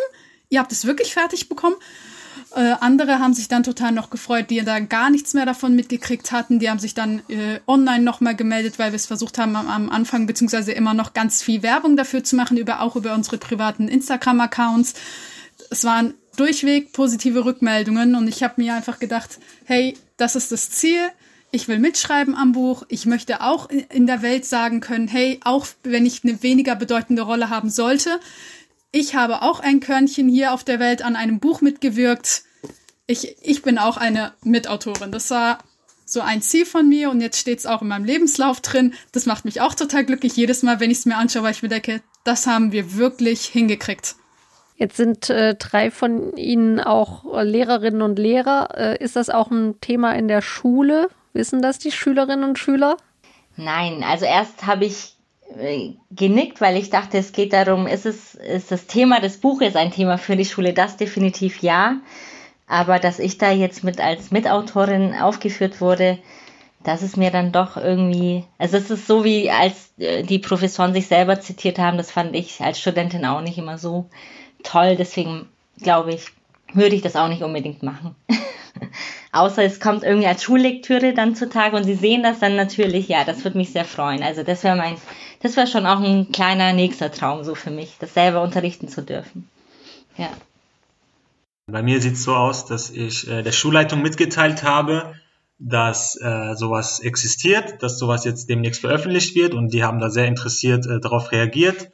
Ihr 0.48 0.60
habt 0.60 0.70
es 0.70 0.84
wirklich 0.84 1.14
fertig 1.14 1.48
bekommen? 1.48 1.76
Äh, 2.54 2.74
andere 2.80 3.18
haben 3.18 3.34
sich 3.34 3.48
dann 3.48 3.64
total 3.64 3.90
noch 3.90 4.10
gefreut, 4.10 4.50
die 4.50 4.62
da 4.62 4.78
gar 4.78 5.10
nichts 5.10 5.34
mehr 5.34 5.44
davon 5.44 5.74
mitgekriegt 5.74 6.30
hatten. 6.30 6.60
Die 6.60 6.70
haben 6.70 6.78
sich 6.78 6.94
dann 6.94 7.22
äh, 7.28 7.58
online 7.66 8.04
nochmal 8.04 8.36
gemeldet, 8.36 8.78
weil 8.78 8.92
wir 8.92 8.96
es 8.96 9.06
versucht 9.06 9.38
haben 9.38 9.56
am, 9.56 9.68
am, 9.68 9.90
Anfang, 9.90 10.26
beziehungsweise 10.26 10.72
immer 10.72 10.94
noch 10.94 11.12
ganz 11.12 11.42
viel 11.42 11.62
Werbung 11.62 11.96
dafür 11.96 12.22
zu 12.22 12.36
machen, 12.36 12.56
über, 12.56 12.80
auch 12.80 12.94
über 12.94 13.14
unsere 13.14 13.38
privaten 13.38 13.88
Instagram-Accounts. 13.88 14.94
Es 15.70 15.82
waren 15.82 16.14
durchweg 16.36 16.92
positive 16.92 17.44
Rückmeldungen 17.44 18.14
und 18.14 18.28
ich 18.28 18.44
habe 18.44 18.62
mir 18.62 18.74
einfach 18.74 19.00
gedacht, 19.00 19.38
hey, 19.64 19.96
das 20.16 20.36
ist 20.36 20.52
das 20.52 20.70
Ziel 20.70 21.00
ich 21.56 21.68
will 21.68 21.78
mitschreiben 21.78 22.34
am 22.34 22.52
Buch, 22.52 22.84
ich 22.88 23.06
möchte 23.06 23.40
auch 23.40 23.68
in 23.70 24.06
der 24.06 24.20
Welt 24.20 24.44
sagen 24.44 24.80
können, 24.80 25.08
hey, 25.08 25.40
auch 25.42 25.66
wenn 25.82 26.04
ich 26.04 26.22
eine 26.22 26.42
weniger 26.42 26.76
bedeutende 26.76 27.22
Rolle 27.22 27.48
haben 27.48 27.70
sollte, 27.70 28.20
ich 28.92 29.14
habe 29.14 29.42
auch 29.42 29.60
ein 29.60 29.80
Körnchen 29.80 30.28
hier 30.28 30.52
auf 30.52 30.64
der 30.64 30.78
Welt 30.80 31.02
an 31.02 31.16
einem 31.16 31.40
Buch 31.40 31.62
mitgewirkt. 31.62 32.42
Ich, 33.06 33.36
ich 33.42 33.62
bin 33.62 33.78
auch 33.78 33.96
eine 33.96 34.34
Mitautorin. 34.42 35.12
Das 35.12 35.30
war 35.30 35.58
so 36.04 36.20
ein 36.20 36.42
Ziel 36.42 36.66
von 36.66 36.88
mir 36.88 37.10
und 37.10 37.20
jetzt 37.20 37.38
steht 37.38 37.58
es 37.58 37.66
auch 37.66 37.80
in 37.82 37.88
meinem 37.88 38.04
Lebenslauf 38.04 38.60
drin. 38.60 38.94
Das 39.12 39.24
macht 39.26 39.46
mich 39.46 39.60
auch 39.62 39.74
total 39.74 40.04
glücklich 40.04 40.36
jedes 40.36 40.62
Mal, 40.62 40.78
wenn 40.78 40.90
ich 40.90 40.98
es 40.98 41.06
mir 41.06 41.16
anschaue, 41.16 41.42
weil 41.42 41.52
ich 41.52 41.62
mir 41.62 41.68
denke, 41.68 42.02
das 42.24 42.46
haben 42.46 42.70
wir 42.70 42.96
wirklich 42.96 43.46
hingekriegt. 43.46 44.16
Jetzt 44.76 44.98
sind 44.98 45.30
äh, 45.30 45.54
drei 45.54 45.90
von 45.90 46.36
Ihnen 46.36 46.80
auch 46.80 47.24
Lehrerinnen 47.42 48.02
und 48.02 48.18
Lehrer. 48.18 48.68
Äh, 48.76 49.02
ist 49.02 49.16
das 49.16 49.30
auch 49.30 49.50
ein 49.50 49.80
Thema 49.80 50.12
in 50.12 50.28
der 50.28 50.42
Schule? 50.42 51.08
Wissen 51.36 51.62
das 51.62 51.78
die 51.78 51.92
Schülerinnen 51.92 52.44
und 52.44 52.58
Schüler? 52.58 52.96
Nein, 53.56 54.02
also 54.02 54.24
erst 54.24 54.66
habe 54.66 54.84
ich 54.84 55.14
äh, 55.58 55.90
genickt, 56.10 56.60
weil 56.60 56.76
ich 56.76 56.90
dachte, 56.90 57.18
es 57.18 57.32
geht 57.32 57.52
darum, 57.52 57.86
ist 57.86 58.06
es 58.06 58.34
ist 58.34 58.72
das 58.72 58.86
Thema 58.86 59.20
des 59.20 59.38
Buches 59.38 59.76
ein 59.76 59.92
Thema 59.92 60.18
für 60.18 60.36
die 60.36 60.44
Schule? 60.44 60.72
Das 60.72 60.96
definitiv 60.96 61.62
ja. 61.62 62.00
Aber 62.66 62.98
dass 62.98 63.18
ich 63.18 63.38
da 63.38 63.52
jetzt 63.52 63.84
mit 63.84 64.00
als 64.00 64.32
Mitautorin 64.32 65.14
aufgeführt 65.14 65.80
wurde, 65.80 66.18
das 66.82 67.02
ist 67.02 67.16
mir 67.16 67.30
dann 67.30 67.52
doch 67.52 67.76
irgendwie, 67.76 68.44
also 68.58 68.76
es 68.76 68.90
ist 68.90 69.06
so 69.06 69.24
wie 69.24 69.50
als 69.50 69.92
äh, 69.98 70.22
die 70.22 70.38
Professoren 70.38 70.92
sich 70.92 71.06
selber 71.06 71.40
zitiert 71.40 71.78
haben, 71.78 71.96
das 71.96 72.10
fand 72.10 72.34
ich 72.34 72.60
als 72.60 72.80
Studentin 72.80 73.24
auch 73.24 73.40
nicht 73.40 73.58
immer 73.58 73.78
so 73.78 74.08
toll. 74.62 74.96
Deswegen 74.96 75.48
glaube 75.80 76.14
ich, 76.14 76.26
würde 76.72 76.96
ich 76.96 77.02
das 77.02 77.16
auch 77.16 77.28
nicht 77.28 77.42
unbedingt 77.42 77.82
machen. 77.82 78.14
Außer 79.32 79.62
es 79.64 79.80
kommt 79.80 80.02
irgendwie 80.02 80.26
als 80.26 80.42
Schullektüre 80.42 81.14
dann 81.14 81.34
zutage 81.34 81.76
und 81.76 81.84
sie 81.84 81.94
sehen 81.94 82.22
das 82.22 82.38
dann 82.38 82.56
natürlich, 82.56 83.08
ja, 83.08 83.24
das 83.24 83.44
würde 83.44 83.58
mich 83.58 83.72
sehr 83.72 83.84
freuen. 83.84 84.22
Also 84.22 84.42
das 84.42 84.64
wäre 84.64 84.76
mein, 84.76 84.96
das 85.42 85.56
wäre 85.56 85.66
schon 85.66 85.86
auch 85.86 86.00
ein 86.00 86.32
kleiner 86.32 86.72
nächster 86.72 87.10
Traum 87.12 87.44
so 87.44 87.54
für 87.54 87.70
mich, 87.70 87.96
das 87.98 88.14
selber 88.14 88.42
unterrichten 88.42 88.88
zu 88.88 89.02
dürfen. 89.02 89.48
Ja. 90.16 90.30
Bei 91.66 91.82
mir 91.82 92.00
sieht 92.00 92.14
es 92.14 92.22
so 92.22 92.34
aus, 92.34 92.66
dass 92.66 92.90
ich 92.90 93.28
äh, 93.28 93.42
der 93.42 93.52
Schulleitung 93.52 94.00
mitgeteilt 94.00 94.62
habe, 94.62 95.14
dass 95.58 96.20
äh, 96.20 96.54
sowas 96.54 97.00
existiert, 97.00 97.82
dass 97.82 97.98
sowas 97.98 98.24
jetzt 98.24 98.48
demnächst 98.48 98.82
veröffentlicht 98.82 99.34
wird 99.34 99.54
und 99.54 99.72
die 99.72 99.82
haben 99.82 99.98
da 99.98 100.10
sehr 100.10 100.26
interessiert 100.26 100.86
äh, 100.86 101.00
darauf 101.00 101.32
reagiert 101.32 101.90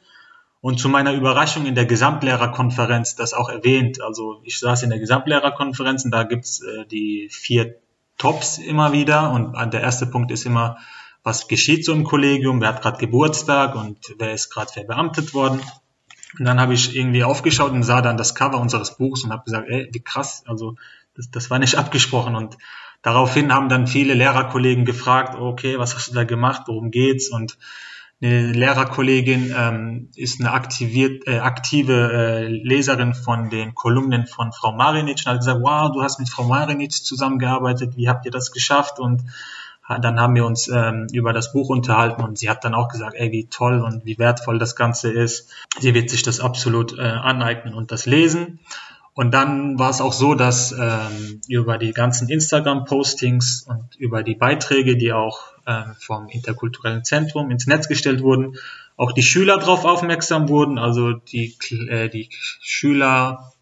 und 0.63 0.79
zu 0.79 0.87
meiner 0.87 1.11
Überraschung 1.11 1.65
in 1.65 1.75
der 1.75 1.85
Gesamtlehrerkonferenz 1.85 3.17
das 3.17 3.33
auch 3.33 3.49
erwähnt. 3.49 4.01
Also 4.01 4.39
ich 4.45 4.59
saß 4.59 4.83
in 4.83 4.91
der 4.91 4.99
Gesamtlehrerkonferenz 4.99 6.05
und 6.05 6.11
da 6.11 6.23
gibt's 6.23 6.61
äh, 6.61 6.85
die 6.85 7.27
vier 7.29 7.75
Tops 8.17 8.59
immer 8.59 8.93
wieder 8.93 9.31
und 9.31 9.73
der 9.73 9.81
erste 9.81 10.05
Punkt 10.05 10.31
ist 10.31 10.45
immer, 10.45 10.77
was 11.21 11.49
geschieht 11.49 11.83
so 11.83 11.91
im 11.91 12.05
Kollegium, 12.05 12.61
wer 12.61 12.69
hat 12.69 12.81
gerade 12.81 12.97
Geburtstag 12.97 13.75
und 13.75 13.97
wer 14.17 14.31
ist 14.31 14.51
gerade 14.51 14.71
verbeamtet 14.71 15.33
worden. 15.33 15.59
Und 16.39 16.45
dann 16.45 16.61
habe 16.61 16.73
ich 16.73 16.95
irgendwie 16.95 17.25
aufgeschaut 17.25 17.73
und 17.73 17.83
sah 17.83 18.01
dann 18.01 18.15
das 18.15 18.33
Cover 18.33 18.61
unseres 18.61 18.95
Buchs 18.95 19.25
und 19.25 19.33
habe 19.33 19.43
gesagt, 19.43 19.67
ey, 19.67 19.89
wie 19.91 19.99
krass, 19.99 20.43
also 20.47 20.75
das, 21.13 21.29
das 21.29 21.49
war 21.49 21.59
nicht 21.59 21.75
abgesprochen. 21.77 22.37
Und 22.37 22.57
daraufhin 23.01 23.53
haben 23.53 23.67
dann 23.67 23.85
viele 23.85 24.13
Lehrerkollegen 24.13 24.85
gefragt, 24.85 25.37
okay, 25.37 25.77
was 25.77 25.93
hast 25.93 26.07
du 26.07 26.13
da 26.13 26.23
gemacht, 26.23 26.61
worum 26.67 26.89
geht's? 26.89 27.29
Und 27.29 27.57
eine 28.23 28.51
Lehrerkollegin 28.51 29.53
ähm, 29.57 30.09
ist 30.15 30.39
eine 30.39 30.51
aktiviert, 30.51 31.27
äh, 31.27 31.39
aktive 31.39 32.11
äh, 32.13 32.47
Leserin 32.47 33.13
von 33.13 33.49
den 33.49 33.75
Kolumnen 33.75 34.27
von 34.27 34.53
Frau 34.53 34.71
Marinic 34.71 35.23
und 35.25 35.31
hat 35.31 35.39
gesagt, 35.39 35.59
wow, 35.61 35.91
du 35.91 36.01
hast 36.01 36.19
mit 36.19 36.29
Frau 36.29 36.43
Marinic 36.43 36.93
zusammengearbeitet, 36.93 37.97
wie 37.97 38.07
habt 38.07 38.25
ihr 38.25 38.31
das 38.31 38.51
geschafft? 38.51 38.99
Und 38.99 39.23
dann 39.87 40.19
haben 40.19 40.33
wir 40.35 40.45
uns 40.45 40.69
ähm, 40.69 41.07
über 41.11 41.33
das 41.33 41.51
Buch 41.51 41.69
unterhalten 41.69 42.23
und 42.23 42.37
sie 42.37 42.49
hat 42.49 42.63
dann 42.63 42.73
auch 42.73 42.87
gesagt, 42.87 43.15
ey, 43.15 43.31
wie 43.33 43.47
toll 43.47 43.81
und 43.81 44.05
wie 44.05 44.17
wertvoll 44.17 44.57
das 44.57 44.77
Ganze 44.77 45.11
ist. 45.11 45.49
Sie 45.79 45.93
wird 45.93 46.09
sich 46.09 46.23
das 46.23 46.39
absolut 46.39 46.97
äh, 46.97 47.01
aneignen 47.01 47.73
und 47.73 47.91
das 47.91 48.05
lesen. 48.05 48.59
Und 49.13 49.33
dann 49.33 49.77
war 49.77 49.89
es 49.89 50.01
auch 50.01 50.13
so, 50.13 50.35
dass 50.35 50.71
ähm, 50.71 51.41
über 51.47 51.77
die 51.77 51.91
ganzen 51.91 52.29
Instagram-Postings 52.29 53.65
und 53.67 53.95
über 53.97 54.23
die 54.23 54.35
Beiträge, 54.35 54.97
die 54.97 55.11
auch 55.11 55.52
vom 55.99 56.27
interkulturellen 56.29 57.03
Zentrum 57.03 57.49
ins 57.51 57.67
Netz 57.67 57.87
gestellt 57.87 58.21
wurden, 58.21 58.57
auch 58.97 59.11
die 59.11 59.23
Schüler 59.23 59.57
darauf 59.57 59.85
aufmerksam 59.85 60.49
wurden. 60.49 60.77
Also 60.77 61.13
die, 61.13 61.55
äh, 61.89 62.09
die 62.09 62.29
Schüler 62.31 63.53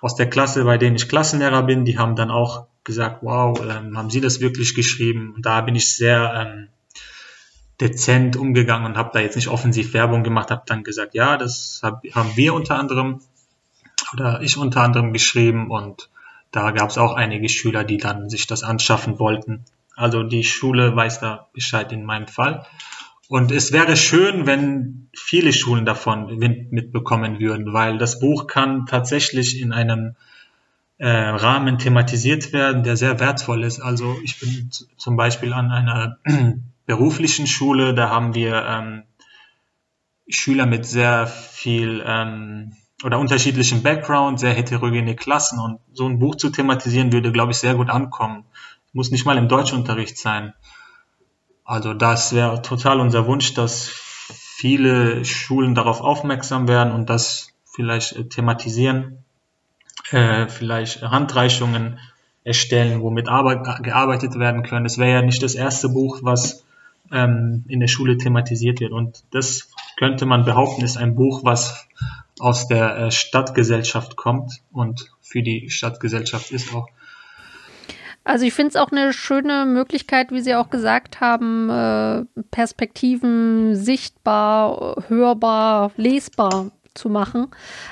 aus 0.00 0.16
der 0.16 0.28
Klasse, 0.28 0.64
bei 0.64 0.78
denen 0.78 0.96
ich 0.96 1.08
Klassenlehrer 1.08 1.62
bin, 1.62 1.84
die 1.84 1.98
haben 1.98 2.16
dann 2.16 2.30
auch 2.30 2.66
gesagt, 2.84 3.18
wow, 3.22 3.58
ähm, 3.60 3.96
haben 3.96 4.10
Sie 4.10 4.20
das 4.20 4.40
wirklich 4.40 4.74
geschrieben? 4.74 5.32
Und 5.34 5.46
da 5.46 5.60
bin 5.60 5.76
ich 5.76 5.94
sehr 5.94 6.32
ähm, 6.34 6.68
dezent 7.80 8.36
umgegangen 8.36 8.86
und 8.86 8.96
habe 8.96 9.10
da 9.12 9.20
jetzt 9.20 9.36
nicht 9.36 9.48
offensiv 9.48 9.94
Werbung 9.94 10.22
gemacht, 10.22 10.50
habe 10.50 10.62
dann 10.66 10.84
gesagt, 10.84 11.14
ja, 11.14 11.36
das 11.36 11.80
hab, 11.82 12.04
haben 12.12 12.36
wir 12.36 12.54
unter 12.54 12.78
anderem 12.78 13.20
oder 14.12 14.42
ich 14.42 14.56
unter 14.56 14.82
anderem 14.82 15.12
geschrieben 15.12 15.70
und 15.70 16.10
da 16.50 16.70
gab 16.70 16.90
es 16.90 16.98
auch 16.98 17.14
einige 17.14 17.48
Schüler, 17.48 17.82
die 17.82 17.96
dann 17.96 18.28
sich 18.28 18.46
das 18.46 18.62
anschaffen 18.62 19.18
wollten. 19.18 19.64
Also 19.96 20.22
die 20.22 20.44
Schule 20.44 20.94
weiß 20.94 21.20
da 21.20 21.48
Bescheid 21.52 21.92
in 21.92 22.04
meinem 22.04 22.28
Fall. 22.28 22.66
Und 23.28 23.50
es 23.50 23.72
wäre 23.72 23.96
schön, 23.96 24.46
wenn 24.46 25.08
viele 25.14 25.52
Schulen 25.52 25.86
davon 25.86 26.36
mitbekommen 26.36 27.40
würden, 27.40 27.72
weil 27.72 27.98
das 27.98 28.20
Buch 28.20 28.46
kann 28.46 28.86
tatsächlich 28.86 29.60
in 29.60 29.72
einem 29.72 30.16
äh, 30.98 31.08
Rahmen 31.08 31.78
thematisiert 31.78 32.52
werden, 32.52 32.82
der 32.84 32.96
sehr 32.96 33.18
wertvoll 33.20 33.64
ist. 33.64 33.80
Also 33.80 34.16
ich 34.22 34.38
bin 34.38 34.70
zum 34.96 35.16
Beispiel 35.16 35.52
an 35.52 35.70
einer 35.70 36.18
beruflichen 36.86 37.46
Schule, 37.46 37.94
da 37.94 38.10
haben 38.10 38.34
wir 38.34 38.64
ähm, 38.66 39.02
Schüler 40.28 40.66
mit 40.66 40.86
sehr 40.86 41.26
viel 41.26 42.02
ähm, 42.06 42.72
oder 43.02 43.18
unterschiedlichen 43.18 43.82
Background, 43.82 44.38
sehr 44.38 44.52
heterogene 44.52 45.16
Klassen 45.16 45.58
und 45.58 45.80
so 45.92 46.06
ein 46.06 46.18
Buch 46.18 46.36
zu 46.36 46.50
thematisieren 46.50 47.12
würde, 47.12 47.32
glaube 47.32 47.52
ich, 47.52 47.58
sehr 47.58 47.74
gut 47.74 47.90
ankommen. 47.90 48.44
Muss 48.92 49.10
nicht 49.10 49.24
mal 49.24 49.38
im 49.38 49.48
Deutschunterricht 49.48 50.18
sein. 50.18 50.52
Also 51.64 51.94
das 51.94 52.32
wäre 52.34 52.60
total 52.62 53.00
unser 53.00 53.26
Wunsch, 53.26 53.54
dass 53.54 53.88
viele 53.88 55.24
Schulen 55.24 55.74
darauf 55.74 56.00
aufmerksam 56.00 56.68
werden 56.68 56.92
und 56.92 57.08
das 57.08 57.52
vielleicht 57.64 58.12
äh, 58.12 58.24
thematisieren, 58.28 59.24
äh, 60.10 60.48
vielleicht 60.48 61.02
Handreichungen 61.02 61.98
erstellen, 62.44 63.02
womit 63.02 63.28
Arbeit, 63.28 63.82
gearbeitet 63.82 64.38
werden 64.38 64.62
können. 64.62 64.86
Es 64.86 64.98
wäre 64.98 65.12
ja 65.12 65.22
nicht 65.22 65.42
das 65.42 65.54
erste 65.54 65.88
Buch, 65.88 66.20
was 66.22 66.64
ähm, 67.10 67.64
in 67.68 67.80
der 67.80 67.88
Schule 67.88 68.18
thematisiert 68.18 68.80
wird. 68.80 68.92
Und 68.92 69.24
das 69.30 69.70
könnte 69.96 70.26
man 70.26 70.44
behaupten, 70.44 70.84
ist 70.84 70.96
ein 70.96 71.14
Buch, 71.14 71.44
was 71.44 71.86
aus 72.38 72.66
der 72.66 72.96
äh, 72.96 73.10
Stadtgesellschaft 73.10 74.16
kommt 74.16 74.62
und 74.72 75.10
für 75.20 75.42
die 75.42 75.70
Stadtgesellschaft 75.70 76.50
ist 76.50 76.74
auch. 76.74 76.88
Also 78.24 78.44
ich 78.44 78.54
finde 78.54 78.70
es 78.70 78.76
auch 78.76 78.92
eine 78.92 79.12
schöne 79.12 79.64
Möglichkeit, 79.66 80.30
wie 80.30 80.40
Sie 80.40 80.54
auch 80.54 80.70
gesagt 80.70 81.20
haben, 81.20 81.68
äh, 81.70 82.24
Perspektiven 82.50 83.74
sichtbar, 83.74 85.04
hörbar, 85.08 85.90
lesbar 85.96 86.70
zu 86.94 87.08
machen 87.08 87.48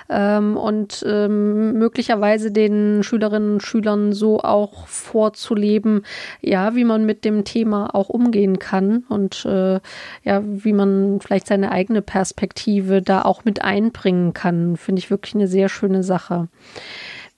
ähm, 0.08 0.56
und 0.56 1.04
ähm, 1.08 1.74
möglicherweise 1.74 2.50
den 2.50 3.02
Schülerinnen 3.02 3.54
und 3.54 3.62
Schülern 3.62 4.12
so 4.12 4.40
auch 4.40 4.86
vorzuleben, 4.86 6.04
ja, 6.42 6.74
wie 6.74 6.84
man 6.84 7.06
mit 7.06 7.24
dem 7.24 7.44
Thema 7.44 7.94
auch 7.94 8.08
umgehen 8.08 8.58
kann 8.58 9.04
und 9.08 9.44
äh, 9.46 9.80
ja, 10.22 10.42
wie 10.44 10.72
man 10.72 11.20
vielleicht 11.20 11.46
seine 11.46 11.72
eigene 11.72 12.02
Perspektive 12.02 13.02
da 13.02 13.22
auch 13.22 13.44
mit 13.44 13.62
einbringen 13.62 14.34
kann, 14.34 14.76
finde 14.76 15.00
ich 15.00 15.10
wirklich 15.10 15.34
eine 15.34 15.48
sehr 15.48 15.68
schöne 15.68 16.02
Sache. 16.02 16.48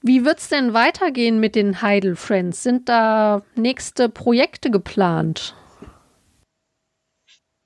Wie 0.03 0.25
wird 0.25 0.41
es 0.41 0.49
denn 0.49 0.75
weitergehen 0.75 1.39
mit 1.39 1.55
den 1.55 1.81
Heidel 1.81 2.17
Friends? 2.17 2.65
Sind 2.65 2.89
da 2.89 3.43
nächste 3.55 4.09
Projekte 4.09 4.71
geplant? 4.71 5.55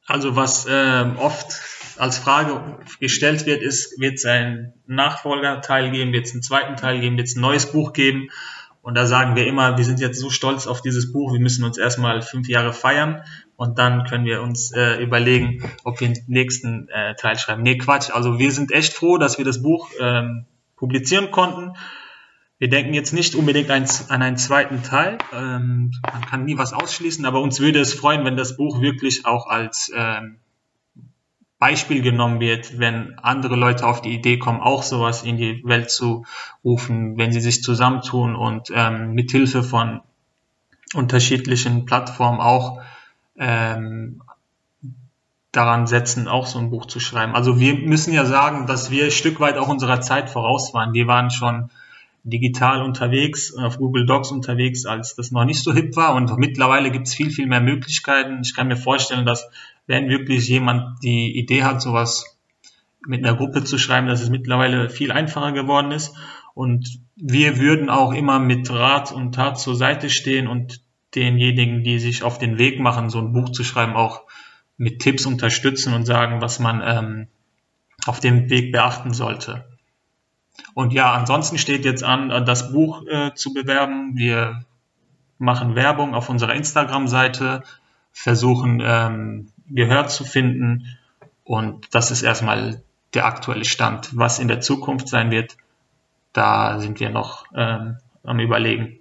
Also 0.07 0.37
was 0.37 0.67
äh, 0.67 1.05
oft 1.19 1.63
als 1.97 2.19
Frage 2.19 2.79
gestellt 3.01 3.47
wird, 3.47 3.63
ist, 3.63 3.99
wird 3.99 4.15
es 4.15 4.27
einen 4.27 4.75
Nachfolgerteil 4.87 5.91
geben, 5.91 6.13
wird 6.13 6.27
es 6.27 6.33
einen 6.33 6.43
zweiten 6.43 6.77
Teil 6.77 7.01
geben, 7.01 7.17
wird 7.17 7.27
es 7.27 7.37
ein 7.37 7.41
neues 7.41 7.73
Buch 7.73 7.95
geben? 7.95 8.29
Und 8.83 8.95
da 8.95 9.07
sagen 9.07 9.35
wir 9.35 9.47
immer, 9.47 9.79
wir 9.79 9.85
sind 9.85 9.99
jetzt 9.99 10.21
so 10.21 10.29
stolz 10.29 10.67
auf 10.67 10.83
dieses 10.83 11.13
Buch, 11.13 11.33
wir 11.33 11.41
müssen 11.41 11.65
uns 11.65 11.79
erstmal 11.79 12.21
fünf 12.23 12.49
Jahre 12.49 12.73
feiern 12.73 13.23
und 13.57 13.79
dann 13.79 14.05
können 14.05 14.27
wir 14.27 14.43
uns 14.43 14.71
äh, 14.73 15.03
überlegen, 15.03 15.65
ob 15.83 16.01
wir 16.01 16.09
den 16.09 16.23
nächsten 16.29 16.89
äh, 16.91 17.17
Teil 17.17 17.39
schreiben. 17.39 17.63
Nee, 17.63 17.79
Quatsch. 17.79 18.11
Also 18.11 18.39
wir 18.39 18.53
sind 18.53 18.71
echt 18.71 18.93
froh, 18.93 19.17
dass 19.17 19.39
wir 19.39 19.45
das 19.45 19.63
Buch 19.63 19.91
ähm, 19.99 20.45
publizieren 20.77 21.31
konnten 21.31 21.73
wir 22.59 22.69
denken 22.69 22.95
jetzt 22.95 23.13
nicht 23.13 23.35
unbedingt 23.35 23.71
ein, 23.71 23.87
an 24.09 24.23
einen 24.23 24.39
zweiten 24.39 24.83
Teil. 24.83 25.19
Ähm, 25.33 25.93
man 26.03 26.23
kann 26.23 26.45
nie 26.45 26.57
was 26.57 26.73
ausschließen, 26.73 27.25
aber 27.27 27.41
uns 27.41 27.61
würde 27.61 27.81
es 27.81 27.93
freuen, 27.93 28.25
wenn 28.25 28.37
das 28.37 28.57
Buch 28.57 28.81
wirklich 28.81 29.27
auch 29.27 29.47
als 29.47 29.93
ähm, 29.95 30.39
Beispiel 31.59 32.03
genommen 32.03 32.41
wird, 32.41 32.79
wenn 32.79 33.19
andere 33.19 33.57
Leute 33.57 33.87
auf 33.87 34.03
die 34.03 34.15
Idee 34.15 34.39
kommen, 34.39 34.61
auch 34.61 34.83
sowas 34.83 35.23
in 35.23 35.37
die 35.37 35.63
Welt 35.65 35.91
zu 35.91 36.25
rufen, 36.65 37.17
wenn 37.19 37.33
sie 37.33 37.41
sich 37.41 37.63
zusammentun 37.63 38.37
und 38.37 38.71
ähm, 38.75 39.13
mithilfe 39.13 39.63
von 39.63 40.01
unterschiedlichen 40.95 41.85
Plattformen 41.85 42.41
auch 42.41 42.81
ähm, 43.39 44.23
daran 45.53 45.87
setzen, 45.87 46.29
auch 46.29 46.47
so 46.47 46.59
ein 46.59 46.71
Buch 46.71 46.87
zu 46.87 47.01
schreiben. 47.01 47.35
Also 47.35 47.59
wir 47.59 47.75
müssen 47.75 48.13
ja 48.13 48.27
sagen, 48.27 48.67
dass 48.67 48.91
wir 48.91 49.07
ein 49.07 49.11
Stück 49.11 49.41
weit 49.41 49.57
auch 49.57 49.69
unserer 49.69 50.01
Zeit 50.01 50.31
voraus 50.31 50.75
waren. 50.75 50.93
Wir 50.93 51.07
waren 51.07 51.31
schon 51.31 51.71
digital 52.27 52.83
unterwegs, 52.83 53.55
auf 53.55 53.79
Google 53.79 54.05
Docs 54.05 54.33
unterwegs, 54.33 54.85
als 54.85 55.15
das 55.15 55.31
noch 55.31 55.45
nicht 55.45 55.63
so 55.63 55.73
hip 55.73 55.95
war. 55.97 56.15
Und 56.15 56.37
mittlerweile 56.39 56.91
gibt 56.91 57.07
es 57.07 57.15
viel, 57.15 57.31
viel 57.31 57.47
mehr 57.47 57.61
Möglichkeiten. 57.61 58.41
Ich 58.43 58.55
kann 58.55 58.69
mir 58.69 58.77
vorstellen, 58.77 59.25
dass 59.25 59.49
wenn 59.87 60.09
wirklich 60.09 60.49
jemand 60.49 61.03
die 61.05 61.39
Idee 61.39 61.63
hat, 61.63 61.81
sowas 61.81 62.37
mit 63.07 63.25
einer 63.25 63.37
Gruppe 63.37 63.63
zu 63.63 63.79
schreiben, 63.79 64.09
dass 64.09 64.23
es 64.23 64.31
mittlerweile 64.31 64.91
viel 64.91 65.13
einfacher 65.13 65.53
geworden 65.53 65.93
ist. 65.93 66.15
Und 66.55 67.01
wir 67.15 67.59
würden 67.59 67.89
auch 67.89 68.13
immer 68.13 68.41
mit 68.41 68.69
Rat 68.71 69.13
und 69.13 69.35
Tat 69.35 69.61
zur 69.61 69.77
Seite 69.77 70.11
stehen 70.11 70.49
und 70.49 70.83
denjenigen, 71.15 71.85
die 71.85 72.01
sich 72.01 72.25
auf 72.25 72.39
den 72.39 72.59
Weg 72.59 72.81
machen, 72.81 73.09
so 73.09 73.21
ein 73.21 73.33
Buch 73.33 73.51
zu 73.51 73.63
schreiben, 73.63 73.95
auch 73.95 74.23
mit 74.77 75.01
Tipps 75.01 75.27
unterstützen 75.27 75.95
und 75.95 76.05
sagen, 76.07 76.41
was 76.41 76.59
man 76.59 76.83
ähm, 76.85 77.29
auf 78.05 78.19
dem 78.19 78.51
Weg 78.51 78.73
beachten 78.73 79.15
sollte. 79.15 79.65
Und 80.75 80.93
ja, 80.93 81.13
ansonsten 81.13 81.59
steht 81.59 81.85
jetzt 81.85 82.05
an, 82.05 82.31
äh, 82.31 82.45
das 82.45 82.73
Buch 82.73 83.07
äh, 83.07 83.33
zu 83.35 83.53
bewerben. 83.53 84.17
Wir 84.17 84.65
machen 85.39 85.75
Werbung 85.75 86.15
auf 86.15 86.29
unserer 86.29 86.55
Instagram-Seite, 86.55 87.63
versuchen 88.13 88.83
ähm, 88.85 89.49
Gehör 89.69 90.07
zu 90.09 90.25
finden. 90.25 90.99
Und 91.45 91.95
das 91.95 92.11
ist 92.11 92.23
erstmal 92.23 92.83
der 93.15 93.27
aktuelle 93.27 93.65
Stand. 93.65 94.11
Was 94.17 94.39
in 94.39 94.49
der 94.49 94.61
Zukunft 94.61 95.09
sein 95.09 95.31
wird, 95.31 95.57
da 96.33 96.79
sind 96.79 97.01
wir 97.01 97.11
noch 97.11 97.47
ähm, 97.55 97.99
am 98.23 98.41
Überlegen. 98.41 98.99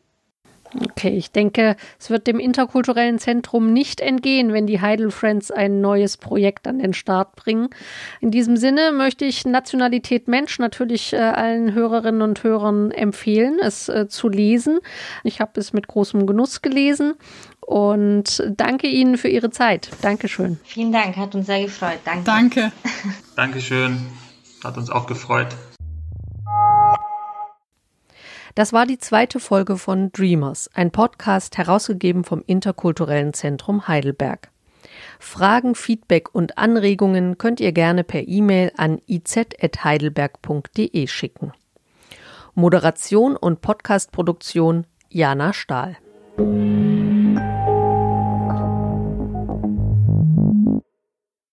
Okay, 0.84 1.15
ich 1.15 1.32
denke, 1.32 1.76
es 1.99 2.09
wird 2.09 2.28
dem 2.28 2.39
interkulturellen 2.39 3.19
Zentrum 3.19 3.71
nicht 3.71 4.01
entgehen, 4.01 4.51
wenn 4.51 4.67
die 4.67 4.82
Heidel 4.82 5.11
Friends 5.11 5.51
ein 5.51 5.80
neues 5.80 6.17
Projekt 6.17 6.67
an 6.67 6.80
den 6.80 6.93
Start 6.93 7.36
bringen. 7.36 7.69
In 8.19 8.32
diesem 8.32 8.57
Sinne 8.57 8.91
möchte 8.91 9.26
ich 9.26 9.45
Nationalität 9.45 10.28
Mensch 10.28 10.59
natürlich 10.59 11.13
äh, 11.13 11.17
allen 11.17 11.73
Hörerinnen 11.73 12.21
und 12.21 12.43
Hörern 12.43 12.91
empfehlen, 12.91 13.59
es 13.61 13.88
äh, 13.88 14.07
zu 14.07 14.28
lesen. 14.28 14.80
Ich 15.23 15.39
habe 15.39 15.59
es 15.59 15.71
mit 15.71 15.88
großem 15.88 16.26
Genuss 16.26 16.61
gelesen 16.61 17.13
und 17.61 18.43
danke 18.49 18.88
Ihnen 18.88 19.17
für 19.17 19.30
Ihre 19.30 19.51
Zeit. 19.51 19.89
Dankeschön. 20.01 20.59
Vielen 20.63 20.91
Dank, 20.91 21.15
hat 21.15 21.36
uns 21.36 21.45
sehr 21.45 21.61
gefreut. 21.63 21.99
Danke. 22.03 22.23
Danke. 22.26 22.71
Dankeschön, 23.36 24.05
hat 24.63 24.78
uns 24.78 24.89
auch 24.89 25.07
gefreut. 25.07 25.47
Das 28.56 28.72
war 28.72 28.86
die 28.86 28.97
zweite 28.97 29.41
Folge 29.41 29.78
von 29.78 30.14
Dreamers, 30.14 30.70
ein 30.74 30.91
Podcast 30.91 31.58
herausgegeben 31.58 32.24
vom 32.24 32.41
Interkulturellen 32.47 33.34
Zentrum 33.34 33.89
Heidelberg. 33.89 34.49
Fragen, 35.20 35.76
Feedback 35.76 36.34
und 36.34 36.58
Anregungen 36.58 37.38
könnt 37.38 37.60
ihr 37.60 37.74
gerne 37.74 38.06
per 38.06 38.26
E-Mail 38.26 38.72
an 38.78 39.01
iz.heidelberg.de 39.08 41.08
schicken. 41.08 41.51
Moderation 42.53 43.36
und 43.36 43.60
Podcastproduktion 43.60 44.88
Jana 45.10 45.51
Stahl. 45.51 45.97